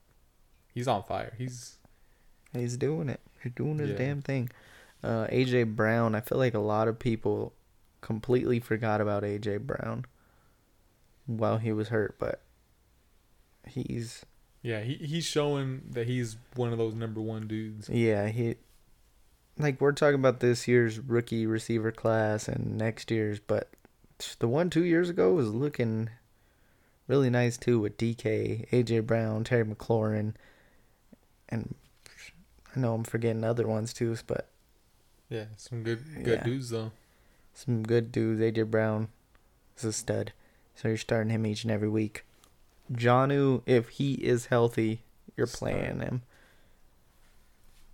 he's 0.74 0.88
on 0.88 1.04
fire. 1.04 1.34
He's 1.38 1.78
He's 2.54 2.76
doing 2.78 3.08
it. 3.10 3.22
He's 3.44 3.54
doing 3.54 3.78
his 3.80 3.92
Yeah. 3.92 3.98
damn 3.98 4.22
thing. 4.22 4.50
Uh, 5.04 5.26
AJ 5.30 5.64
Brown. 5.76 6.16
I 6.16 6.20
feel 6.22 6.38
like 6.38 6.54
a 6.54 6.60
lot 6.60 6.88
of 6.88 7.00
people 7.00 7.54
completely 8.02 8.60
forgot 8.60 9.00
about 9.02 9.24
AJ 9.24 9.58
Brown 9.60 10.06
while 11.28 11.58
he 11.60 11.72
was 11.72 11.90
hurt, 11.90 12.16
but 12.20 12.42
he's 13.68 14.26
yeah 14.62 14.82
he 14.82 14.96
he's 14.96 15.26
showing 15.26 15.82
that 15.92 16.08
he's 16.08 16.38
one 16.56 16.72
of 16.72 16.78
those 16.78 16.94
number 16.96 17.22
one 17.22 17.48
dudes. 17.48 17.90
yeah 17.90 18.28
he 18.28 18.56
like 19.58 19.80
we're 19.82 19.92
talking 19.92 20.16
about 20.20 20.40
this 20.40 20.68
year's 20.68 21.00
rookie 21.00 21.46
receiver 21.46 21.92
class 21.92 22.48
and 22.48 22.78
next 22.78 23.12
year's, 23.12 23.40
but 23.40 23.70
the 24.40 24.48
one 24.48 24.70
two 24.70 24.84
years 24.86 25.10
ago 25.10 25.34
was 25.34 25.54
looking 25.54 26.10
really 27.08 27.30
nice 27.30 27.58
too 27.58 27.80
with 27.80 27.98
DK, 27.98 28.68
AJ 28.70 29.06
Brown, 29.06 29.44
Terry 29.44 29.66
McLaurin, 29.66 30.34
and 31.50 31.76
I 32.76 32.80
know 32.80 32.94
I'm 32.94 33.04
forgetting 33.04 33.44
other 33.44 33.68
ones 33.68 33.94
too, 33.94 34.16
but 34.26 34.48
Yeah, 35.30 35.46
some 35.58 35.84
good 35.84 36.00
good 36.24 36.40
Yeah. 36.40 36.44
dudes 36.44 36.70
though. 36.70 36.92
some 37.54 37.84
good 37.84 38.12
dudes. 38.12 38.42
AJ 38.42 38.70
Brown 38.72 39.10
is 39.78 39.84
a 39.84 39.94
stud, 39.94 40.32
so 40.76 40.88
you're 40.88 40.98
starting 40.98 41.30
him 41.32 41.46
each 41.46 41.64
and 41.64 41.72
every 41.72 41.90
week. 41.90 42.26
Jonnu, 42.92 43.62
if 43.66 43.90
he 43.90 44.14
is 44.14 44.48
healthy, 44.48 45.04
you're 45.38 45.48
Start. 45.48 45.60
playing 45.74 46.00
him. 46.00 46.22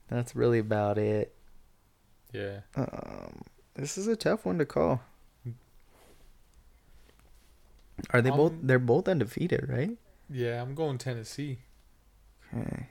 That's 0.08 0.36
really 0.36 0.60
about 0.60 0.98
it. 0.98 1.34
Yeah, 2.34 2.60
Um, 2.76 3.42
this 3.76 3.98
is 3.98 4.08
a 4.08 4.16
tough 4.16 4.46
one 4.46 4.58
to 4.58 4.66
call. 4.66 5.02
Are 8.12 8.22
they 8.22 8.30
both? 8.30 8.52
Um, 8.54 8.60
They're 8.64 8.80
both 8.80 9.08
undefeated, 9.08 9.68
right? 9.70 9.98
yeah. 10.30 10.62
I'm 10.62 10.76
going 10.76 10.98
Tennessee. 10.98 11.60
Okay. 12.56 12.88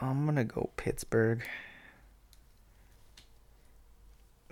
I'm 0.00 0.26
gonna 0.26 0.44
go 0.44 0.70
Pittsburgh. 0.76 1.42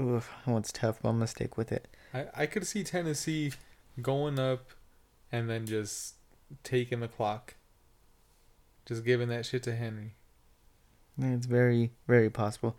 Oof, 0.01 0.31
that 0.47 0.51
one's 0.53 0.71
tough, 0.73 1.01
but 1.03 1.09
I'm 1.09 1.17
gonna 1.17 1.27
stick 1.27 1.57
with 1.57 1.73
it. 1.73 1.89
I 2.15 2.27
I 2.35 2.47
could 2.47 2.67
see 2.67 2.85
Tennessee 2.85 3.53
going 4.01 4.39
up, 4.39 4.71
and 5.31 5.49
then 5.49 5.67
just 5.67 6.15
taking 6.63 7.01
the 7.01 7.09
clock. 7.09 7.55
Just 8.87 9.05
giving 9.05 9.29
that 9.29 9.45
shit 9.45 9.63
to 9.65 9.75
Henry. 9.77 10.15
It's 11.21 11.47
very, 11.47 11.93
very 12.07 12.31
possible. 12.31 12.77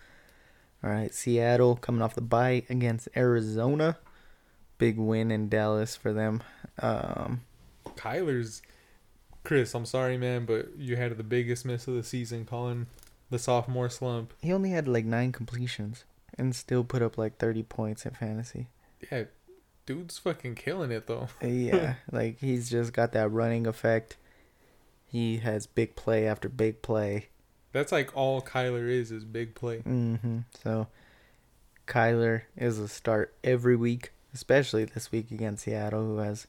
All 0.84 0.89
right, 0.89 1.14
Seattle 1.14 1.76
coming 1.76 2.02
off 2.02 2.16
the 2.16 2.22
bye 2.22 2.64
against 2.70 3.10
Arizona. 3.16 3.97
Big 4.78 4.97
win 4.97 5.30
in 5.30 5.50
Dallas 5.50 5.95
for 5.95 6.14
them. 6.14 6.41
Um, 6.82 7.41
Kyler's 7.86 8.62
Chris, 9.43 9.74
I'm 9.74 9.86
sorry, 9.86 10.18
man, 10.18 10.45
but 10.45 10.78
you 10.78 10.95
had 10.95 11.18
the 11.18 11.24
biggest 11.24 11.66
miss 11.66 11.88
of 11.88 11.95
the 11.95 12.04
season 12.04 12.45
calling 12.45 12.88
the 13.30 13.39
sophomore 13.39 13.89
slump. 13.89 14.34
he 14.41 14.52
only 14.52 14.72
had 14.72 14.88
like 14.88 15.06
nine 15.06 15.32
completions 15.32 16.04
and 16.38 16.56
still 16.56 16.84
put 16.84 17.02
up 17.02 17.18
like 17.18 17.38
30 17.38 17.64
points 17.64 18.06
in 18.06 18.14
fantasy. 18.14 18.68
Yeah, 19.12 19.26
dude's 19.90 20.18
fucking 20.20 20.54
killing 20.56 20.92
it 20.92 21.08
though. 21.08 21.28
Yeah, 21.42 21.96
like 22.12 22.40
he's 22.40 22.70
just 22.70 22.94
got 22.94 23.12
that 23.14 23.30
running 23.32 23.66
effect. 23.66 24.18
He 25.08 25.38
has 25.38 25.66
big 25.66 25.96
play 25.96 26.28
after 26.28 26.48
big 26.48 26.82
play. 26.84 27.30
That's 27.72 27.92
like 27.92 28.16
all 28.16 28.42
Kyler 28.42 28.88
is 28.88 29.12
is 29.12 29.26
big 29.26 29.56
play. 29.56 29.80
hmm 29.80 30.40
So 30.64 30.88
Kyler 31.88 32.44
is 32.56 32.78
a 32.80 32.88
start 32.88 33.34
every 33.44 33.76
week, 33.76 34.12
especially 34.34 34.86
this 34.86 35.12
week 35.12 35.32
against 35.32 35.64
Seattle, 35.64 36.04
who 36.06 36.18
has 36.20 36.46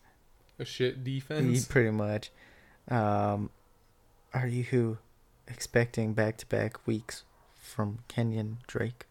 A 0.58 0.64
shit 0.64 0.96
he 0.98 1.02
defense. 1.20 1.64
pretty 1.66 1.90
much. 1.90 2.30
Um, 2.88 3.50
are 4.34 4.46
you 4.46 4.98
expecting 5.48 6.12
back 6.12 6.36
to 6.38 6.46
back 6.46 6.86
weeks 6.86 7.24
from 7.60 8.00
Kenyan 8.08 8.56
Drake? 8.66 9.06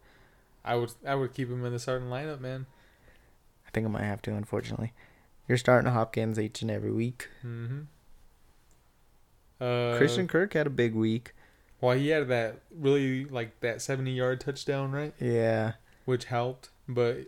I 0.63 0.75
would 0.75 0.91
I 1.07 1.15
would 1.15 1.33
keep 1.33 1.49
him 1.49 1.65
in 1.65 1.73
the 1.73 1.79
starting 1.79 2.09
lineup, 2.09 2.39
man. 2.39 2.67
I 3.69 3.71
think 3.71 3.85
I 3.85 3.89
might 3.89 4.03
have 4.03 4.21
to, 4.23 4.33
unfortunately. 4.33 4.93
You're 5.47 5.59
starting 5.59 5.91
Hopkins 5.91 6.39
each 6.39 6.61
and 6.63 6.71
every 6.71 6.91
week. 6.91 7.29
Mm-hmm. 7.45 7.81
Uh, 9.61 9.95
Christian 9.97 10.27
Kirk 10.27 10.53
had 10.53 10.65
a 10.67 10.71
big 10.71 10.95
week. 10.95 11.33
Well, 11.81 11.95
he 11.95 12.09
had 12.09 12.27
that 12.29 12.61
really 12.75 13.25
like 13.25 13.59
that 13.61 13.81
seventy 13.81 14.11
yard 14.11 14.41
touchdown, 14.41 14.91
right? 14.91 15.13
Yeah. 15.19 15.73
Which 16.05 16.25
helped, 16.25 16.69
but 16.87 17.27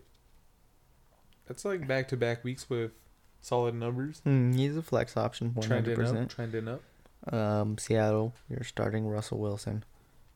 that's 1.46 1.64
like 1.64 1.88
back 1.88 2.08
to 2.10 2.18
back 2.18 2.44
weeks 2.44 2.70
with 2.70 2.92
solid 3.40 3.76
numbers. 3.76 4.22
Mm, 4.26 4.56
he's 4.56 4.76
a 4.76 4.82
flex 4.82 5.16
option, 5.16 5.54
one 5.54 5.68
hundred 5.68 5.86
Trending 5.86 5.94
up, 5.94 6.12
percent. 6.12 6.32
trending 6.32 6.68
up. 6.68 6.82
Um, 7.34 7.78
Seattle, 7.78 8.34
you're 8.50 8.64
starting 8.64 9.08
Russell 9.08 9.38
Wilson, 9.38 9.84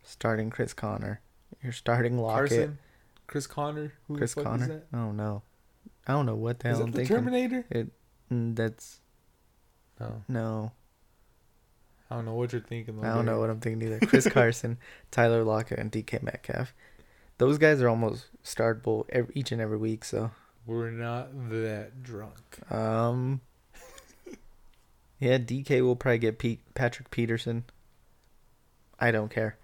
starting 0.03 0.49
Chris 0.51 0.73
Connor, 0.73 1.19
you're 1.63 1.73
starting 1.73 2.19
Lockett, 2.19 2.49
Carson, 2.49 2.77
Chris 3.25 3.47
Connor, 3.47 3.93
who 4.07 4.17
Chris 4.17 4.35
Connor. 4.35 4.63
is 4.63 4.81
that? 4.91 4.97
I 6.07 6.13
don't 6.13 6.25
know. 6.25 6.33
I 6.33 6.35
don't 6.35 6.35
know 6.35 6.35
what 6.35 6.59
the 6.59 6.69
Is 6.69 6.77
hell 6.77 6.81
it 6.81 6.83
I'm 6.85 6.91
the 6.91 6.97
thinking. 6.97 7.15
Terminator? 7.15 7.65
Mm, 8.31 8.55
that's 8.55 8.99
No, 9.99 10.23
no. 10.27 10.71
I 12.09 12.15
don't 12.15 12.25
know 12.25 12.35
what 12.35 12.51
you're 12.53 12.61
thinking. 12.61 13.03
I 13.03 13.13
don't 13.15 13.25
know 13.25 13.39
what 13.39 13.49
I'm 13.49 13.59
thinking 13.59 13.81
either. 13.87 13.99
Chris 14.07 14.27
Carson, 14.29 14.77
Tyler 15.09 15.43
Lockett, 15.43 15.79
and 15.79 15.91
DK 15.91 16.21
Metcalf. 16.21 16.73
Those 17.39 17.57
guys 17.57 17.81
are 17.81 17.89
almost 17.89 18.27
startable 18.43 19.05
every, 19.09 19.33
each 19.35 19.51
and 19.51 19.59
every 19.59 19.77
week. 19.77 20.05
So, 20.05 20.29
We're 20.67 20.91
not 20.91 21.29
that 21.49 22.03
drunk. 22.03 22.37
um, 22.71 23.41
yeah, 25.19 25.37
DK 25.39 25.81
will 25.81 25.95
probably 25.95 26.19
get 26.19 26.37
Pete, 26.39 26.61
Patrick 26.75 27.09
Peterson. 27.09 27.63
I 28.99 29.11
don't 29.11 29.29
care. 29.31 29.57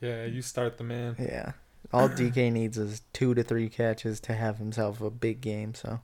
Yeah, 0.00 0.24
you 0.24 0.40
start 0.42 0.78
the 0.78 0.84
man. 0.84 1.14
Yeah, 1.18 1.52
all 1.92 2.08
DK 2.08 2.52
needs 2.52 2.78
is 2.78 3.02
two 3.12 3.34
to 3.34 3.42
three 3.42 3.68
catches 3.68 4.20
to 4.20 4.34
have 4.34 4.58
himself 4.58 5.00
a 5.00 5.10
big 5.10 5.40
game. 5.40 5.74
So, 5.74 6.00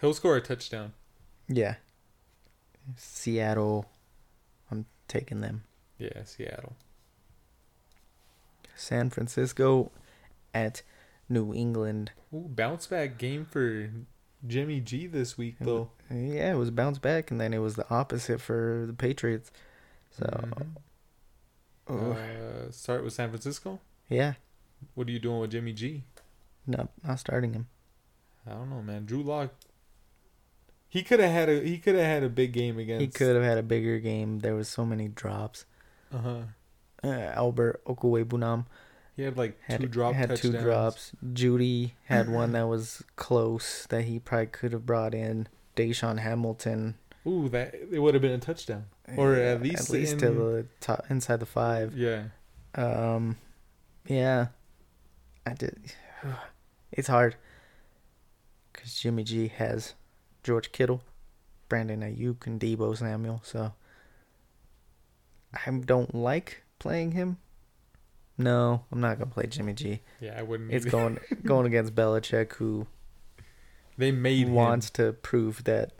He'll 0.00 0.14
score 0.14 0.36
a 0.36 0.40
touchdown. 0.40 0.92
yeah, 1.48 1.76
Seattle, 2.96 3.86
I'm 4.70 4.86
taking 5.08 5.40
them. 5.40 5.62
Yeah, 5.98 6.24
Seattle. 6.24 6.74
San 8.74 9.10
Francisco 9.10 9.92
at 10.54 10.82
New 11.28 11.54
England. 11.54 12.10
Ooh, 12.34 12.48
bounce 12.48 12.86
back 12.86 13.18
game 13.18 13.44
for 13.44 13.90
Jimmy 14.46 14.80
G 14.80 15.06
this 15.06 15.38
week 15.38 15.56
though. 15.60 15.90
Yeah, 16.10 16.52
it 16.52 16.56
was 16.56 16.70
bounce 16.70 16.98
back, 16.98 17.30
and 17.30 17.40
then 17.40 17.54
it 17.54 17.58
was 17.58 17.76
the 17.76 17.88
opposite 17.90 18.40
for 18.40 18.84
the 18.86 18.92
Patriots. 18.92 19.52
So, 20.10 20.24
Mhm. 20.26 20.66
oh, 21.88 22.12
Uh, 22.12 22.70
start 22.72 23.04
with 23.04 23.12
San 23.12 23.28
Francisco. 23.30 23.78
yeah, 24.08 24.34
What 24.94 25.08
are 25.08 25.10
you 25.10 25.18
doing 25.18 25.40
with 25.40 25.50
Jimmy 25.52 25.72
G? 25.72 26.02
not 26.66 26.88
not 27.06 27.18
starting 27.18 27.52
him. 27.54 27.66
I 28.46 28.50
don't 28.52 28.70
know, 28.70 28.82
man. 28.82 29.04
Drew 29.04 29.22
Lock. 29.22 29.50
He 30.88 31.02
could 31.02 31.20
have 31.20 31.30
had 31.30 31.48
a 31.48 31.60
he 31.62 31.78
could 31.78 31.94
have 31.94 32.04
had 32.04 32.22
a 32.22 32.28
big 32.28 32.52
game 32.52 32.78
against. 32.78 33.00
He 33.00 33.06
could 33.08 33.34
have 33.34 33.44
had 33.44 33.58
a 33.58 33.62
bigger 33.62 33.98
game. 33.98 34.40
There 34.40 34.54
was 34.54 34.68
so 34.68 34.84
many 34.84 35.08
drops. 35.08 35.64
Uh 36.12 36.18
huh. 36.18 36.40
Uh, 37.04 37.08
Albert 37.34 37.82
Okwuegbunam 37.84 38.66
He 39.16 39.22
had 39.22 39.36
like 39.36 39.58
had 39.62 39.80
two 39.80 39.88
drop 39.88 40.14
had 40.14 40.28
touchdowns. 40.28 40.54
two 40.54 40.60
drops. 40.60 41.12
Jeudy 41.32 41.92
had 42.04 42.28
one 42.28 42.52
that 42.56 42.68
was 42.68 43.02
close 43.16 43.86
that 43.88 44.02
he 44.04 44.18
probably 44.18 44.46
could 44.46 44.72
have 44.72 44.86
brought 44.86 45.14
in. 45.14 45.48
DaeSean 45.74 46.18
Hamilton, 46.18 46.96
Ooh, 47.26 47.48
that 47.48 47.74
it 47.90 47.98
would 47.98 48.12
have 48.14 48.20
been 48.20 48.32
a 48.32 48.38
touchdown. 48.38 48.84
Or 49.16 49.34
at 49.34 49.62
least 49.62 49.88
at 49.88 49.90
least 49.90 50.12
in- 50.14 50.18
to 50.20 50.30
the 50.30 50.66
top 50.80 51.06
inside 51.08 51.40
the 51.40 51.46
five. 51.46 51.96
Yeah. 51.96 52.24
Um, 52.74 53.36
yeah, 54.06 54.48
I 55.46 55.54
did. 55.54 55.92
It's 56.92 57.08
hard 57.08 57.36
because 58.72 58.94
Jimmy 58.94 59.24
G 59.24 59.48
has 59.48 59.94
George 60.44 60.72
Kittle, 60.72 61.02
Brandon 61.68 62.00
Aiyuk, 62.00 62.46
and 62.46 62.60
Deebo 62.60 62.96
Samuel. 62.96 63.40
So 63.44 63.72
I 65.54 65.70
don't 65.70 66.14
like 66.14 66.62
playing 66.78 67.12
him. 67.12 67.38
No, 68.38 68.84
I'm 68.90 69.00
not 69.00 69.18
gonna 69.18 69.30
play 69.30 69.46
Jimmy 69.46 69.72
G. 69.74 70.00
Yeah, 70.20 70.38
I 70.38 70.42
wouldn't. 70.42 70.72
It's 70.72 70.86
either. 70.86 70.90
going 70.90 71.18
going 71.44 71.66
against 71.66 71.94
Belichick, 71.94 72.52
who 72.54 72.86
They 73.98 74.10
made 74.12 74.48
wants 74.48 74.88
him. 74.88 74.92
to 74.94 75.12
prove 75.12 75.64
that 75.64 75.92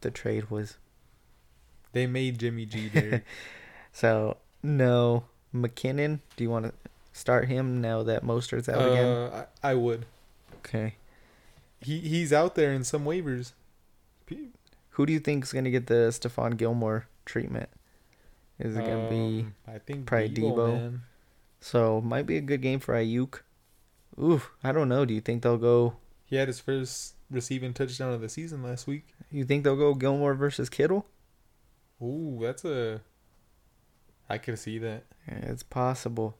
the 0.00 0.10
trade 0.10 0.50
was 0.50 0.76
They 1.92 2.06
made 2.06 2.38
Jimmy 2.38 2.66
G 2.66 2.88
there. 2.92 3.24
so. 3.92 4.38
No, 4.64 5.24
McKinnon. 5.52 6.20
Do 6.36 6.44
you 6.44 6.50
want 6.50 6.66
to 6.66 6.72
start 7.12 7.48
him 7.48 7.80
now 7.80 8.02
that 8.02 8.24
Mostert's 8.24 8.68
out 8.68 8.90
again? 8.90 9.04
uh, 9.06 9.46
I, 9.62 9.70
I 9.70 9.74
would. 9.74 10.06
Okay. 10.58 10.94
He 11.80 11.98
he's 11.98 12.32
out 12.32 12.54
there 12.54 12.72
in 12.72 12.84
some 12.84 13.04
waivers. 13.04 13.52
Who 14.90 15.06
do 15.06 15.12
you 15.12 15.20
think 15.20 15.44
is 15.44 15.52
going 15.52 15.64
to 15.64 15.70
get 15.70 15.86
the 15.86 16.10
Stephon 16.10 16.56
Gilmore 16.56 17.06
treatment? 17.24 17.68
Is 18.58 18.76
it 18.76 18.84
going 18.84 19.04
to 19.04 19.10
be 19.10 19.40
um, 19.40 19.54
I 19.66 19.78
think 19.78 20.06
probably 20.06 20.28
Deebo, 20.28 20.56
Deebo? 20.56 21.00
so? 21.60 22.00
Might 22.00 22.26
be 22.26 22.36
a 22.36 22.40
good 22.40 22.62
game 22.62 22.78
for 22.78 22.94
Aiyuk. 22.94 23.40
Ooh, 24.20 24.42
I 24.62 24.72
don't 24.72 24.88
know. 24.88 25.04
Do 25.04 25.14
you 25.14 25.20
think 25.20 25.42
they'll 25.42 25.56
go? 25.58 25.96
He 26.24 26.36
had 26.36 26.48
his 26.48 26.60
first 26.60 27.14
receiving 27.30 27.72
touchdown 27.72 28.12
of 28.12 28.20
the 28.20 28.28
season 28.28 28.62
last 28.62 28.86
week. 28.86 29.06
You 29.30 29.44
think 29.44 29.64
they'll 29.64 29.76
go 29.76 29.94
Gilmore 29.94 30.34
versus 30.34 30.68
Kittle? 30.68 31.06
Ooh, 32.02 32.38
that's 32.40 32.64
a. 32.64 33.00
I 34.28 34.38
could 34.38 34.58
see 34.58 34.78
that. 34.78 35.04
Yeah, 35.26 35.38
it's 35.42 35.62
possible. 35.62 36.36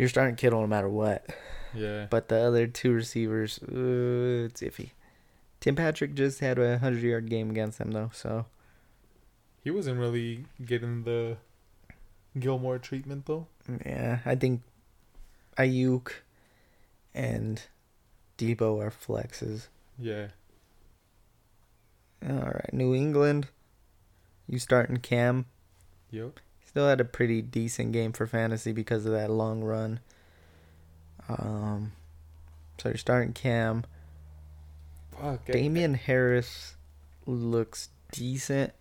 You're 0.00 0.08
starting 0.08 0.34
Kittle 0.36 0.62
no 0.62 0.66
matter 0.66 0.88
what, 0.88 1.26
Yeah. 1.74 2.06
but 2.08 2.28
the 2.28 2.36
other 2.38 2.66
two 2.66 2.90
receivers, 2.90 3.58
uh, 3.62 4.46
it's 4.48 4.62
iffy. 4.62 4.92
Tim 5.60 5.76
Patrick 5.76 6.14
just 6.14 6.40
had 6.40 6.58
a 6.58 6.78
hundred 6.78 7.02
yard 7.02 7.28
game 7.28 7.50
against 7.50 7.76
them 7.78 7.90
though, 7.90 8.08
so 8.14 8.46
He 9.62 9.70
wasn't 9.70 9.98
really 10.00 10.46
getting 10.64 11.02
the 11.04 11.36
Gilmore 12.38 12.78
treatment 12.78 13.26
though. 13.26 13.46
yeah, 13.84 14.20
I 14.24 14.36
think 14.36 14.62
Aiyuk 15.58 16.12
and 17.14 17.60
Deebo 18.38 18.80
are 18.82 18.90
flexes. 18.90 19.68
Yeah. 19.98 20.28
All 22.26 22.36
right, 22.36 22.72
New 22.72 22.94
England. 22.94 23.48
You 24.48 24.58
starting 24.58 24.96
Cam? 24.96 25.44
Yep. 26.10 26.40
Still 26.70 26.86
had 26.86 27.00
a 27.00 27.04
pretty 27.04 27.42
decent 27.42 27.90
game 27.90 28.12
for 28.12 28.28
fantasy 28.28 28.70
because 28.70 29.04
of 29.04 29.10
that 29.10 29.28
long 29.28 29.64
run. 29.64 29.98
Um, 31.28 31.90
so 32.78 32.90
you're 32.90 32.96
starting 32.96 33.32
Cam. 33.32 33.82
Fuck. 35.20 35.46
Damien 35.46 35.94
Harris 35.94 36.76
looks 37.26 37.88
decent, 38.12 38.72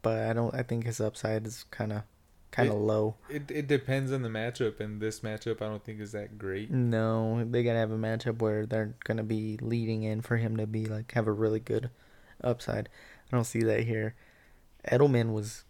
but 0.00 0.22
I 0.22 0.32
don't. 0.32 0.54
I 0.54 0.62
think 0.62 0.86
his 0.86 1.02
upside 1.02 1.46
is 1.46 1.66
kind 1.70 1.92
of 1.92 2.04
kind 2.50 2.70
of 2.70 2.76
low. 2.76 3.16
It 3.28 3.50
it 3.50 3.66
depends 3.66 4.10
on 4.10 4.22
the 4.22 4.30
matchup, 4.30 4.80
and 4.80 5.02
this 5.02 5.20
matchup 5.20 5.60
I 5.60 5.66
don't 5.66 5.84
think 5.84 6.00
is 6.00 6.12
that 6.12 6.38
great. 6.38 6.70
No, 6.70 7.44
they 7.44 7.62
gotta 7.62 7.78
have 7.78 7.92
a 7.92 7.98
matchup 7.98 8.40
where 8.40 8.64
they're 8.64 8.94
gonna 9.04 9.22
be 9.22 9.58
leading 9.60 10.02
in 10.02 10.22
for 10.22 10.38
him 10.38 10.56
to 10.56 10.66
be 10.66 10.86
like 10.86 11.12
have 11.12 11.26
a 11.26 11.32
really 11.32 11.60
good 11.60 11.90
upside. 12.42 12.88
I 13.30 13.36
don't 13.36 13.44
see 13.44 13.60
that 13.64 13.82
here. 13.82 14.14
Edelman 14.90 15.34
was 15.34 15.64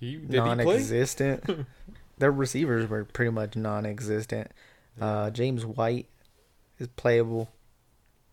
He 0.00 0.16
did 0.16 0.30
he 0.30 0.36
non-existent. 0.38 1.66
Their 2.18 2.32
receivers 2.32 2.88
were 2.88 3.04
pretty 3.04 3.30
much 3.30 3.54
non-existent. 3.54 4.50
Uh, 5.00 5.30
James 5.30 5.64
White 5.64 6.08
is 6.78 6.88
playable, 6.88 7.50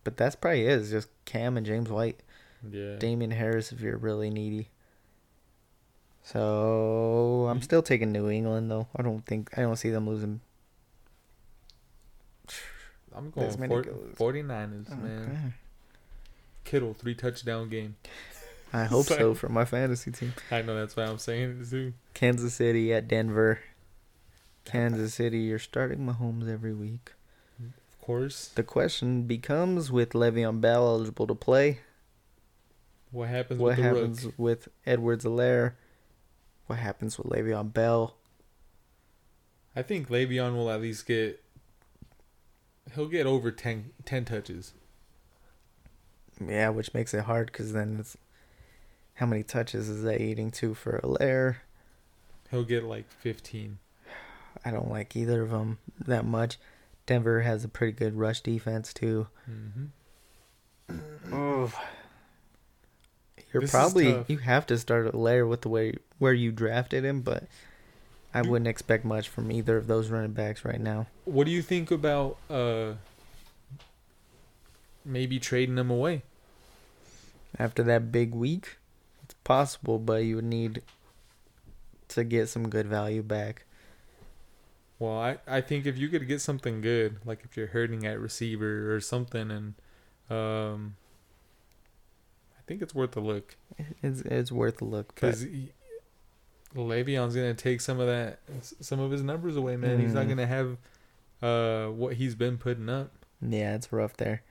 but 0.02 0.16
that's 0.16 0.34
probably 0.34 0.66
it. 0.66 0.80
It's 0.80 0.90
just 0.90 1.08
Cam 1.26 1.56
and 1.56 1.66
James 1.66 1.90
White. 1.90 2.20
Yeah. 2.68 2.96
Damien 2.96 3.30
Harris 3.30 3.70
if 3.70 3.80
you're 3.80 3.96
really 3.96 4.30
needy. 4.30 4.68
So 6.22 7.46
I'm 7.48 7.62
still 7.62 7.82
taking 7.82 8.12
New 8.12 8.28
England 8.28 8.70
though. 8.70 8.88
I 8.96 9.02
don't 9.02 9.24
think 9.24 9.56
I 9.56 9.62
don't 9.62 9.76
see 9.76 9.90
them 9.90 10.08
losing. 10.08 10.40
I'm 13.14 13.30
going 13.30 13.46
There's 13.46 13.58
many 13.58 13.74
for, 13.74 13.82
goals. 13.82 14.14
49ers, 14.16 15.02
man. 15.02 15.54
Kittle 16.64 16.94
three 16.94 17.14
touchdown 17.14 17.68
game. 17.68 17.96
I 18.72 18.84
hope 18.84 19.06
so 19.06 19.34
for 19.34 19.48
my 19.48 19.64
fantasy 19.64 20.10
team. 20.10 20.34
I 20.50 20.62
know 20.62 20.74
that's 20.78 20.94
why 20.96 21.04
I'm 21.04 21.18
saying 21.18 21.60
it 21.62 21.70
too. 21.70 21.94
Kansas 22.14 22.54
City 22.54 22.92
at 22.92 23.08
Denver. 23.08 23.60
Kansas 24.64 25.14
City, 25.14 25.38
you're 25.40 25.58
starting 25.58 26.00
Mahomes 26.06 26.52
every 26.52 26.74
week. 26.74 27.12
Of 27.58 28.00
course. 28.02 28.48
The 28.48 28.62
question 28.62 29.22
becomes 29.22 29.90
with 29.90 30.10
Le'Veon 30.10 30.60
Bell 30.60 30.86
eligible 30.86 31.26
to 31.26 31.34
play, 31.34 31.80
What 33.10 33.28
happens 33.30 33.58
what 33.60 33.76
with 33.76 33.84
happens 33.84 34.24
rook? 34.26 34.34
with 34.36 34.68
Edwards 34.86 35.24
Helaire? 35.24 35.72
What 36.66 36.78
happens 36.78 37.16
with 37.16 37.28
Le'Veon 37.28 37.72
Bell? 37.72 38.16
I 39.74 39.80
think 39.82 40.08
Le'Veon 40.10 40.54
will 40.54 40.70
at 40.70 40.82
least 40.82 41.06
get. 41.06 41.42
He'll 42.94 43.08
get 43.08 43.26
over 43.26 43.50
10, 43.50 43.90
10 44.04 44.24
touches. 44.26 44.74
Yeah, 46.46 46.68
which 46.70 46.92
makes 46.94 47.14
it 47.14 47.24
hard 47.24 47.46
because 47.46 47.72
then 47.72 47.96
it's 48.00 48.16
how 49.18 49.26
many 49.26 49.42
touches 49.42 49.88
is 49.88 50.02
that 50.04 50.20
eating 50.20 50.50
to 50.52 50.74
for 50.74 51.00
Helaire? 51.02 51.56
He'll 52.50 52.64
get 52.64 52.84
like 52.84 53.10
15. 53.10 53.78
I 54.64 54.70
don't 54.70 54.90
like 54.90 55.16
either 55.16 55.42
of 55.42 55.50
them 55.50 55.78
that 56.06 56.24
much. 56.24 56.56
Denver 57.04 57.40
has 57.40 57.64
a 57.64 57.68
pretty 57.68 57.92
good 57.92 58.14
rush 58.16 58.40
defense 58.40 58.94
too. 58.94 59.26
Mm-hmm. 59.50 59.86
You're 63.52 63.62
This 63.62 63.70
probably 63.70 64.24
you 64.28 64.38
have 64.38 64.66
to 64.66 64.78
start 64.78 65.12
a 65.12 65.16
layer 65.16 65.46
with 65.46 65.62
the 65.62 65.68
way 65.68 65.94
where 66.18 66.32
you 66.32 66.52
drafted 66.52 67.04
him, 67.04 67.22
but 67.22 67.44
I 68.32 68.42
wouldn't 68.42 68.68
expect 68.68 69.04
much 69.04 69.28
from 69.28 69.50
either 69.50 69.76
of 69.76 69.86
those 69.86 70.10
running 70.10 70.32
backs 70.32 70.64
right 70.64 70.80
now. 70.80 71.06
What 71.24 71.44
do 71.44 71.50
you 71.50 71.62
think 71.62 71.90
about 71.90 72.36
uh 72.48 72.92
maybe 75.04 75.40
trading 75.40 75.74
them 75.74 75.90
away? 75.90 76.22
After 77.58 77.82
that 77.84 78.12
big 78.12 78.34
week, 78.34 78.76
possible, 79.44 79.98
but 79.98 80.24
you 80.24 80.36
would 80.36 80.44
need 80.44 80.82
to 82.08 82.24
get 82.24 82.48
some 82.48 82.68
good 82.68 82.86
value 82.86 83.22
back. 83.22 83.64
Well, 84.98 85.18
I, 85.18 85.38
I 85.46 85.60
think 85.60 85.86
if 85.86 85.96
you 85.96 86.08
could 86.08 86.26
get 86.26 86.40
something 86.40 86.80
good, 86.80 87.18
like 87.24 87.40
if 87.44 87.56
you're 87.56 87.68
hurting 87.68 88.04
at 88.06 88.18
receiver 88.18 88.92
or 88.94 89.00
something, 89.00 89.50
and 89.50 89.74
um, 90.28 90.96
I 92.58 92.62
think 92.66 92.82
it's 92.82 92.94
worth 92.94 93.16
a 93.16 93.20
look 93.20 93.56
It's 94.02 94.22
it's 94.22 94.50
worth 94.50 94.82
a 94.82 94.84
look. 94.84 95.14
Because 95.14 95.46
Le'Veon's 96.74 97.34
gonna 97.34 97.54
take 97.54 97.80
some 97.80 98.00
of 98.00 98.06
that, 98.08 98.40
some 98.62 99.00
of 99.00 99.10
his 99.10 99.22
numbers 99.22 99.56
away, 99.56 99.76
man. 99.76 100.00
He's 100.00 100.14
not 100.14 100.26
Mm. 100.26 100.28
gonna 100.30 100.46
have 100.46 100.76
uh 101.40 101.86
what 101.92 102.14
he's 102.14 102.34
been 102.34 102.58
putting 102.58 102.88
up. 102.88 103.12
yeah, 103.40 103.74
it's 103.76 103.92
rough 103.92 104.16
there. 104.16 104.42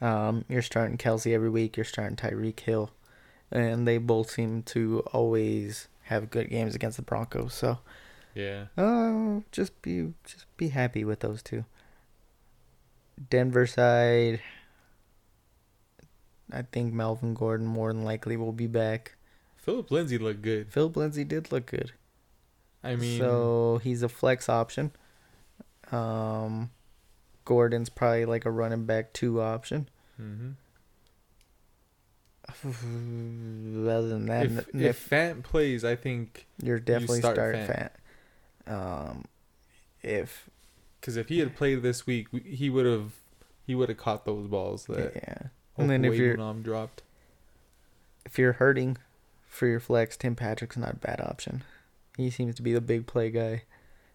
Um, 0.00 0.46
you're 0.48 0.62
starting 0.62 0.96
Kelce 0.96 1.32
every 1.34 1.50
week. 1.50 1.76
You're 1.76 1.84
starting 1.84 2.16
Tyreek 2.16 2.58
Hill, 2.60 2.90
and 3.50 3.86
they 3.86 3.98
both 3.98 4.30
seem 4.30 4.62
to 4.64 5.00
always 5.12 5.88
have 6.04 6.30
good 6.30 6.50
games 6.50 6.74
against 6.74 6.96
the 6.96 7.02
Broncos. 7.02 7.54
So. 7.54 7.78
Yeah, 8.32 8.66
Oh, 8.78 9.42
just 9.50 9.82
be 9.82 10.12
just 10.24 10.46
be 10.56 10.68
happy 10.68 11.04
with 11.04 11.18
those 11.20 11.42
two. 11.42 11.64
Denver 13.28 13.66
side. 13.66 14.40
I 16.52 16.62
think 16.62 16.92
Melvin 16.94 17.34
Gordon 17.34 17.66
more 17.66 17.92
than 17.92 18.04
likely 18.04 18.36
will 18.36 18.52
be 18.52 18.66
back. 18.68 19.16
Philip 19.56 19.90
Lindsay 19.90 20.16
looked 20.18 20.42
good. 20.42 20.72
Philip 20.72 20.96
Lindsay 20.96 21.24
did 21.24 21.52
look 21.52 21.66
good. 21.66 21.92
I 22.82 22.96
mean, 22.96 23.18
so 23.18 23.80
he's 23.82 24.02
a 24.02 24.08
flex 24.08 24.48
option. 24.48 24.92
Um, 25.92 26.70
Gordon's 27.44 27.88
probably 27.88 28.24
like 28.24 28.44
a 28.46 28.50
running 28.50 28.84
back 28.86 29.12
two 29.12 29.40
option. 29.40 29.88
mhm. 30.20 30.54
Other 32.64 34.08
than 34.08 34.26
that, 34.26 34.46
if 34.46 34.68
n- 34.74 34.80
if 34.82 35.08
Fant 35.10 35.42
plays, 35.42 35.84
I 35.84 35.96
think 35.96 36.46
you're 36.62 36.78
definitely 36.80 37.20
start 37.20 37.36
start 37.36 37.54
Fant. 37.56 37.90
Fant. 38.66 39.10
Um, 39.10 39.24
if 40.02 40.48
because 41.00 41.16
if 41.16 41.28
he 41.28 41.38
had 41.40 41.56
played 41.56 41.82
this 41.82 42.06
week, 42.06 42.28
he 42.44 42.70
would 42.70 42.86
have 42.86 43.12
he 43.66 43.74
would 43.74 43.88
have 43.88 43.98
caught 43.98 44.24
those 44.24 44.46
balls 44.46 44.86
that 44.86 45.12
yeah. 45.16 45.38
And 45.76 45.88
then 45.88 46.04
if 46.04 46.14
you're 46.14 46.36
dropped. 46.36 47.02
if 48.26 48.38
you're 48.38 48.52
hurting 48.54 48.98
for 49.48 49.66
your 49.66 49.80
flex, 49.80 50.16
Tim 50.16 50.34
Patrick's 50.36 50.76
not 50.76 50.92
a 50.92 50.96
bad 50.96 51.20
option. 51.20 51.62
He 52.16 52.30
seems 52.30 52.54
to 52.56 52.62
be 52.62 52.72
the 52.72 52.80
big 52.80 53.06
play 53.06 53.30
guy 53.30 53.62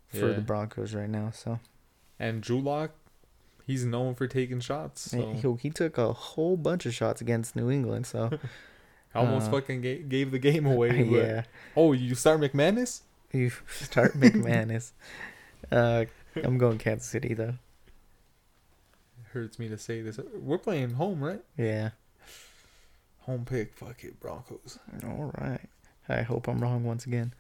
for 0.08 0.30
Yeah. 0.30 0.34
the 0.36 0.42
Broncos 0.42 0.94
right 0.94 1.10
now. 1.10 1.32
So 1.34 1.60
And 2.20 2.42
Drew 2.42 2.60
Lock, 2.62 2.92
he's 3.66 3.86
known 3.86 4.16
for 4.16 4.28
taking 4.28 4.59
shots. 4.59 5.11
So 5.11 5.34
he, 5.34 5.53
he 5.63 5.70
took 5.70 5.97
a 5.97 6.13
whole 6.13 6.57
bunch 6.57 6.86
of 6.86 6.93
shots 6.93 7.22
against 7.22 7.55
New 7.55 7.70
England. 7.70 8.05
So 8.07 8.38
almost 9.16 9.47
uh, 9.47 9.51
fucking 9.51 9.82
ga- 9.82 10.03
gave 10.03 10.32
the 10.32 10.39
game 10.39 10.66
away. 10.66 11.03
but- 11.09 11.16
yeah, 11.18 11.43
Oh, 11.76 11.93
you 11.93 12.16
start 12.16 12.39
McManus? 12.41 13.01
you 13.32 13.51
start 13.68 14.13
McManus. 14.13 14.91
uh, 15.72 16.05
I'm 16.43 16.57
going 16.57 16.78
Kansas 16.78 17.07
City 17.07 17.34
though. 17.34 17.55
It 19.20 19.28
Hurts 19.34 19.59
me 19.59 19.68
to 19.70 19.78
say 19.78 20.01
this. 20.01 20.20
We're 20.34 20.57
playing 20.57 20.91
home, 20.91 21.22
right? 21.24 21.41
Yeah. 21.57 21.91
Home 23.22 23.43
pick. 23.45 23.74
Fuck 23.76 24.03
it, 24.03 24.20
Broncos. 24.20 24.78
All 25.03 25.34
right. 25.39 25.61
I 26.07 26.22
hope 26.22 26.47
I'm 26.47 26.59
wrong 26.59 26.84
once 26.84 27.05
again. 27.05 27.34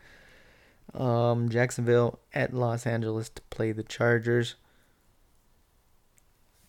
Um, 0.93 1.49
Jacksonville 1.49 2.19
at 2.33 2.53
Los 2.53 2.85
Angeles 2.87 3.29
to 3.29 3.41
play 3.49 3.71
the 3.71 3.83
Chargers. 3.83 4.55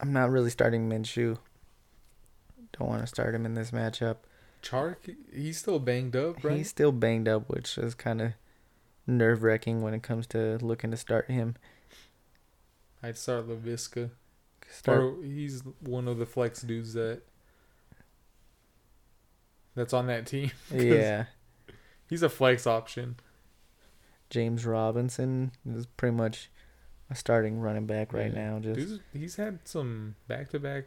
I'm 0.01 0.13
not 0.13 0.31
really 0.31 0.51
starting 0.51 0.89
Minshew. 0.89 1.39
Don't 2.79 2.89
want 2.89 3.01
to 3.03 3.07
start 3.07 3.35
him 3.35 3.47
in 3.47 3.55
this 3.55 3.71
matchup. 3.71 4.17
Chark, 4.63 4.97
he's 5.33 5.59
still 5.59 5.79
banged 5.79 6.17
up, 6.17 6.43
right? 6.43 6.57
He's 6.57 6.69
still 6.69 6.93
banged 6.93 7.29
up, 7.29 7.49
which 7.49 7.79
is 7.79 7.95
kind 7.95 8.21
of 8.21 8.33
nerve 9.07 9.43
wracking 9.43 9.83
when 9.83 9.95
it 9.95 10.03
comes 10.03 10.27
to 10.29 10.59
looking 10.59 10.91
to 10.91 10.97
start 10.97 11.31
him. 11.31 11.57
I'd 13.03 13.17
start 13.17 13.49
Laviska. 13.49 14.11
Start, 14.69 14.99
Or 14.99 15.23
he's 15.23 15.63
one 15.81 16.09
of 16.09 16.19
the 16.19 16.27
flex 16.27 16.63
dudes 16.63 16.95
that 16.95 17.23
that's 19.77 19.93
on 19.93 20.09
that 20.09 20.27
team. 20.27 20.51
yeah. 20.75 21.27
He's 22.09 22.23
a 22.23 22.29
flex 22.29 22.67
option. 22.67 23.17
James 24.31 24.67
Robinson 24.67 25.53
is 25.69 25.87
pretty 25.87 26.17
much 26.17 26.51
a 27.11 27.15
starting 27.15 27.61
running 27.61 27.87
back 27.87 28.13
right 28.13 28.33
Yeah. 28.33 28.51
now. 28.53 28.59
Just 28.59 28.79
Dude's, 28.79 29.01
he's 29.13 29.37
had 29.37 29.61
some 29.65 30.17
back 30.29 30.51
to 30.51 30.59
back 30.61 30.85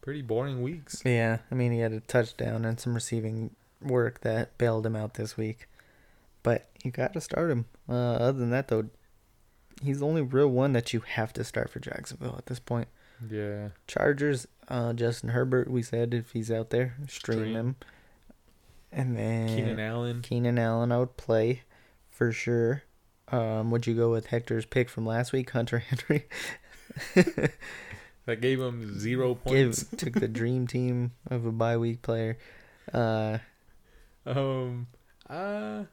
pretty 0.00 0.22
boring 0.22 0.62
weeks. 0.62 1.02
Yeah, 1.04 1.38
I 1.50 1.54
mean, 1.54 1.72
he 1.72 1.80
had 1.80 1.92
a 1.92 2.00
touchdown 2.00 2.64
and 2.64 2.80
some 2.80 2.94
receiving 2.94 3.54
work 3.82 4.20
that 4.22 4.56
bailed 4.58 4.86
him 4.86 4.96
out 4.96 5.14
this 5.14 5.36
week. 5.36 5.66
But 6.42 6.68
you 6.82 6.90
got 6.90 7.12
to 7.12 7.20
start 7.20 7.50
him. 7.50 7.66
Uh, 7.88 7.92
other 7.92 8.38
than 8.38 8.50
that, 8.50 8.68
though, 8.68 8.88
he's 9.82 10.00
the 10.00 10.06
only 10.06 10.22
real 10.22 10.48
one 10.48 10.72
that 10.72 10.92
you 10.94 11.00
have 11.00 11.32
to 11.34 11.44
start 11.44 11.68
for 11.70 11.80
Jacksonville 11.80 12.34
at 12.38 12.46
this 12.46 12.58
point. 12.60 12.88
Yeah. 13.28 13.68
Chargers, 13.86 14.46
uh, 14.68 14.94
Justin 14.94 15.30
Herbert, 15.30 15.70
we 15.70 15.82
said 15.82 16.14
if 16.14 16.32
he's 16.32 16.50
out 16.50 16.70
there, 16.70 16.96
stream, 17.08 17.38
Stream. 17.40 17.54
him. 17.54 17.76
And 18.90 19.16
then 19.16 19.48
Keenan 19.48 19.78
Allen. 19.80 20.22
Keenan 20.22 20.58
Allen, 20.58 20.90
I 20.90 20.98
would 20.98 21.16
play 21.18 21.62
for 22.08 22.32
sure. 22.32 22.82
Um, 23.32 23.70
would 23.70 23.86
you 23.86 23.94
go 23.94 24.10
with 24.10 24.26
Hector's 24.26 24.66
pick 24.66 24.88
from 24.88 25.06
last 25.06 25.32
week, 25.32 25.50
Hunter 25.50 25.78
Henry? 26.08 26.26
That 28.26 28.40
gave 28.40 28.60
him 28.60 28.98
zero 28.98 29.34
points. 29.34 29.84
took 29.96 30.14
the 30.14 30.28
dream 30.28 30.66
team 30.66 31.12
of 31.30 31.46
a 31.46 31.52
bye 31.52 31.76
week 31.76 32.02
player. 32.02 32.38
Uh, 32.92 33.38
Um 34.26 34.86
uh 35.28 35.84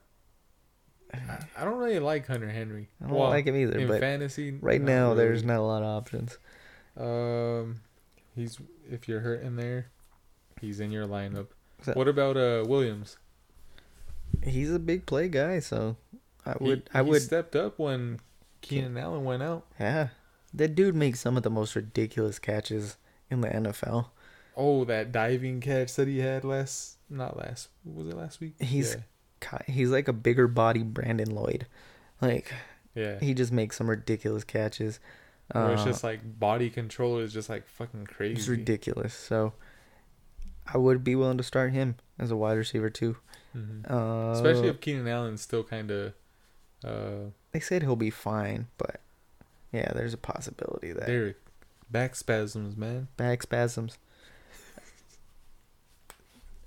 I, 1.13 1.38
I 1.57 1.63
don't 1.63 1.77
really 1.77 1.99
like 1.99 2.27
Hunter 2.27 2.49
Henry. 2.49 2.89
I 3.01 3.07
don't 3.07 3.15
Well, 3.15 3.29
like 3.29 3.45
him 3.45 3.55
either, 3.55 3.77
in 3.77 3.88
but 3.88 4.01
fantasy 4.01 4.51
right 4.51 4.81
now 4.81 5.13
there's 5.13 5.43
not 5.43 5.57
a 5.59 5.61
lot 5.61 5.81
of 5.83 5.88
options. 5.88 6.38
Um, 6.97 7.81
he's 8.35 8.59
if 8.91 9.07
you're 9.07 9.21
hurt 9.21 9.41
in 9.41 9.55
there, 9.55 9.88
he's 10.59 10.79
in 10.79 10.91
your 10.91 11.07
lineup. 11.07 11.47
What 11.93 12.07
about 12.07 12.35
uh 12.35 12.65
Williams? 12.67 13.17
He's 14.43 14.71
a 14.71 14.79
big 14.79 15.05
play 15.05 15.29
guy, 15.29 15.59
so 15.59 15.95
I 16.48 16.56
He- 16.60 16.64
would 16.70 16.89
I 16.93 17.04
he 17.04 17.10
would 17.10 17.22
stepped 17.22 17.56
up 17.56 17.78
when 17.80 18.20
Keenan 18.62 18.98
Allen 18.98 19.24
went 19.24 19.43
out. 19.43 19.66
yeah. 19.80 20.10
That 20.54 20.76
dude 20.76 20.95
makes 20.95 21.20
some 21.20 21.36
of 21.38 21.43
the 21.43 21.50
most 21.50 21.76
ridiculous 21.76 22.39
catches 22.39 22.98
in 23.30 23.41
the 23.41 23.50
NFL. 23.50 24.10
Oh, 24.56 24.86
that 24.86 25.12
diving 25.12 25.60
catch 25.62 25.93
that 25.95 26.08
he 26.08 26.20
had 26.20 26.43
last 26.43 26.98
not 27.10 27.38
last 27.38 27.70
was 27.86 28.08
it 28.08 28.16
last 28.18 28.39
week? 28.39 28.56
He's 28.62 28.95
ki- 29.41 29.72
He's 29.72 29.89
like 29.91 30.08
a 30.08 30.14
bigger 30.14 30.48
body 30.48 30.84
Brandon 30.84 31.30
Lloyd. 31.36 31.68
Like 32.22 32.54
yeah. 32.95 33.04
yeah. 33.04 33.20
he 33.20 33.34
just 33.34 33.52
makes 33.52 33.76
some 33.78 33.89
ridiculous 33.89 34.43
catches. 34.43 35.00
Where 35.52 35.74
it's 35.74 35.82
Uh, 35.84 35.86
just 35.86 36.04
like 36.04 36.39
body 36.39 36.70
control 36.70 37.20
is 37.20 37.32
just 37.34 37.50
like 37.50 37.68
fucking 37.68 38.06
crazy. 38.08 38.39
it's 38.39 38.48
ridiculous. 38.48 39.14
So 39.14 39.54
I 40.74 40.78
would 40.78 41.04
be 41.04 41.16
willing 41.16 41.38
to 41.38 41.43
start 41.43 41.72
him 41.74 41.95
as 42.20 42.32
a 42.32 42.36
wide 42.36 42.58
receiver 42.58 42.89
too. 42.89 43.18
Mhm. 43.56 43.89
Uh, 43.89 44.32
Especially 44.34 44.68
if 44.70 44.82
Keenan 44.82 45.08
Allen's 45.08 45.41
still 45.41 45.64
kind 45.64 45.91
of 45.91 46.14
uh 46.84 47.32
they 47.51 47.59
said 47.59 47.82
he'll 47.82 47.95
be 47.95 48.09
fine, 48.09 48.67
but 48.78 48.99
yeah, 49.71 49.91
there's 49.93 50.13
a 50.13 50.17
possibility 50.17 50.91
that 50.93 51.07
Derek 51.07 51.38
back 51.89 52.15
spasms, 52.15 52.75
man. 52.78 53.07
back 53.17 53.41
spasms. 53.43 53.97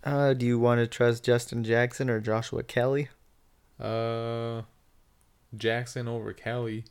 Uh, 0.02 0.32
do 0.32 0.46
you 0.46 0.58
want 0.58 0.78
to 0.80 0.86
trust 0.86 1.24
Justin 1.24 1.62
Jackson 1.62 2.08
or 2.08 2.20
Joshua 2.20 2.62
Kelly? 2.62 3.08
Uh, 3.78 4.62
Jackson 5.56 6.08
over 6.08 6.32
Kelly. 6.32 6.84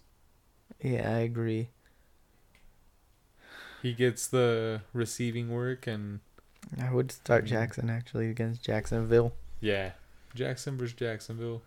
Yeah, 0.81 1.09
I 1.15 1.19
agree. 1.19 1.69
He 3.81 3.93
gets 3.93 4.27
the 4.27 4.81
receiving 4.93 5.49
work 5.49 5.87
and 5.87 6.19
I 6.79 6.91
would 6.91 7.11
start 7.11 7.45
Mhm. 7.45 7.47
Jackson 7.47 7.89
actually 7.89 8.29
against 8.29 8.63
Jacksonville. 8.63 9.33
yeah, 9.59 9.93
Jackson 10.35 10.77
versus 10.77 10.93
Jacksonville. 10.95 11.61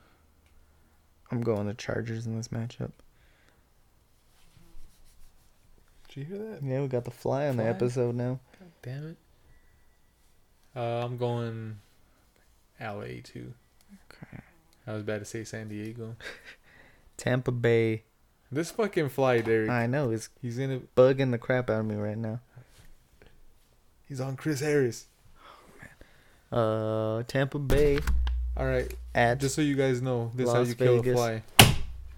I'm 1.32 1.40
going 1.40 1.66
the 1.66 1.72
Chargers 1.72 2.26
in 2.26 2.36
this 2.36 2.48
matchup. 2.48 2.90
Did 6.08 6.16
you 6.16 6.24
hear 6.24 6.38
that? 6.38 6.62
Yeah, 6.62 6.82
we 6.82 6.88
got 6.88 7.06
the 7.06 7.10
fly 7.10 7.48
on 7.48 7.56
the 7.56 7.64
episode 7.66 8.14
now. 8.14 8.38
God 8.60 8.70
damn 8.82 9.06
it. 9.08 9.16
Uh, 10.76 11.04
I'm 11.04 11.16
going 11.16 11.78
LA 12.78 13.22
too. 13.24 13.54
Okay. 14.12 14.42
I 14.86 14.92
was 14.92 15.00
about 15.02 15.20
to 15.20 15.24
say 15.24 15.42
San 15.44 15.68
Diego. 15.68 16.16
Tampa 17.16 17.50
Bay. 17.50 18.02
This 18.50 18.70
fucking 18.70 19.08
fly, 19.08 19.38
Derek. 19.40 19.70
I 19.70 19.86
know 19.86 20.10
it's 20.10 20.28
He's 20.42 20.58
in 20.58 20.70
it. 20.70 20.94
bugging 20.94 21.30
the 21.30 21.38
crap 21.38 21.70
out 21.70 21.80
of 21.80 21.86
me 21.86 21.94
right 21.94 22.18
now. 22.18 22.40
He's 24.06 24.20
on 24.20 24.36
Chris 24.36 24.60
Harris. 24.60 25.06
Oh, 25.40 25.80
man. 25.80 26.60
Uh, 26.62 27.22
Tampa 27.22 27.58
Bay 27.58 28.00
All 28.56 28.66
right, 28.66 28.92
at 29.14 29.40
just 29.40 29.54
so 29.54 29.62
you 29.62 29.74
guys 29.74 30.02
know, 30.02 30.30
this 30.34 30.46
is 30.48 30.52
how 30.52 30.60
you 30.60 30.74
kill 30.74 31.00
a 31.00 31.02
fly. 31.02 31.42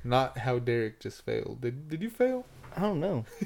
Not 0.03 0.39
how 0.39 0.59
Derek 0.59 1.01
just 1.01 1.25
failed. 1.25 1.61
Did 1.61 1.89
Did 1.89 2.03
you 2.03 2.11
fail? 2.11 2.45
I 2.77 2.81
don't 2.81 3.01
know. 3.01 3.25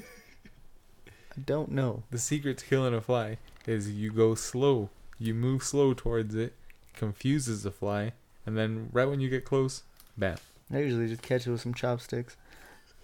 I 1.07 1.41
don't 1.45 1.71
know. 1.71 2.03
The 2.09 2.17
secret 2.17 2.57
to 2.57 2.65
killing 2.65 2.93
a 2.93 3.01
fly 3.01 3.37
is 3.67 3.91
you 3.91 4.11
go 4.11 4.35
slow. 4.35 4.89
You 5.19 5.33
move 5.33 5.63
slow 5.63 5.93
towards 5.93 6.33
it, 6.33 6.53
confuses 6.93 7.63
the 7.63 7.71
fly, 7.71 8.13
and 8.45 8.57
then 8.57 8.89
right 8.91 9.05
when 9.05 9.19
you 9.19 9.29
get 9.29 9.45
close, 9.45 9.83
bam. 10.17 10.37
I 10.73 10.79
usually 10.79 11.07
just 11.07 11.21
catch 11.21 11.45
it 11.47 11.51
with 11.51 11.61
some 11.61 11.73
chopsticks. 11.73 12.35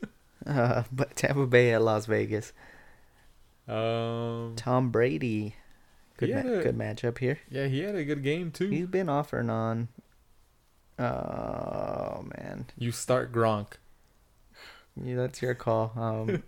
Uh, 0.45 0.83
but 0.91 1.15
Tampa 1.15 1.47
Bay 1.47 1.73
at 1.73 1.81
Las 1.81 2.05
Vegas. 2.05 2.53
Um, 3.67 4.53
Tom 4.55 4.91
Brady. 4.91 5.55
Good, 6.17 6.29
ma- 6.31 6.39
a- 6.39 6.63
good 6.63 6.77
matchup 6.77 7.17
here. 7.17 7.39
yeah, 7.49 7.67
he 7.67 7.79
had 7.81 7.95
a 7.95 8.03
good 8.05 8.23
game 8.23 8.51
too. 8.51 8.69
He's 8.69 8.87
been 8.87 9.09
off 9.09 9.33
and 9.33 9.51
on. 9.51 9.87
Oh 10.97 12.25
man, 12.37 12.67
You 12.77 12.91
start 12.91 13.33
Gronk. 13.33 13.73
yeah, 15.01 15.15
that's 15.17 15.41
your 15.41 15.53
call. 15.55 15.91
Um, 15.95 16.43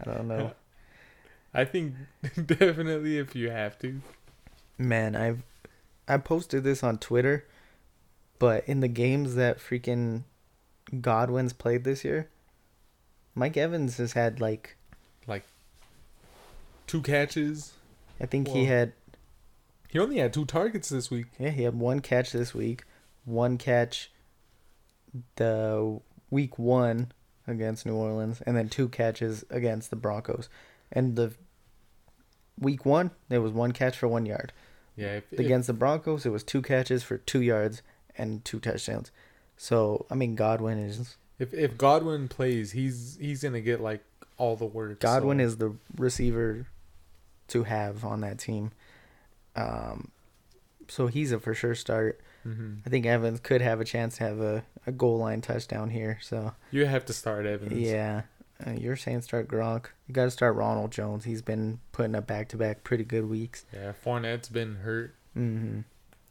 I 0.00 0.04
don't 0.04 0.28
know, 0.28 0.52
I 1.54 1.64
think 1.66 1.94
definitely 2.46 3.18
if 3.18 3.34
you 3.36 3.50
have 3.50 3.78
to. 3.80 4.00
man. 4.78 5.14
I've 5.14 5.42
I 6.06 6.16
posted 6.16 6.64
this 6.64 6.82
on 6.82 6.96
Twitter, 6.96 7.46
but 8.38 8.66
in 8.66 8.80
the 8.80 8.88
games 8.88 9.34
that 9.34 9.58
freaking 9.58 10.22
Godwin's 11.02 11.52
played 11.52 11.84
this 11.84 12.02
year, 12.04 12.30
Mike 13.34 13.58
Evans 13.58 13.98
has 13.98 14.14
had 14.14 14.40
like 14.40 14.76
like 15.26 15.44
Two 16.86 17.02
catches. 17.02 17.74
I 18.20 18.26
think 18.26 18.48
he 18.48 18.64
had 18.64 18.92
He 19.88 19.98
only 19.98 20.18
had 20.18 20.32
two 20.32 20.44
targets 20.44 20.88
this 20.88 21.10
week. 21.10 21.26
Yeah, 21.38 21.50
he 21.50 21.62
had 21.62 21.78
one 21.78 22.00
catch 22.00 22.32
this 22.32 22.54
week, 22.54 22.84
one 23.24 23.58
catch 23.58 24.10
the 25.36 26.00
week 26.30 26.58
one 26.58 27.12
against 27.46 27.86
New 27.86 27.94
Orleans, 27.94 28.40
and 28.42 28.56
then 28.56 28.68
two 28.68 28.88
catches 28.88 29.44
against 29.50 29.90
the 29.90 29.96
Broncos. 29.96 30.48
And 30.92 31.16
the 31.16 31.32
week 32.58 32.84
one, 32.84 33.10
there 33.28 33.40
was 33.40 33.52
one 33.52 33.72
catch 33.72 33.96
for 33.96 34.08
one 34.08 34.26
yard. 34.26 34.52
Yeah, 34.96 35.16
if, 35.16 35.32
if- 35.32 35.38
Against 35.38 35.68
the 35.68 35.72
Broncos, 35.72 36.26
it 36.26 36.30
was 36.30 36.42
two 36.42 36.60
catches 36.62 37.02
for 37.02 37.18
two 37.18 37.40
yards 37.40 37.82
and 38.16 38.44
two 38.44 38.58
touchdowns. 38.58 39.10
So 39.56 40.06
I 40.10 40.14
mean, 40.14 40.34
Godwin 40.34 40.78
is 40.78 41.16
If 41.38 41.54
if 41.54 41.78
Godwin 41.78 42.28
plays, 42.28 42.72
he's 42.72 43.16
he's 43.20 43.42
gonna 43.42 43.60
get 43.60 43.80
like 43.80 44.04
all 44.36 44.56
the 44.56 44.66
work. 44.66 45.00
Godwin 45.00 45.38
so- 45.38 45.44
is 45.44 45.56
the 45.56 45.76
receiver 45.96 46.66
to 47.48 47.64
have 47.64 48.04
on 48.04 48.20
that 48.22 48.38
team. 48.38 48.70
Um, 49.56 50.10
so 50.88 51.06
he's 51.06 51.32
a 51.32 51.40
for 51.40 51.54
sure 51.54 51.74
start. 51.74 52.20
Mhm. 52.46 52.78
I 52.86 52.90
think 52.90 53.04
Evans 53.06 53.40
could 53.40 53.60
have 53.60 53.80
a 53.80 53.84
chance 53.84 54.16
to 54.18 54.24
have 54.24 54.40
a, 54.40 54.64
a 54.86 54.92
goal 54.92 55.18
line 55.18 55.40
touchdown 55.40 55.90
here. 55.90 56.18
So 56.22 56.54
You 56.70 56.86
have 56.86 57.04
to 57.06 57.12
start 57.12 57.44
Evans. 57.46 57.72
yeah, 57.78 58.22
uh, 58.66 58.70
you're 58.72 58.96
saying 58.96 59.22
start 59.22 59.48
Gronk. 59.48 59.86
You 60.06 60.14
got 60.14 60.24
to 60.24 60.30
start 60.30 60.54
Ronald 60.56 60.90
Jones. 60.92 61.24
He's 61.24 61.42
been 61.42 61.80
putting 61.92 62.14
up 62.14 62.26
back 62.26 62.48
to 62.50 62.56
back 62.56 62.84
pretty 62.84 63.04
good 63.04 63.28
weeks. 63.28 63.66
Yeah. 63.72 63.92
Fournette's 63.92 64.48
been 64.48 64.76
hurt. 64.76 65.14
hmm 65.34 65.80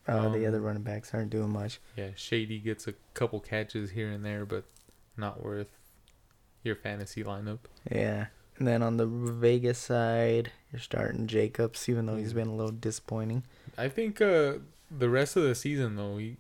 Uh, 0.08 0.30
the 0.30 0.44
Um, 0.44 0.48
other 0.48 0.62
running 0.62 0.84
backs 0.84 1.14
aren't 1.14 1.30
doing 1.30 1.50
much. 1.50 1.80
Yeah. 1.98 2.12
Shady 2.16 2.60
gets 2.60 2.88
a 2.88 2.94
couple 3.14 3.40
catches 3.42 3.92
here 3.92 4.10
and 4.10 4.24
there, 4.26 4.46
but 4.46 4.64
not 5.18 5.44
worth 5.44 5.78
your 6.64 6.76
fantasy 6.76 7.24
lineup. 7.24 7.60
Yeah. 7.92 8.28
And 8.58 8.68
then 8.68 8.82
on 8.82 8.98
the 8.98 9.06
Vegas 9.06 9.78
side, 9.78 10.52
you're 10.72 10.80
starting 10.80 11.28
Jacobs, 11.28 11.88
even 11.88 12.06
though 12.08 12.16
he's 12.16 12.34
been 12.34 12.48
a 12.48 12.56
little 12.56 12.72
disappointing. 12.72 13.44
I 13.78 13.88
think 13.90 14.20
uh, 14.22 14.54
the 14.90 15.10
rest 15.10 15.36
of 15.36 15.44
the 15.44 15.54
season 15.56 15.96
though, 15.96 16.18
he 16.18 16.38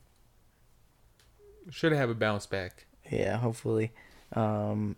should 1.69 1.91
have 1.91 2.09
a 2.09 2.15
bounce 2.15 2.45
back. 2.45 2.85
Yeah, 3.11 3.37
hopefully. 3.37 3.91
Um, 4.33 4.95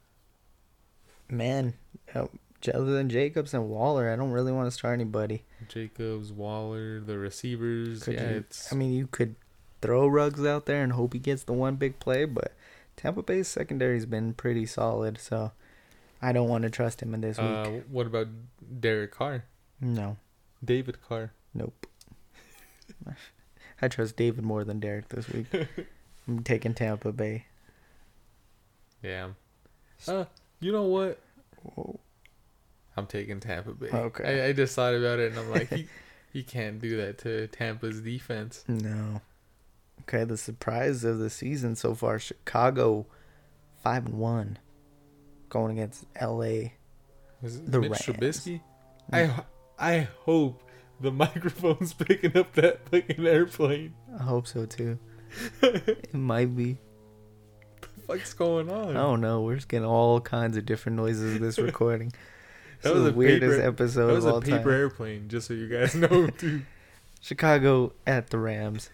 man, 1.30 1.74
uh, 2.16 2.28
other 2.74 2.92
than 2.94 3.10
Jacobs 3.10 3.54
and 3.54 3.70
Waller, 3.70 4.12
I 4.12 4.16
don't 4.16 4.32
really 4.32 4.52
want 4.52 4.68
to 4.68 4.72
start 4.72 4.94
anybody. 4.94 5.44
Jacobs, 5.68 6.32
Waller, 6.32 7.00
the 7.00 7.18
receivers. 7.18 8.04
Could 8.04 8.16
yeah, 8.16 8.30
you- 8.32 8.38
it's 8.38 8.72
I 8.72 8.76
mean, 8.76 8.94
you 8.94 9.08
could 9.08 9.36
throw 9.82 10.08
Ruggs 10.08 10.46
out 10.46 10.66
there 10.66 10.84
and 10.84 10.94
hope 10.94 11.14
he 11.14 11.20
gets 11.20 11.44
the 11.44 11.54
one 11.54 11.76
big 11.76 12.00
play, 12.00 12.26
but 12.26 12.54
Tampa 12.96 13.24
Bay's 13.24 13.48
secondary's 13.48 14.06
been 14.06 14.34
pretty 14.34 14.66
solid, 14.66 15.18
so 15.20 15.52
I 16.22 16.32
don't 16.32 16.50
want 16.50 16.64
to 16.64 16.70
trust 16.70 17.02
him 17.02 17.14
in 17.14 17.22
this 17.22 17.40
uh, 17.40 17.70
week. 17.72 17.84
what 17.90 18.08
about 18.08 18.28
Derek 18.80 19.12
Carr? 19.12 19.46
No, 19.80 20.18
David 20.64 20.98
Carr. 21.08 21.32
nope. 21.54 21.88
I 23.82 23.88
trust 23.88 24.18
David 24.18 24.44
more 24.44 24.64
than 24.64 24.80
Derek 24.80 25.08
this 25.10 25.30
week. 25.30 25.48
I'm 26.28 26.44
taking 26.44 26.74
Tampa 26.74 27.12
Bay. 27.14 27.46
Yeah. 29.02 29.30
Uh, 30.08 30.26
you 30.60 30.72
know 30.72 30.84
what? 30.84 31.20
Whoa. 31.64 32.00
I'm 32.98 33.06
taking 33.06 33.40
Tampa 33.40 33.72
Bay. 33.72 33.90
Okay. 33.92 34.44
I, 34.44 34.48
I 34.48 34.54
just 34.54 34.76
thought 34.76 34.94
about 34.94 35.20
it 35.20 35.32
and 35.32 35.40
I'm 35.40 35.52
like, 35.52 35.70
he, 35.70 35.88
he 36.34 36.44
can't 36.44 36.80
do 36.80 36.98
that 36.98 37.18
to 37.20 37.48
Tampa's 37.48 38.02
defense. 38.02 38.66
No. 38.68 39.22
Okay, 40.02 40.24
the 40.24 40.38
surprise 40.38 41.04
of 41.04 41.20
the 41.20 41.30
season 41.30 41.76
so 41.76 41.94
far: 41.94 42.18
Chicago, 42.18 43.06
five 43.84 44.06
and 44.08 44.18
one, 44.18 44.58
going 45.50 45.72
against 45.78 46.06
L.A. 46.16 46.74
Was 47.42 47.56
it 47.58 47.72
The 47.72 47.80
Mitch 47.82 47.90
Rams. 47.92 48.02
Trubisky? 48.20 48.62
I 49.12 49.24
h- 49.24 49.32
I 49.78 50.08
hope 50.26 50.64
the 51.02 51.12
microphone's 51.24 51.94
picking 51.94 52.36
up 52.38 52.54
that 52.54 52.88
fucking 52.90 53.26
airplane. 53.26 53.94
I 54.20 54.24
hope 54.24 54.48
so 54.48 54.66
too. 54.66 55.00
it 55.62 56.14
might 56.14 56.56
be. 56.56 56.78
What's 58.08 58.34
going 58.34 58.70
on? 58.70 58.90
I 58.92 58.94
don't 59.02 59.22
know. 59.22 59.42
We're 59.42 59.56
just 59.56 59.68
getting 59.68 59.86
all 59.86 60.20
kinds 60.20 60.58
of 60.58 60.66
different 60.66 60.98
noises 60.98 61.36
of 61.36 61.42
this 61.42 61.58
recording. 61.60 62.12
That 62.82 62.90
This 62.90 62.94
was 62.94 63.02
a 63.08 63.12
the 63.12 63.18
weirdest 63.18 63.58
paper- 63.58 63.68
episode 63.68 64.08
that 64.08 64.14
was 64.14 64.26
of 64.26 64.32
a 64.32 64.34
all 64.36 64.42
paper 64.42 64.58
time. 64.58 64.70
airplane, 64.72 65.28
just 65.30 65.48
so 65.48 65.54
you 65.54 65.68
guys 65.68 65.94
know, 65.96 66.28
too. 66.28 66.62
Chicago 67.22 67.94
at 68.08 68.30
the 68.32 68.40
Rams. 68.40 68.90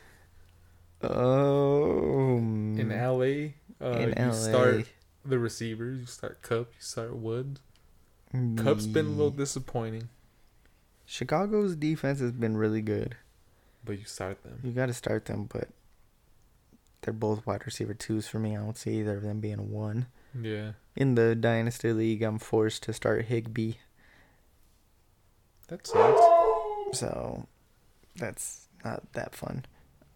Oh, 1.01 2.37
In 2.37 2.89
LA, 2.89 3.51
uh, 3.85 3.91
in 3.99 4.13
LA. 4.17 4.31
start 4.31 4.85
the 5.25 5.39
receivers. 5.39 5.99
You 5.99 6.05
start 6.05 6.41
Kupp. 6.41 6.67
You 6.73 6.81
start 6.81 7.15
Woods. 7.15 7.59
Kupp's 8.57 8.85
been 8.87 9.05
a 9.05 9.09
little 9.09 9.31
disappointing, 9.31 10.09
Chicago's 11.05 11.75
defense 11.75 12.19
has 12.19 12.31
been 12.33 12.57
really 12.57 12.81
good. 12.81 13.15
but 13.85 13.97
you 13.97 14.03
start 14.05 14.43
them. 14.43 14.59
You 14.63 14.71
got 14.71 14.87
to 14.87 14.93
start 14.93 15.25
them, 15.25 15.45
but 15.51 15.69
they're 17.01 17.13
both 17.13 17.45
wide 17.45 17.65
receiver 17.65 17.93
twos 17.93 18.27
for 18.27 18.39
me. 18.39 18.55
I 18.57 18.59
don't 18.59 18.77
see 18.77 18.99
either 18.99 19.15
of 19.17 19.23
them 19.23 19.39
being 19.39 19.59
a 19.59 19.63
one. 19.63 20.07
Yeah, 20.37 20.71
In 20.97 21.15
the 21.15 21.33
Dynasty 21.33 21.93
League, 21.93 22.21
I'm 22.23 22.39
forced 22.39 22.83
to 22.83 22.93
start 22.93 23.25
Higbee, 23.25 23.75
that 25.69 25.87
sucks. 25.87 26.21
so 26.99 27.47
that's 28.17 28.67
not 28.83 29.13
that 29.13 29.33
fun. 29.33 29.63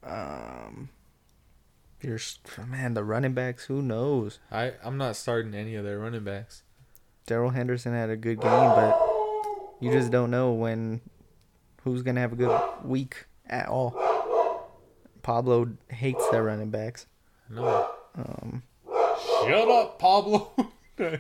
Um, 0.04 0.90
you're 2.02 2.20
man, 2.68 2.94
the 2.94 3.04
running 3.04 3.34
backs. 3.34 3.66
Who 3.66 3.82
knows? 3.82 4.40
I 4.52 4.74
I'm 4.84 4.98
not 4.98 5.16
starting 5.16 5.54
any 5.54 5.76
of 5.76 5.84
their 5.84 6.00
running 6.00 6.24
backs. 6.24 6.64
Darrell 7.26 7.52
Henderson 7.52 7.94
had 7.94 8.10
a 8.10 8.18
good 8.18 8.40
game, 8.42 8.50
but 8.52 9.00
you 9.80 9.92
just 9.92 10.12
don't 10.12 10.32
know 10.32 10.52
when 10.54 11.02
who's 11.84 12.02
gonna 12.02 12.22
have 12.22 12.34
a 12.34 12.36
good 12.36 12.62
week 12.84 13.26
at 13.48 13.68
all. 13.68 13.96
Pablo 15.22 15.70
hates 15.90 16.28
their 16.30 16.44
running 16.44 16.70
backs. 16.70 17.06
No. 17.50 17.90
Um, 18.16 18.64
Shut 19.44 19.68
up, 19.68 20.00
Pablo. 20.00 20.52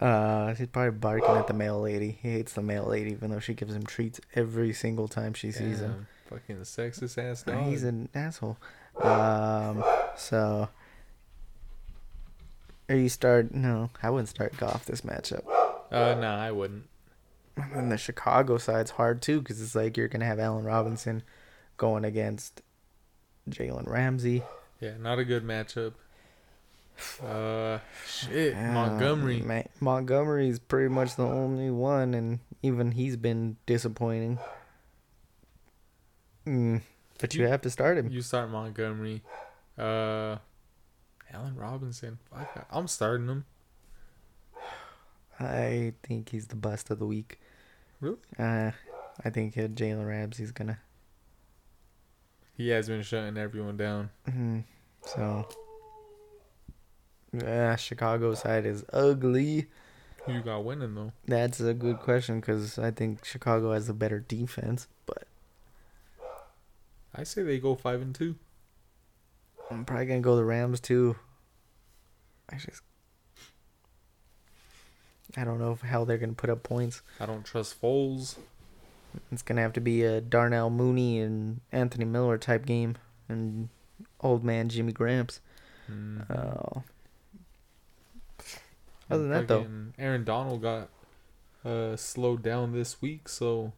uh, 0.00 0.54
he's 0.54 0.68
probably 0.68 0.90
barking 0.90 1.36
at 1.36 1.46
the 1.46 1.54
mail 1.54 1.80
lady. 1.80 2.18
He 2.20 2.32
hates 2.32 2.52
the 2.52 2.62
mail 2.62 2.84
lady, 2.84 3.10
even 3.10 3.30
though 3.30 3.40
she 3.40 3.54
gives 3.54 3.74
him 3.74 3.84
treats 3.84 4.20
every 4.34 4.72
single 4.72 5.08
time 5.08 5.34
she 5.34 5.50
sees 5.50 5.80
him. 5.80 6.06
Damn, 6.30 6.38
Fucking 6.38 6.56
sexist 6.62 7.18
ass 7.18 7.42
dog. 7.42 7.64
He's 7.64 7.84
an 7.84 8.08
asshole. 8.14 8.58
Um, 9.00 9.84
so 10.16 10.68
are 12.88 12.96
you 12.96 13.08
start? 13.08 13.52
No, 13.54 13.90
I 14.02 14.10
wouldn't 14.10 14.28
start 14.28 14.56
Goff 14.56 14.86
this 14.86 15.02
matchup. 15.02 15.44
Uh, 15.90 16.14
no, 16.14 16.34
I 16.34 16.50
wouldn't. 16.50 16.84
And 17.56 17.72
then 17.74 17.88
the 17.88 17.96
Chicago 17.98 18.58
side's 18.58 18.92
hard 18.92 19.22
too, 19.22 19.40
because 19.40 19.60
it's 19.62 19.74
like 19.74 19.96
you're 19.96 20.08
gonna 20.08 20.24
have 20.26 20.38
Allen 20.38 20.64
Robinson 20.64 21.22
going 21.76 22.04
against 22.04 22.62
Jalen 23.48 23.88
Ramsey. 23.88 24.42
Yeah, 24.80 24.92
not 25.00 25.18
a 25.18 25.24
good 25.24 25.44
matchup. 25.44 25.94
Uh, 27.22 27.78
shit, 28.06 28.56
Montgomery. 28.56 29.40
Ma- 29.42 29.62
Montgomery's 29.80 30.58
pretty 30.58 30.88
much 30.88 31.16
the 31.16 31.24
only 31.24 31.70
one, 31.70 32.14
and 32.14 32.40
even 32.62 32.92
he's 32.92 33.16
been 33.16 33.56
disappointing. 33.66 34.38
Mm, 36.46 36.82
but 37.18 37.34
you, 37.34 37.42
You- 37.42 37.48
have 37.48 37.62
to 37.62 37.70
start 37.70 37.98
him. 37.98 38.10
You 38.10 38.22
start 38.22 38.50
Montgomery. 38.50 39.22
Uh, 39.78 40.36
Allen 41.32 41.54
Robinson. 41.56 42.18
Fuck, 42.30 42.66
I'm 42.70 42.88
starting 42.88 43.28
him. 43.28 43.44
I 45.38 45.92
think 46.02 46.30
he's 46.30 46.46
the 46.46 46.56
bust 46.56 46.90
of 46.90 46.98
the 46.98 47.06
week. 47.06 47.38
Really? 48.00 48.16
Uh, 48.38 48.70
I 49.24 49.30
think 49.30 49.54
Jalen 49.54 50.06
Ramsey's 50.06 50.52
gonna. 50.52 50.78
He 52.56 52.68
has 52.70 52.88
been 52.88 53.02
shutting 53.02 53.36
everyone 53.36 53.76
down. 53.76 54.08
Mm, 54.30 54.64
so, 55.04 55.46
yeah, 57.32 57.76
Chicago 57.76 58.34
side 58.34 58.64
is 58.64 58.82
ugly. 58.94 59.66
Who 60.24 60.32
you 60.32 60.40
got 60.40 60.64
winning 60.64 60.94
though? 60.94 61.12
That's 61.26 61.60
a 61.60 61.74
good 61.74 61.98
question 61.98 62.40
because 62.40 62.78
I 62.78 62.90
think 62.90 63.24
Chicago 63.24 63.72
has 63.72 63.88
a 63.90 63.94
better 63.94 64.20
defense, 64.20 64.88
but 65.04 65.25
I 67.16 67.24
say 67.24 67.42
they 67.42 67.58
go 67.58 67.74
five 67.74 68.02
and 68.02 68.14
two. 68.14 68.36
I'm 69.70 69.84
probably 69.84 70.06
gonna 70.06 70.20
go 70.20 70.36
the 70.36 70.44
Rams 70.44 70.80
too. 70.80 71.16
I 72.50 72.56
just, 72.56 72.82
I 75.36 75.44
don't 75.44 75.58
know 75.58 75.78
how 75.82 76.04
they're 76.04 76.18
gonna 76.18 76.32
put 76.34 76.50
up 76.50 76.62
points. 76.62 77.02
I 77.20 77.26
don't 77.26 77.44
trust 77.44 77.80
Foles. 77.80 78.36
It's 79.32 79.42
gonna 79.42 79.62
have 79.62 79.72
to 79.74 79.80
be 79.80 80.02
a 80.02 80.20
Darnell 80.20 80.70
Mooney 80.70 81.20
and 81.20 81.60
Anthony 81.72 82.04
Miller 82.04 82.38
type 82.38 82.66
game, 82.66 82.96
and 83.28 83.68
old 84.20 84.44
man 84.44 84.68
Jimmy 84.68 84.92
Gramps. 84.92 85.40
Mhm. 85.90 86.30
Oh, 86.30 86.82
other 89.10 89.22
than 89.22 89.30
that, 89.30 89.48
though- 89.48 89.62
Aaron 89.98 90.24
Donald 90.24 90.62
got 90.62 90.88
uh 91.64 91.96
slowed 91.96 92.42
down 92.42 92.72
this 92.72 93.00
week, 93.02 93.28
so 93.28 93.72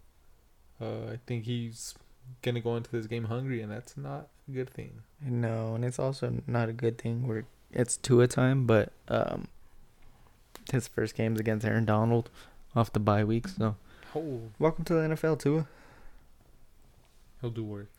uh, 0.81 1.07
I 1.13 1.19
think 1.27 1.45
he's 1.45 1.95
gonna 2.43 2.61
go 2.61 2.77
into 2.77 2.91
this 2.91 3.07
game 3.07 3.25
hungry, 3.25 3.61
and 3.61 3.71
that's 3.73 3.97
not 3.97 4.29
a 4.49 4.53
good 4.53 4.71
thing. 4.71 5.03
no, 5.21 5.75
and 5.75 5.85
it's 5.85 5.99
also 5.99 6.43
not 6.47 6.69
a 6.69 6.73
good 6.73 6.99
thing 6.99 7.27
where 7.27 7.45
it's 7.73 7.97
two 7.97 8.21
a 8.21 8.27
time, 8.27 8.67
but 8.67 8.93
um, 9.09 9.49
his 10.73 10.89
first 10.89 11.15
game's 11.15 11.41
against 11.41 11.67
Aaron 11.67 11.85
Donald 11.85 12.31
off 12.75 12.93
the 12.93 13.01
bye 13.01 13.25
week. 13.25 13.49
So 13.49 13.77
Oh, 14.15 14.41
welcome 14.59 14.85
to 14.87 14.95
the 14.95 15.01
NFL, 15.01 15.39
Tua. 15.39 15.67
he'll 17.41 17.51
do 17.51 17.65
work. 17.65 17.91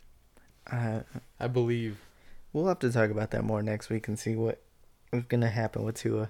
Uh, 0.71 1.01
I 1.39 1.47
believe. 1.47 1.99
We'll 2.51 2.65
have 2.67 2.79
to 2.79 2.91
talk 2.91 3.11
about 3.11 3.29
that 3.31 3.43
more 3.43 3.61
next 3.61 3.89
week 3.89 4.07
and 4.07 4.17
see 4.17 4.35
what 4.35 4.59
is 5.13 5.23
going 5.25 5.41
to 5.41 5.49
happen 5.49 5.83
with 5.83 5.95
Tua 5.95 6.29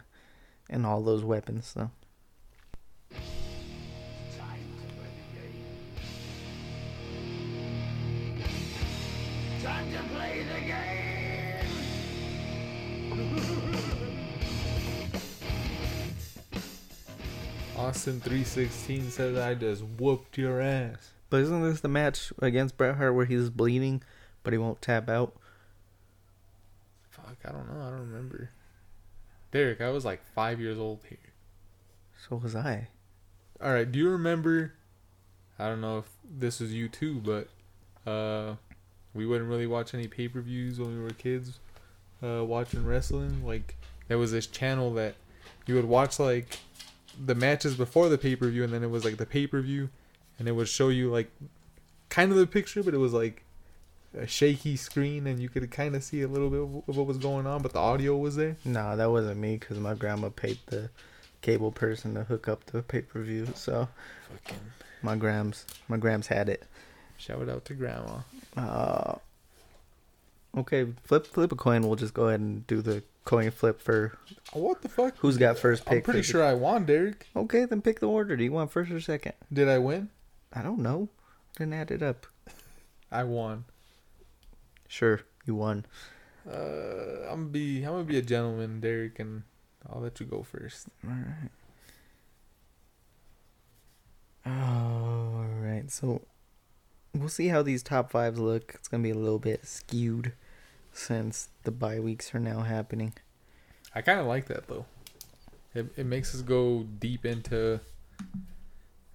and 0.70 0.86
all 0.86 1.02
those 1.02 1.24
weapons. 1.24 1.66
So, 1.68 1.92
Austin 17.90 18.20
three 18.20 18.44
sixteen 18.44 19.10
says 19.10 19.36
I 19.36 19.56
just 19.56 19.82
whooped 19.82 20.38
your 20.38 20.62
ass. 20.62 21.10
But 21.32 21.42
isn't 21.42 21.64
this 21.64 21.82
the 21.82 21.88
match 21.88 22.32
against 22.40 22.78
Bret 22.78 22.98
Hart 22.98 23.16
where 23.16 23.26
he's 23.26 23.50
bleeding, 23.50 24.04
but 24.44 24.54
he 24.54 24.60
won't 24.60 24.80
tap 24.80 25.10
out? 25.10 25.34
Fuck, 27.10 27.38
I 27.44 27.52
don't 27.52 27.68
know. 27.68 27.82
I 27.82 27.90
don't 27.90 28.02
remember. 28.02 28.52
Derek, 29.52 29.82
I 29.82 29.90
was 29.90 30.06
like 30.06 30.22
five 30.36 30.62
years 30.62 30.78
old 30.78 31.00
here. 31.10 31.18
So 32.28 32.36
was 32.36 32.56
I. 32.56 32.90
All 33.60 33.74
right, 33.74 33.92
do 33.92 33.98
you 33.98 34.12
remember? 34.12 34.74
I 35.58 35.66
don't 35.66 35.82
know 35.82 35.98
if 35.98 36.06
this 36.24 36.60
was 36.60 36.72
you 36.72 36.90
too, 36.90 37.16
but 37.16 37.48
uh, 38.08 38.54
we 39.16 39.26
wouldn't 39.26 39.50
really 39.50 39.66
watch 39.66 39.96
any 39.96 40.08
pay 40.08 40.28
per 40.28 40.42
views 40.42 40.80
when 40.80 40.96
we 40.96 41.04
were 41.04 41.10
kids. 41.10 41.58
Uh, 42.22 42.44
watching 42.46 42.86
wrestling, 42.86 43.44
like 43.44 43.78
there 44.10 44.20
was 44.20 44.32
this 44.32 44.46
channel 44.46 44.94
that 44.94 45.16
you 45.66 45.74
would 45.74 45.86
watch 45.86 46.20
like 46.20 46.60
the 47.26 47.36
matches 47.36 47.76
before 47.76 48.10
the 48.10 48.18
pay 48.18 48.36
per 48.36 48.50
view, 48.50 48.64
and 48.64 48.74
then 48.74 48.84
it 48.84 48.90
was 48.90 49.04
like 49.06 49.18
the 49.18 49.26
pay 49.26 49.48
per 49.48 49.62
view, 49.62 49.90
and 50.38 50.48
it 50.48 50.52
would 50.54 50.68
show 50.68 50.90
you 50.90 51.10
like 51.12 51.32
kind 52.10 52.32
of 52.32 52.38
the 52.38 52.48
picture, 52.48 52.84
but 52.84 52.94
it 52.94 52.98
was 52.98 53.14
like 53.14 53.44
a 54.18 54.26
shaky 54.26 54.76
screen, 54.76 55.28
and 55.28 55.40
you 55.40 55.50
could 55.50 55.70
kind 55.72 55.96
of 55.96 56.04
see 56.04 56.22
a 56.22 56.28
little 56.28 56.50
bit 56.50 56.62
of 56.62 56.98
what 56.98 57.06
was 57.06 57.18
going 57.18 57.46
on, 57.46 57.62
but 57.62 57.74
the 57.74 57.80
audio 57.80 58.18
was 58.18 58.36
there. 58.36 58.56
No, 58.66 58.96
that 58.96 59.12
wasn't 59.12 59.40
me 59.40 59.58
because 59.58 59.78
my 59.80 59.94
grandma 59.94 60.30
paid 60.30 60.58
the 60.68 60.90
cable 61.42 61.72
person 61.72 62.16
to 62.16 62.24
hook 62.24 62.48
up 62.48 62.66
the 62.66 62.82
pay 62.82 63.02
per 63.02 63.22
view. 63.22 63.48
So 63.56 63.88
Fucking 64.32 64.60
my 65.02 65.16
grams, 65.16 65.66
my 65.88 65.98
grams 65.98 66.28
had 66.28 66.50
it. 66.50 66.64
shout 67.18 67.48
out 67.50 67.66
to 67.66 67.74
grandma. 67.74 68.20
Uh, 68.58 69.16
okay, 70.58 70.88
flip 71.04 71.26
flip 71.28 71.52
a 71.52 71.56
coin. 71.56 71.84
We'll 71.84 71.96
just 71.96 72.14
go 72.14 72.28
ahead 72.28 72.40
and 72.40 72.66
do 72.68 72.82
the 72.82 73.04
coin 73.26 73.52
flip 73.52 73.80
for 73.82 74.18
What 74.54 74.82
the 74.82 74.90
fuck? 74.90 75.16
who's 75.18 75.38
got 75.38 75.58
first 75.58 75.86
pick. 75.86 75.98
I'm 75.98 76.02
pretty 76.04 76.24
sure 76.24 76.44
I 76.44 76.54
won, 76.54 76.86
Derek. 76.86 77.28
Okay, 77.36 77.66
then 77.66 77.82
pick 77.82 78.00
the 78.00 78.08
order. 78.08 78.36
Do 78.36 78.44
you 78.44 78.52
want 78.52 78.72
first 78.72 78.92
or 78.92 79.00
second? 79.00 79.34
Did 79.54 79.68
I 79.70 79.78
win? 79.78 80.10
I 80.52 80.62
don't 80.64 80.80
know. 80.80 81.10
Didn't 81.58 81.74
add 81.74 81.92
it 81.92 82.02
up. 82.02 82.26
I 83.12 83.24
won. 83.24 83.66
Sure, 84.88 85.22
you 85.46 85.56
won. 85.56 85.86
Uh, 86.50 87.28
I'm 87.30 87.42
gonna 87.42 87.46
be 87.50 87.84
I'm 87.84 87.92
gonna 87.92 88.04
be 88.06 88.18
a 88.18 88.22
gentleman, 88.24 88.80
Derek, 88.80 89.20
and 89.20 89.44
I'll 89.88 90.02
let 90.02 90.20
you 90.20 90.26
go 90.26 90.42
first. 90.42 90.88
All 91.06 91.12
right. 91.12 91.50
All 94.46 95.46
right. 95.62 95.92
So 95.92 96.22
we'll 97.14 97.30
see 97.30 97.48
how 97.48 97.62
these 97.62 97.84
top 97.84 98.12
fives 98.12 98.40
look. 98.40 98.74
It's 98.76 98.88
gonna 98.88 99.04
be 99.04 99.10
a 99.10 99.16
little 99.16 99.40
bit 99.40 99.66
skewed 99.66 100.34
since 100.92 101.50
the 101.64 101.72
bye 101.72 102.00
weeks 102.00 102.34
are 102.34 102.40
now 102.40 102.62
happening. 102.62 103.14
I 103.94 104.02
kind 104.02 104.20
of 104.20 104.26
like 104.26 104.48
that 104.48 104.68
though. 104.68 104.86
It 105.74 105.92
it 105.98 106.06
makes 106.06 106.34
us 106.36 106.42
go 106.42 106.84
deep 106.84 107.26
into 107.26 107.80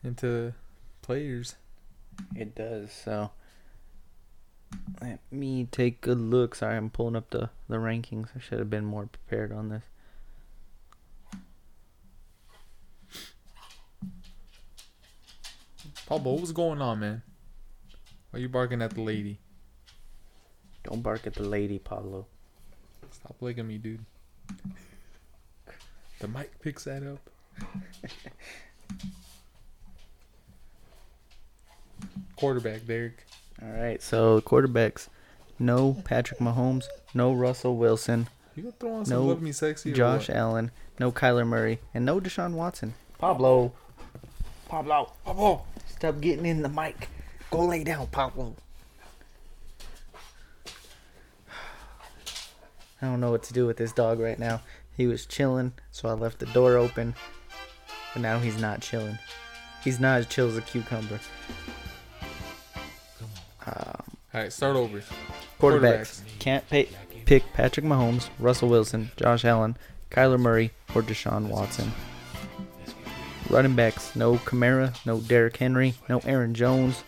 into 0.02 0.54
players. 1.02 1.56
It 2.34 2.54
does. 2.54 2.92
So 2.92 3.30
let 5.00 5.20
me 5.30 5.68
take 5.70 6.06
a 6.06 6.12
look. 6.12 6.54
Sorry, 6.54 6.76
I'm 6.76 6.90
pulling 6.90 7.16
up 7.16 7.30
the 7.30 7.50
the 7.68 7.76
rankings. 7.76 8.28
I 8.36 8.40
should 8.40 8.58
have 8.58 8.70
been 8.70 8.84
more 8.84 9.06
prepared 9.06 9.52
on 9.52 9.68
this. 9.68 9.84
Pablo, 16.06 16.32
what 16.32 16.40
was 16.42 16.52
going 16.52 16.82
on, 16.82 17.00
man? 17.00 17.22
Why 18.34 18.40
you 18.40 18.48
barking 18.48 18.82
at 18.82 18.90
the 18.90 19.00
lady? 19.00 19.38
Don't 20.82 21.04
bark 21.04 21.24
at 21.24 21.34
the 21.34 21.44
lady, 21.44 21.78
Pablo. 21.78 22.26
Stop 23.12 23.36
licking 23.40 23.68
me, 23.68 23.78
dude. 23.78 24.04
The 26.18 26.26
mic 26.26 26.60
picks 26.60 26.82
that 26.82 27.04
up. 27.04 27.30
Quarterback, 32.36 32.84
Derek. 32.88 33.24
All 33.62 33.68
right. 33.68 34.02
So 34.02 34.40
quarterbacks, 34.40 35.06
no 35.60 36.02
Patrick 36.04 36.40
Mahomes, 36.40 36.86
no 37.14 37.32
Russell 37.32 37.76
Wilson, 37.76 38.26
You 38.56 38.64
gonna 38.64 38.74
throw 38.80 38.94
on 38.94 39.04
some 39.04 39.16
No 39.16 39.26
Love 39.26 39.42
Me 39.42 39.52
Sexy 39.52 39.92
or 39.92 39.94
Josh 39.94 40.28
what? 40.28 40.36
Allen, 40.36 40.72
no 40.98 41.12
Kyler 41.12 41.46
Murray, 41.46 41.78
and 41.94 42.04
no 42.04 42.18
Deshaun 42.18 42.54
Watson. 42.54 42.94
Pablo. 43.16 43.74
Pablo. 44.68 45.12
Pablo. 45.24 45.62
Stop 45.86 46.20
getting 46.20 46.46
in 46.46 46.62
the 46.62 46.68
mic. 46.68 47.10
Go 47.54 47.66
lay 47.66 47.84
down, 47.84 48.08
Pablo. 48.08 48.56
I 53.00 53.06
don't 53.06 53.20
know 53.20 53.30
what 53.30 53.44
to 53.44 53.52
do 53.52 53.64
with 53.64 53.76
this 53.76 53.92
dog 53.92 54.18
right 54.18 54.40
now. 54.40 54.60
He 54.96 55.06
was 55.06 55.24
chilling, 55.24 55.72
so 55.92 56.08
I 56.08 56.14
left 56.14 56.40
the 56.40 56.46
door 56.46 56.76
open. 56.76 57.14
But 58.12 58.22
now 58.22 58.40
he's 58.40 58.60
not 58.60 58.80
chilling. 58.80 59.20
He's 59.84 60.00
not 60.00 60.18
as 60.18 60.26
chill 60.26 60.48
as 60.48 60.56
a 60.56 60.62
cucumber. 60.62 61.20
Um, 63.66 64.02
All 64.34 64.40
right, 64.40 64.52
start 64.52 64.74
over. 64.74 65.00
quarterbacks. 65.60 66.22
Can't 66.40 66.68
pay, 66.68 66.88
pick 67.24 67.44
Patrick 67.52 67.86
Mahomes, 67.86 68.30
Russell 68.40 68.68
Wilson, 68.68 69.12
Josh 69.16 69.44
Allen, 69.44 69.76
Kyler 70.10 70.40
Murray, 70.40 70.72
or 70.92 71.02
Deshaun 71.02 71.46
Watson. 71.46 71.92
Running 73.48 73.76
backs, 73.76 74.16
no 74.16 74.38
Kamara, 74.38 74.94
no 75.06 75.20
Derrick 75.20 75.58
Henry, 75.58 75.94
no 76.08 76.20
Aaron 76.24 76.54
Jones, 76.54 77.04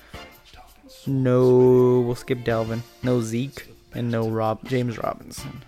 no, 1.07 2.01
we'll 2.01 2.15
skip 2.15 2.39
Dalvin, 2.41 2.81
no 3.03 3.21
Zeke, 3.21 3.69
and 3.93 4.11
no 4.11 4.29
Rob 4.29 4.67
James 4.69 4.99
Robinson. 4.99 5.63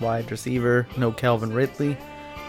Wide 0.00 0.30
receiver, 0.30 0.86
no 0.96 1.12
Calvin 1.12 1.52
Ridley, 1.52 1.96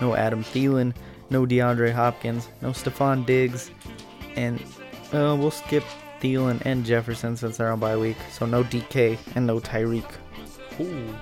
no 0.01 0.15
Adam 0.15 0.43
Thielen, 0.43 0.93
no 1.30 1.45
DeAndre 1.45 1.93
Hopkins, 1.93 2.49
no 2.61 2.69
Stefon 2.69 3.25
Diggs, 3.25 3.71
and 4.36 4.61
uh, 5.13 5.36
we'll 5.39 5.51
skip 5.51 5.84
Thielen 6.19 6.61
and 6.65 6.86
Jefferson 6.86 7.38
since 7.38 7.57
they're 7.57 7.71
on 7.71 7.80
bye 7.80 7.97
week. 7.97 8.17
So 8.32 8.45
no 8.45 8.63
DK 8.63 9.17
and 9.36 9.47
no 9.47 9.59
Tyreek. 9.59 10.09
Ooh. 10.80 11.15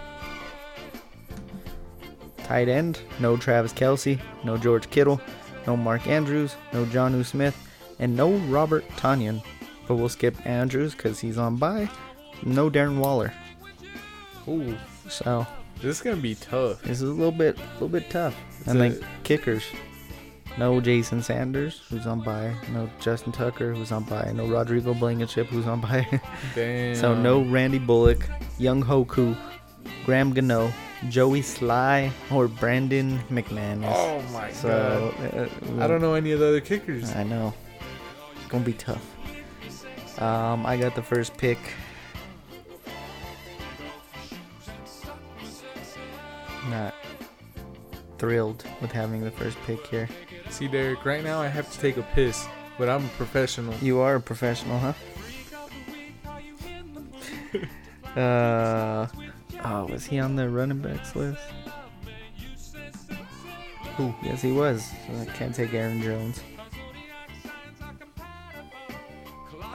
Tight 2.37 2.69
end, 2.69 2.99
no 3.19 3.37
Travis 3.37 3.73
Kelce, 3.73 4.19
no 4.43 4.57
George 4.57 4.89
Kittle, 4.89 5.19
no 5.65 5.75
Mark 5.75 6.07
Andrews, 6.07 6.55
no 6.73 6.85
Jonnu 6.85 7.25
Smith, 7.25 7.57
and 7.99 8.15
no 8.15 8.33
Robert 8.49 8.87
Tonyan. 8.97 9.43
But 9.87 9.95
we'll 9.95 10.09
skip 10.09 10.35
Andrews 10.45 10.93
because 10.95 11.19
he's 11.19 11.37
on 11.37 11.57
bye. 11.57 11.89
No 12.43 12.69
Darren 12.69 12.97
Waller. 12.97 13.31
Ooh. 14.47 14.77
So 15.09 15.45
This 15.81 15.97
is 15.97 16.01
gonna 16.01 16.15
be 16.17 16.35
tough. 16.35 16.81
this 16.83 17.01
is 17.01 17.09
a 17.09 17.13
little 17.13 17.31
bit, 17.31 17.57
a 17.57 17.73
little 17.73 17.89
bit 17.89 18.09
tough. 18.09 18.35
It's 18.59 18.67
and 18.67 18.81
a- 18.81 18.89
then 18.89 19.05
kickers. 19.23 19.63
No 20.57 20.79
Jason 20.79 21.21
Sanders, 21.21 21.81
who's 21.89 22.07
on 22.07 22.21
bye. 22.21 22.53
No 22.71 22.89
Justin 23.01 23.33
Tucker, 23.33 23.73
who's 23.73 23.91
on 23.91 24.03
bye. 24.05 24.31
No 24.33 24.47
Rodrigo 24.47 24.93
Blankenship, 24.93 25.47
who's 25.47 25.67
on 25.67 25.81
bye. 25.81 26.07
Damn. 26.55 26.95
So 27.01 27.13
no 27.13 27.41
Randy 27.41 27.77
Bullock, 27.79 28.27
Younghoe 28.57 29.05
Koo, 29.07 29.35
Graham 30.05 30.33
Gano, 30.33 30.71
Joey 31.09 31.41
Slye, 31.41 32.09
or 32.31 32.47
Brandon 32.47 33.19
McManus. 33.29 33.91
Oh 33.93 34.21
my 34.31 34.49
so 34.53 35.13
god. 35.21 35.37
uh, 35.37 35.83
I 35.83 35.87
don't 35.87 36.01
know 36.01 36.13
any 36.13 36.31
of 36.31 36.39
the 36.39 36.47
other 36.47 36.61
kickers. 36.61 37.13
I 37.13 37.23
know. 37.23 37.53
Gonna 38.49 38.63
be 38.63 38.73
tough. 38.73 39.03
Um, 40.21 40.65
I 40.65 40.77
got 40.77 40.95
the 40.95 41.01
first 41.01 41.35
pick. 41.37 41.57
Not 46.69 46.93
thrilled 48.17 48.65
with 48.81 48.91
having 48.91 49.23
the 49.23 49.31
first 49.31 49.57
pick 49.65 49.85
here. 49.87 50.09
See, 50.49 50.67
Derek, 50.67 51.05
right 51.05 51.23
now 51.23 51.41
I 51.41 51.47
have 51.47 51.71
to 51.71 51.79
take 51.79 51.97
a 51.97 52.03
piss, 52.13 52.47
but 52.77 52.89
I'm 52.89 53.05
a 53.05 53.09
professional. 53.09 53.73
You 53.81 53.99
are 53.99 54.15
a 54.15 54.21
professional, 54.21 54.79
huh? 54.79 54.93
uh, 58.19 59.07
oh, 59.63 59.85
was 59.85 60.05
he 60.05 60.19
on 60.19 60.35
the 60.35 60.49
running 60.49 60.79
backs 60.79 61.15
list? 61.15 61.41
Who? 63.97 64.13
Yes, 64.23 64.41
he 64.41 64.51
was. 64.51 64.85
So 64.85 65.19
I 65.21 65.25
can't 65.25 65.53
take 65.53 65.73
Aaron 65.73 66.01
Jones. 66.01 66.41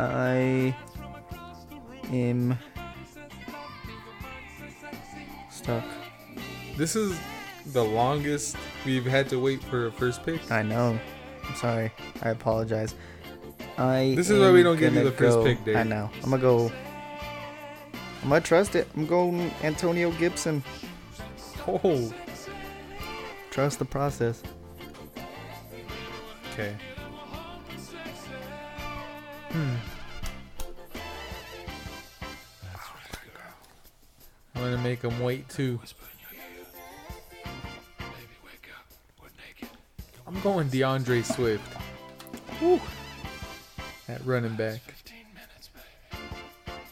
I 0.01 0.75
am 2.11 2.59
stuck. 5.51 5.85
This 6.79 6.97
is 6.97 7.19
the 7.75 7.85
longest 7.85 8.57
we've 8.87 9.05
had 9.05 9.29
to 9.29 9.39
wait 9.39 9.63
for 9.63 9.89
a 9.89 9.93
first 9.93 10.25
pick. 10.25 10.51
I 10.51 10.63
know. 10.63 10.99
I'm 11.47 11.55
sorry. 11.57 11.93
I 12.23 12.31
apologize. 12.31 12.95
I. 13.77 14.15
This 14.17 14.31
is 14.31 14.41
why 14.41 14.51
we 14.53 14.63
don't 14.63 14.79
give 14.79 14.95
you 14.95 15.05
the 15.05 15.13
first 15.13 15.37
go- 15.37 15.45
pick, 15.45 15.63
Dave. 15.67 15.77
I 15.77 15.83
know. 15.83 16.11
I'm 16.25 16.31
gonna 16.31 16.41
go. 16.41 16.73
I'm 18.23 18.31
gonna 18.31 18.41
trust 18.41 18.77
it. 18.77 18.89
I'm 18.97 19.07
going 19.07 19.51
Antonio 19.63 20.11
Gibson. 20.13 20.63
Oh, 21.69 22.13
Trust 23.51 23.79
the 23.79 23.85
process. 23.85 24.43
okay. 26.55 26.75
Hmm. 29.51 29.75
I'm 34.55 34.63
gonna 34.63 34.79
make 34.79 35.03
him 35.03 35.19
wait 35.21 35.49
too. 35.49 35.81
I'm 40.27 40.41
going 40.43 40.69
D'Andre 40.69 41.23
Swift. 41.23 41.65
Woo. 42.63 42.81
At 44.09 44.25
running 44.25 44.55
back. 44.55 44.81
15 44.83 45.17
minutes, 45.35 45.71
baby. 45.75 46.25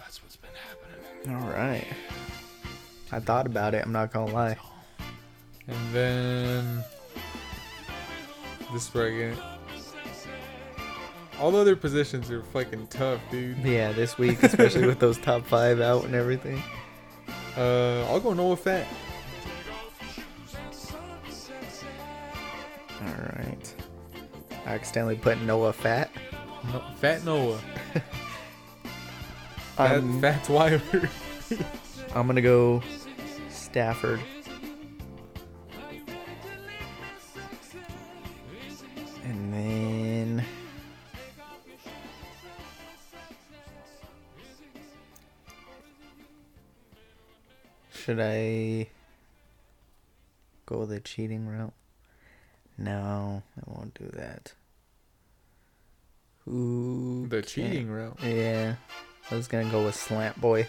That's 0.01 0.21
what's 0.23 0.37
been 0.37 0.51
happening. 0.69 1.43
All 1.45 1.51
right. 1.51 1.87
I 3.13 3.21
thought 3.21 3.47
about 3.47 3.75
it. 3.75 3.85
I'm 3.85 3.93
not 3.93 4.13
gonna 4.13 4.33
lie. 4.33 4.57
And 5.69 5.95
then 5.95 6.85
this 8.73 8.89
is 8.89 8.95
where 8.95 9.07
I 9.07 9.11
get 9.11 9.39
it. 9.39 9.58
All 11.41 11.53
the 11.53 11.59
other 11.59 11.77
positions 11.77 12.31
are 12.31 12.43
fucking 12.43 12.89
tough, 12.89 13.21
dude. 13.31 13.59
Yeah, 13.59 13.93
this 13.93 14.19
week, 14.19 14.43
especially 14.43 14.87
with 14.87 14.99
those 14.99 15.19
top 15.19 15.47
five 15.47 15.81
out 15.81 16.05
and 16.05 16.15
everything. 16.15 16.63
Uh, 17.57 18.05
I'll 18.09 18.21
go 18.21 18.35
Noah 18.35 18.57
Fat. 18.57 18.87
All 23.01 23.07
right. 23.37 23.75
I 24.65 24.75
accidentally 24.75 25.17
put 25.17 25.41
Noah 25.43 25.73
Fat. 25.73 26.09
No, 26.73 26.85
Fat 27.01 27.25
Noah. 27.25 27.59
Fat, 29.77 29.91
I'm, 29.91 30.21
Fats 30.21 30.49
Weiler. 30.49 30.81
I'm 32.15 32.29
gonna 32.29 32.43
go 32.43 32.81
Stafford. 33.49 34.21
Should 48.09 48.21
I 48.21 48.87
go 50.65 50.87
the 50.87 50.99
cheating 50.99 51.47
route? 51.47 51.75
No, 52.79 53.43
I 53.55 53.71
won't 53.71 53.93
do 53.93 54.09
that. 54.15 54.55
Who 56.47 57.27
the 57.29 57.43
can- 57.43 57.47
cheating 57.47 57.91
route. 57.91 58.19
Yeah, 58.25 58.77
I 59.31 59.35
was 59.35 59.47
gonna 59.47 59.71
go 59.71 59.85
with 59.85 59.95
Slant 59.95 60.41
Boy. 60.41 60.67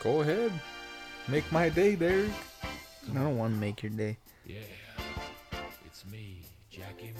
Go 0.00 0.20
ahead. 0.20 0.52
Make 1.26 1.50
my 1.50 1.68
day, 1.68 1.96
Derek. 1.96 2.30
I 3.10 3.14
don't 3.14 3.36
want 3.36 3.54
to 3.54 3.58
make 3.58 3.82
your 3.82 3.90
day. 3.90 4.16
Yeah. 4.46 4.58
It's 5.86 6.06
me, 6.06 6.42
Jackie. 6.70 7.14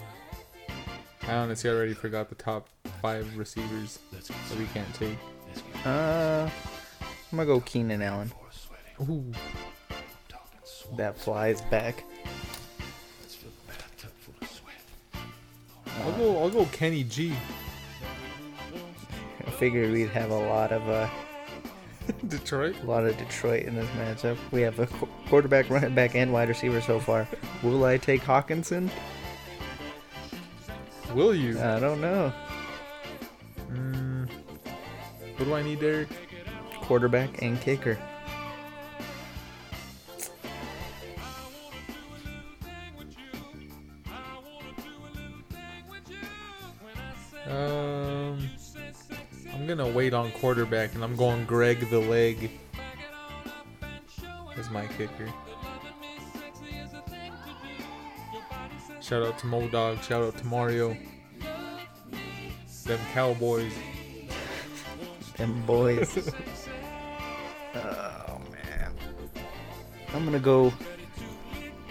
I 1.27 1.33
honestly 1.33 1.69
already 1.69 1.93
forgot 1.93 2.29
the 2.29 2.35
top 2.35 2.69
five 3.01 3.37
receivers 3.37 3.99
that 4.13 4.57
we 4.57 4.65
can't 4.67 4.93
take. 4.95 5.17
Uh, 5.85 6.49
I'm 7.33 7.37
gonna 7.37 7.45
go 7.45 7.59
Keenan 7.59 8.01
Allen. 8.01 8.31
Ooh. 9.01 9.31
That 10.97 11.17
flies 11.17 11.61
back. 11.63 12.03
Let's 13.21 13.35
fill 13.35 13.49
the 13.65 13.73
bathtub 13.73 14.11
full 14.19 14.35
of 14.41 14.49
sweat. 14.49 15.23
I'll 16.03 16.11
go. 16.13 16.37
I'll 16.39 16.49
go 16.49 16.65
Kenny 16.71 17.03
G. 17.03 17.33
I 19.45 19.49
figured 19.51 19.91
we'd 19.91 20.09
have 20.09 20.29
a 20.31 20.35
lot 20.35 20.71
of 20.71 20.87
uh, 20.89 21.07
Detroit. 22.27 22.75
a 22.83 22.85
lot 22.85 23.05
of 23.05 23.17
Detroit 23.17 23.63
in 23.63 23.75
this 23.75 23.89
matchup. 23.91 24.37
We 24.51 24.61
have 24.61 24.79
a 24.79 24.87
qu- 24.87 25.07
quarterback, 25.27 25.69
running 25.69 25.95
back, 25.95 26.15
and 26.15 26.31
wide 26.33 26.49
receiver 26.49 26.81
so 26.81 26.99
far. 26.99 27.27
Will 27.63 27.85
I 27.85 27.97
take 27.97 28.21
Hockenson? 28.21 28.89
Will 31.13 31.33
you? 31.33 31.59
I 31.59 31.79
don't 31.79 32.01
know. 32.01 32.33
Mm, 33.71 34.29
what 35.37 35.45
do 35.45 35.53
I 35.55 35.61
need, 35.63 35.79
Derek? 35.79 36.09
Quarterback 36.81 37.41
and 37.41 37.59
kicker. 37.61 37.97
Wait 50.03 50.13
on 50.13 50.33
quarterback, 50.33 50.95
and 50.95 51.01
I'm 51.01 51.15
going 51.15 51.45
Greg 51.45 51.89
the 51.89 51.97
leg. 51.97 52.51
As 54.57 54.69
my 54.69 54.85
kicker. 54.85 55.29
Shout 58.99 59.25
out 59.25 59.39
to 59.39 59.47
Mo 59.47 59.69
Dog. 59.69 60.03
Shout 60.03 60.21
out 60.21 60.37
to 60.39 60.45
Mario. 60.45 60.97
Them 62.83 62.99
Cowboys. 63.13 63.71
Them 65.37 65.65
boys. 65.65 66.17
oh 67.75 68.41
man. 68.51 68.91
I'm 70.13 70.25
gonna 70.25 70.37
go 70.37 70.73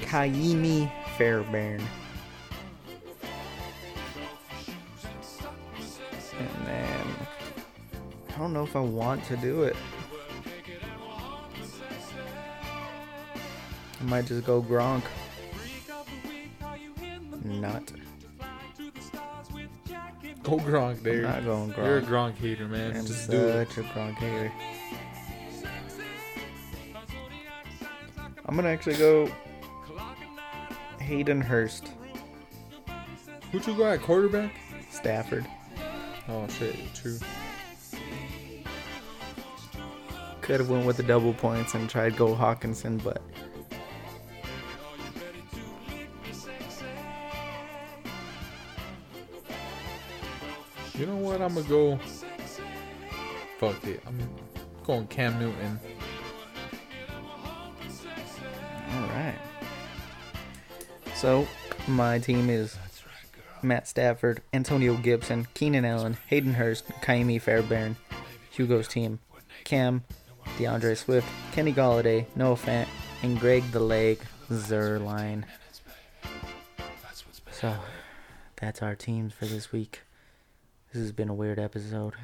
Kaimi 0.02 0.92
Fairbairn. 1.16 1.80
Don't 8.52 8.64
know 8.64 8.68
if 8.68 8.76
I 8.76 8.80
want 8.80 9.24
to 9.26 9.36
do 9.36 9.62
it. 9.62 9.76
I 14.00 14.04
might 14.04 14.26
just 14.26 14.44
go 14.44 14.60
Gronk. 14.60 15.02
Not. 17.44 17.92
Go 20.42 20.58
Gronk, 20.58 21.06
I'm 21.06 21.22
not 21.22 21.44
going 21.44 21.72
Gronk. 21.72 21.76
You're 21.76 21.98
a 21.98 22.02
Gronk. 22.02 22.34
Hater, 22.34 22.66
man. 22.68 22.96
I'm 22.96 23.06
Just 23.06 23.30
do 23.30 23.38
it. 23.38 23.68
such 23.68 23.78
a 23.78 23.88
Gronk 23.88 24.16
hater. 24.16 24.52
I'm 28.44 28.56
gonna 28.56 28.68
actually 28.68 28.96
go 28.96 29.30
Hayden 30.98 31.40
Hurst, 31.40 31.88
Who'd 33.50 33.66
you 33.66 33.76
go 33.76 33.86
at 33.86 34.02
quarterback? 34.02 34.52
Stafford. 34.90 35.46
Oh 36.28 36.46
shit, 36.48 36.76
true. 36.94 37.18
Could 40.52 40.60
have 40.60 40.68
went 40.68 40.84
with 40.84 40.98
the 40.98 41.02
double 41.02 41.32
points 41.32 41.72
and 41.72 41.88
tried 41.88 42.14
go 42.14 42.34
Hockenson, 42.34 43.02
but 43.02 43.22
You 50.94 51.06
know 51.06 51.16
what? 51.16 51.40
I'm 51.40 51.54
gonna 51.54 51.66
go. 51.66 51.96
Fuck 53.58 53.82
it. 53.84 54.02
I'm 54.06 54.18
going 54.84 55.06
Cam 55.06 55.38
Newton. 55.38 55.80
all 58.92 59.06
right. 59.06 59.38
So 61.14 61.48
my 61.88 62.18
team 62.18 62.50
is 62.50 62.76
Matt 63.62 63.88
Stafford, 63.88 64.42
Antonio 64.52 64.98
Gibson, 64.98 65.48
Keenan 65.54 65.86
Allen, 65.86 66.18
Hayden 66.26 66.52
Hurst, 66.52 66.88
Kaimi 67.00 67.40
Fairbairn, 67.40 67.96
Hugo's 68.50 68.86
team, 68.86 69.18
Cam, 69.64 70.04
D'Andre 70.58 70.94
Swift, 70.94 71.26
Kenny 71.52 71.72
Golladay, 71.72 72.26
Noah 72.36 72.56
Fant, 72.56 72.86
and 73.22 73.38
Greg 73.40 73.62
the 73.72 73.80
Leg 73.80 74.18
Zuerlein. 74.50 75.44
So 77.50 77.74
that's 78.56 78.82
our 78.82 78.94
teams 78.94 79.32
for 79.32 79.46
this 79.46 79.72
week. 79.72 80.00
This 80.92 81.00
has 81.02 81.12
been 81.12 81.28
a 81.28 81.34
weird 81.34 81.58
episode. 81.58 82.14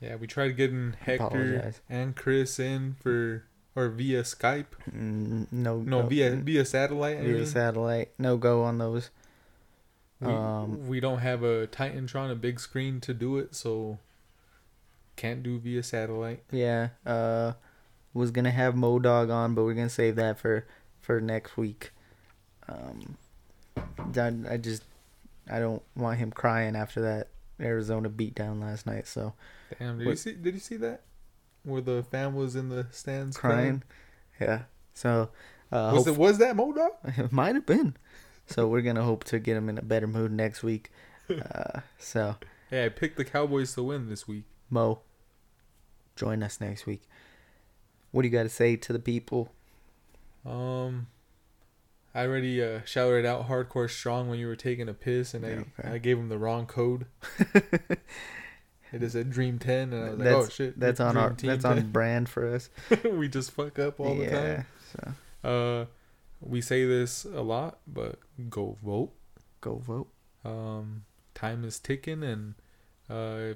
Yeah, 0.00 0.16
we 0.16 0.26
tried 0.26 0.56
getting 0.56 0.94
Hector 1.00 1.24
Apologize. 1.24 1.80
and 1.88 2.14
Chris 2.14 2.58
in 2.58 2.96
for 3.00 3.44
or 3.76 3.88
via 3.88 4.22
Skype. 4.22 4.66
Mm, 4.94 5.46
No, 5.50 5.78
No, 5.80 6.02
via 6.02 6.36
via 6.36 6.64
satellite. 6.64 7.18
I 7.18 7.22
via 7.22 7.32
mean. 7.34 7.46
satellite. 7.46 8.10
No 8.18 8.36
go 8.36 8.62
on 8.64 8.78
those. 8.78 9.10
We, 10.20 10.28
Um, 10.28 10.88
we 10.88 11.00
don't 11.00 11.18
have 11.20 11.42
a 11.42 11.66
Titantron, 11.68 12.30
a 12.30 12.34
big 12.34 12.60
screen 12.60 13.00
to 13.00 13.14
do 13.14 13.38
it, 13.38 13.54
so 13.54 13.98
can't 15.16 15.42
do 15.42 15.58
via 15.58 15.82
satellite. 15.82 16.42
Yeah, 16.50 16.88
uh, 17.06 17.52
was 18.12 18.30
gonna 18.30 18.50
have 18.50 18.74
Modog 18.74 19.32
on, 19.32 19.54
but 19.54 19.64
we're 19.64 19.74
gonna 19.74 19.88
save 19.88 20.16
that 20.16 20.38
for 20.38 20.66
for 21.00 21.20
next 21.20 21.56
week. 21.56 21.90
Um, 22.68 23.16
I, 23.76 24.32
I 24.50 24.56
just 24.56 24.84
I 25.50 25.58
don't 25.58 25.82
want 25.96 26.18
him 26.18 26.30
crying 26.30 26.76
after 26.76 27.00
that 27.02 27.28
Arizona 27.60 28.08
beatdown 28.08 28.60
last 28.60 28.86
night. 28.86 29.06
So 29.06 29.34
Damn, 29.78 29.98
did 29.98 30.06
you 30.06 30.16
see? 30.16 30.32
Did 30.32 30.54
you 30.54 30.60
see 30.60 30.76
that? 30.76 31.02
Where 31.64 31.80
the 31.80 32.02
fan 32.10 32.34
was 32.34 32.56
in 32.56 32.68
the 32.68 32.86
stands 32.90 33.36
crying, 33.36 33.82
yeah. 34.40 34.62
So 34.92 35.30
uh, 35.72 35.90
Was 35.94 36.04
hope- 36.04 36.14
it 36.14 36.18
was 36.18 36.38
that 36.38 36.56
Modog? 36.56 36.90
it 37.18 37.32
might 37.32 37.54
have 37.54 37.66
been. 37.66 37.96
So 38.46 38.68
we're 38.68 38.82
gonna 38.82 39.02
hope 39.02 39.24
to 39.24 39.38
get 39.38 39.56
him 39.56 39.68
in 39.68 39.78
a 39.78 39.82
better 39.82 40.06
mood 40.06 40.32
next 40.32 40.62
week. 40.62 40.90
Uh, 41.30 41.80
so 41.98 42.36
Hey, 42.68 42.84
I 42.84 42.90
picked 42.90 43.16
the 43.16 43.24
Cowboys 43.24 43.72
to 43.76 43.82
win 43.82 44.10
this 44.10 44.28
week. 44.28 44.44
Mo, 44.74 44.98
join 46.16 46.42
us 46.42 46.60
next 46.60 46.84
week. 46.84 47.08
What 48.10 48.22
do 48.22 48.28
you 48.28 48.32
got 48.32 48.42
to 48.42 48.48
say 48.48 48.74
to 48.74 48.92
the 48.92 48.98
people? 48.98 49.52
Um, 50.44 51.06
I 52.12 52.26
already 52.26 52.60
uh, 52.60 52.80
shouted 52.84 53.24
out 53.24 53.48
hardcore 53.48 53.88
strong 53.88 54.28
when 54.28 54.40
you 54.40 54.48
were 54.48 54.56
taking 54.56 54.88
a 54.88 54.92
piss, 54.92 55.32
and 55.32 55.46
I, 55.46 55.48
Yeah, 55.50 55.62
okay. 55.78 55.88
I 55.92 55.98
gave 55.98 56.18
him 56.18 56.28
the 56.28 56.38
wrong 56.38 56.66
code. 56.66 57.06
it 57.54 59.02
is 59.02 59.14
a 59.14 59.22
Dream 59.22 59.60
Ten, 59.60 59.92
and 59.92 60.04
I 60.04 60.10
was 60.10 60.18
like, 60.18 60.28
oh 60.28 60.48
shit, 60.48 60.78
that's 60.78 60.98
on 60.98 61.16
our 61.16 61.30
that's 61.30 61.62
10." 61.62 61.78
on 61.78 61.90
brand 61.92 62.28
for 62.28 62.52
us. 62.52 62.68
we 63.04 63.28
just 63.28 63.52
fuck 63.52 63.78
up 63.78 64.00
all 64.00 64.16
the 64.16 64.28
time. 64.28 64.66
So 64.92 65.48
Uh, 65.48 65.86
we 66.40 66.60
say 66.60 66.84
this 66.84 67.24
a 67.24 67.42
lot, 67.42 67.78
but 67.86 68.18
go 68.50 68.76
vote. 68.84 69.12
Go 69.60 69.76
vote. 69.76 70.08
Um, 70.44 71.04
time 71.32 71.62
is 71.62 71.78
ticking, 71.78 72.24
and 72.24 72.54
uh, 73.08 73.54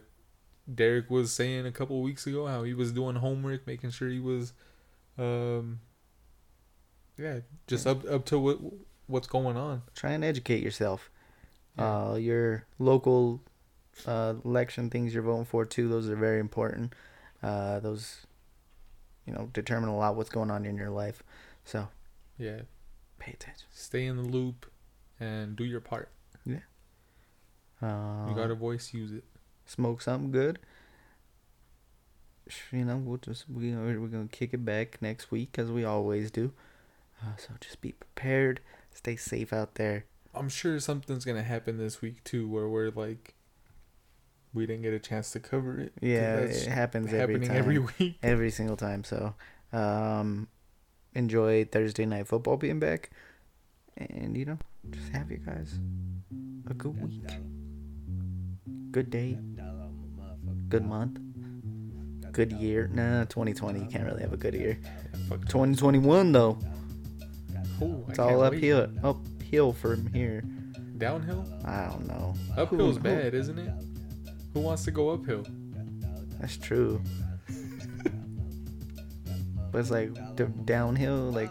Derek 0.72 1.10
was 1.10 1.32
saying 1.32 1.66
a 1.66 1.72
couple 1.72 2.00
weeks 2.02 2.26
ago 2.26 2.46
how 2.46 2.62
he 2.62 2.74
was 2.74 2.92
doing 2.92 3.16
homework, 3.16 3.66
making 3.66 3.90
sure 3.90 4.08
he 4.08 4.20
was, 4.20 4.52
um, 5.16 5.80
yeah, 7.16 7.40
just 7.66 7.86
up 7.86 8.04
up 8.08 8.24
to 8.26 8.38
what 8.38 8.58
what's 9.06 9.26
going 9.26 9.56
on. 9.56 9.82
Try 9.94 10.12
and 10.12 10.22
educate 10.24 10.62
yourself. 10.62 11.10
Yeah. 11.78 12.10
Uh, 12.10 12.14
your 12.16 12.66
local 12.78 13.40
uh, 14.06 14.34
election 14.44 14.90
things 14.90 15.14
you're 15.14 15.22
voting 15.22 15.44
for 15.46 15.64
too. 15.64 15.88
Those 15.88 16.08
are 16.08 16.16
very 16.16 16.40
important. 16.40 16.92
Uh, 17.42 17.80
those, 17.80 18.26
you 19.26 19.32
know, 19.32 19.48
determine 19.52 19.88
a 19.88 19.96
lot 19.96 20.16
what's 20.16 20.28
going 20.30 20.50
on 20.50 20.66
in 20.66 20.76
your 20.76 20.90
life. 20.90 21.22
So 21.64 21.88
Yeah, 22.36 22.62
pay 23.18 23.32
attention. 23.32 23.66
stay 23.70 24.06
in 24.06 24.16
the 24.16 24.22
loop 24.22 24.66
and 25.20 25.56
do 25.56 25.64
your 25.64 25.80
part. 25.80 26.10
Yeah. 26.44 26.58
Uh, 27.80 28.26
You 28.28 28.34
got 28.34 28.50
a 28.50 28.54
voice, 28.54 28.92
use 28.92 29.12
it. 29.12 29.24
Smoke 29.68 30.02
something 30.02 30.32
good. 30.32 30.58
You 32.72 32.84
know, 32.84 32.96
we'll 32.96 33.18
just 33.18 33.48
we 33.48 33.72
we're 33.72 34.08
gonna 34.08 34.26
kick 34.26 34.54
it 34.54 34.64
back 34.64 35.00
next 35.00 35.30
week 35.30 35.58
as 35.58 35.70
we 35.70 35.84
always 35.84 36.30
do. 36.30 36.52
Uh, 37.22 37.36
so 37.36 37.50
just 37.60 37.80
be 37.80 37.92
prepared. 37.92 38.60
Stay 38.92 39.16
safe 39.16 39.52
out 39.52 39.74
there. 39.74 40.06
I'm 40.34 40.48
sure 40.48 40.80
something's 40.80 41.24
gonna 41.24 41.42
happen 41.42 41.78
this 41.78 42.00
week 42.00 42.24
too, 42.24 42.48
where 42.48 42.68
we're 42.68 42.90
like, 42.90 43.34
we 44.54 44.66
didn't 44.66 44.82
get 44.82 44.94
a 44.94 44.98
chance 44.98 45.30
to 45.32 45.40
cover 45.40 45.78
it. 45.78 45.92
Yeah, 46.00 46.36
it 46.38 46.66
happens 46.66 47.08
every 47.12 47.18
happening 47.18 47.48
time. 47.48 47.56
every 47.56 47.78
week. 47.78 48.18
every 48.22 48.50
single 48.50 48.76
time. 48.76 49.04
So, 49.04 49.34
um, 49.72 50.48
enjoy 51.14 51.64
Thursday 51.66 52.06
night 52.06 52.28
football 52.28 52.56
being 52.56 52.80
back, 52.80 53.10
and 53.96 54.36
you 54.36 54.46
know, 54.46 54.58
just 54.90 55.10
have 55.10 55.30
you 55.30 55.38
guys 55.38 55.78
a 56.70 56.74
good 56.74 57.02
week, 57.02 57.28
good 58.90 59.10
day, 59.10 59.38
good 60.68 60.84
month, 60.84 61.18
good 62.32 62.52
year. 62.52 62.88
Nah, 62.92 63.24
2020 63.24 63.80
you 63.80 63.86
can't 63.86 64.04
really 64.04 64.22
have 64.22 64.32
a 64.32 64.36
good 64.36 64.54
year. 64.54 64.78
2021 65.28 66.32
though, 66.32 66.58
Oh, 67.80 68.04
I 68.06 68.10
it's 68.10 68.18
all 68.18 68.38
wait. 68.40 68.56
uphill, 68.56 68.86
uphill 69.02 69.72
from 69.72 70.12
here. 70.12 70.42
Downhill, 70.98 71.44
I 71.64 71.86
don't 71.86 72.06
know. 72.08 72.34
uphill's 72.56 72.70
Who- 72.70 72.92
who- 72.94 72.98
bad, 73.00 73.34
isn't 73.34 73.58
it? 73.58 73.72
Who 74.54 74.60
wants 74.60 74.84
to 74.84 74.90
go 74.90 75.10
uphill? 75.10 75.44
That's 76.40 76.56
true. 76.56 77.00
But 79.70 79.80
it's 79.80 79.90
like 79.90 80.14
d- 80.36 80.44
downhill, 80.64 81.30
like 81.30 81.50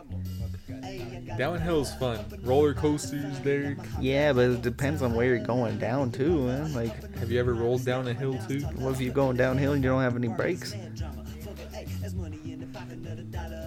Downhill's 1.38 1.94
fun. 1.96 2.26
Roller 2.44 2.74
coasters, 2.74 3.38
Derek. 3.40 3.78
yeah, 4.00 4.34
but 4.34 4.50
it 4.50 4.62
depends 4.62 5.02
on 5.02 5.14
where 5.14 5.28
you're 5.28 5.40
going 5.46 5.78
down 5.78 6.12
too, 6.12 6.48
man. 6.48 6.74
Like 6.74 7.16
Have 7.18 7.32
you 7.32 7.40
ever 7.40 7.54
rolled 7.54 7.86
down 7.86 8.08
a 8.08 8.14
hill 8.14 8.38
too? 8.48 8.62
What 8.76 8.94
if 8.94 9.02
you're 9.02 9.14
going 9.14 9.38
downhill 9.38 9.74
and 9.74 9.84
you 9.84 9.90
don't 9.90 10.02
have 10.02 10.16
any 10.16 10.30
brakes? 10.30 10.74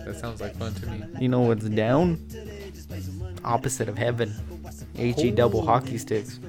That 0.04 0.16
sounds 0.18 0.40
like 0.40 0.56
fun 0.56 0.74
to 0.74 0.86
me. 0.86 1.04
You 1.20 1.28
know 1.28 1.40
what's 1.40 1.68
down? 1.68 2.18
Opposite 3.44 3.88
of 3.88 3.96
heaven. 3.96 4.34
HE 4.96 5.30
double 5.32 5.64
hockey 5.64 5.98
sticks. 5.98 6.40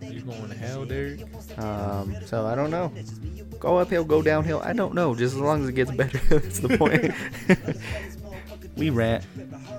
You 0.00 0.20
going 0.22 0.48
to 0.48 0.56
hell, 0.56 0.84
Derek? 0.84 1.20
Um, 1.58 2.16
so 2.24 2.46
I 2.46 2.54
don't 2.54 2.70
know. 2.70 2.92
Go 3.58 3.78
uphill, 3.78 4.04
go 4.04 4.22
downhill. 4.22 4.60
I 4.64 4.72
don't 4.72 4.94
know. 4.94 5.14
Just 5.14 5.34
as 5.34 5.40
long 5.40 5.62
as 5.62 5.68
it 5.68 5.74
gets 5.74 5.90
better. 5.90 6.18
That's 6.28 6.58
the 6.58 6.76
point. 6.76 7.12
we 8.76 8.90
rant. 8.90 9.24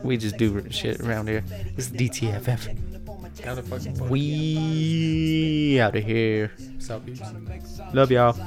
We 0.03 0.18
just 0.18 0.38
do 0.38 0.70
shit 0.70 1.02
around 1.02 1.28
here. 1.28 1.44
This 1.76 1.88
is 1.88 1.94
DTFF. 1.94 2.94
Down 3.41 3.56
the 3.56 3.64
fuck. 3.64 4.10
We 4.10 5.80
out 5.80 5.95
of 5.95 6.03
here. 6.03 6.52
Love 7.94 8.11
y'all. 8.11 8.38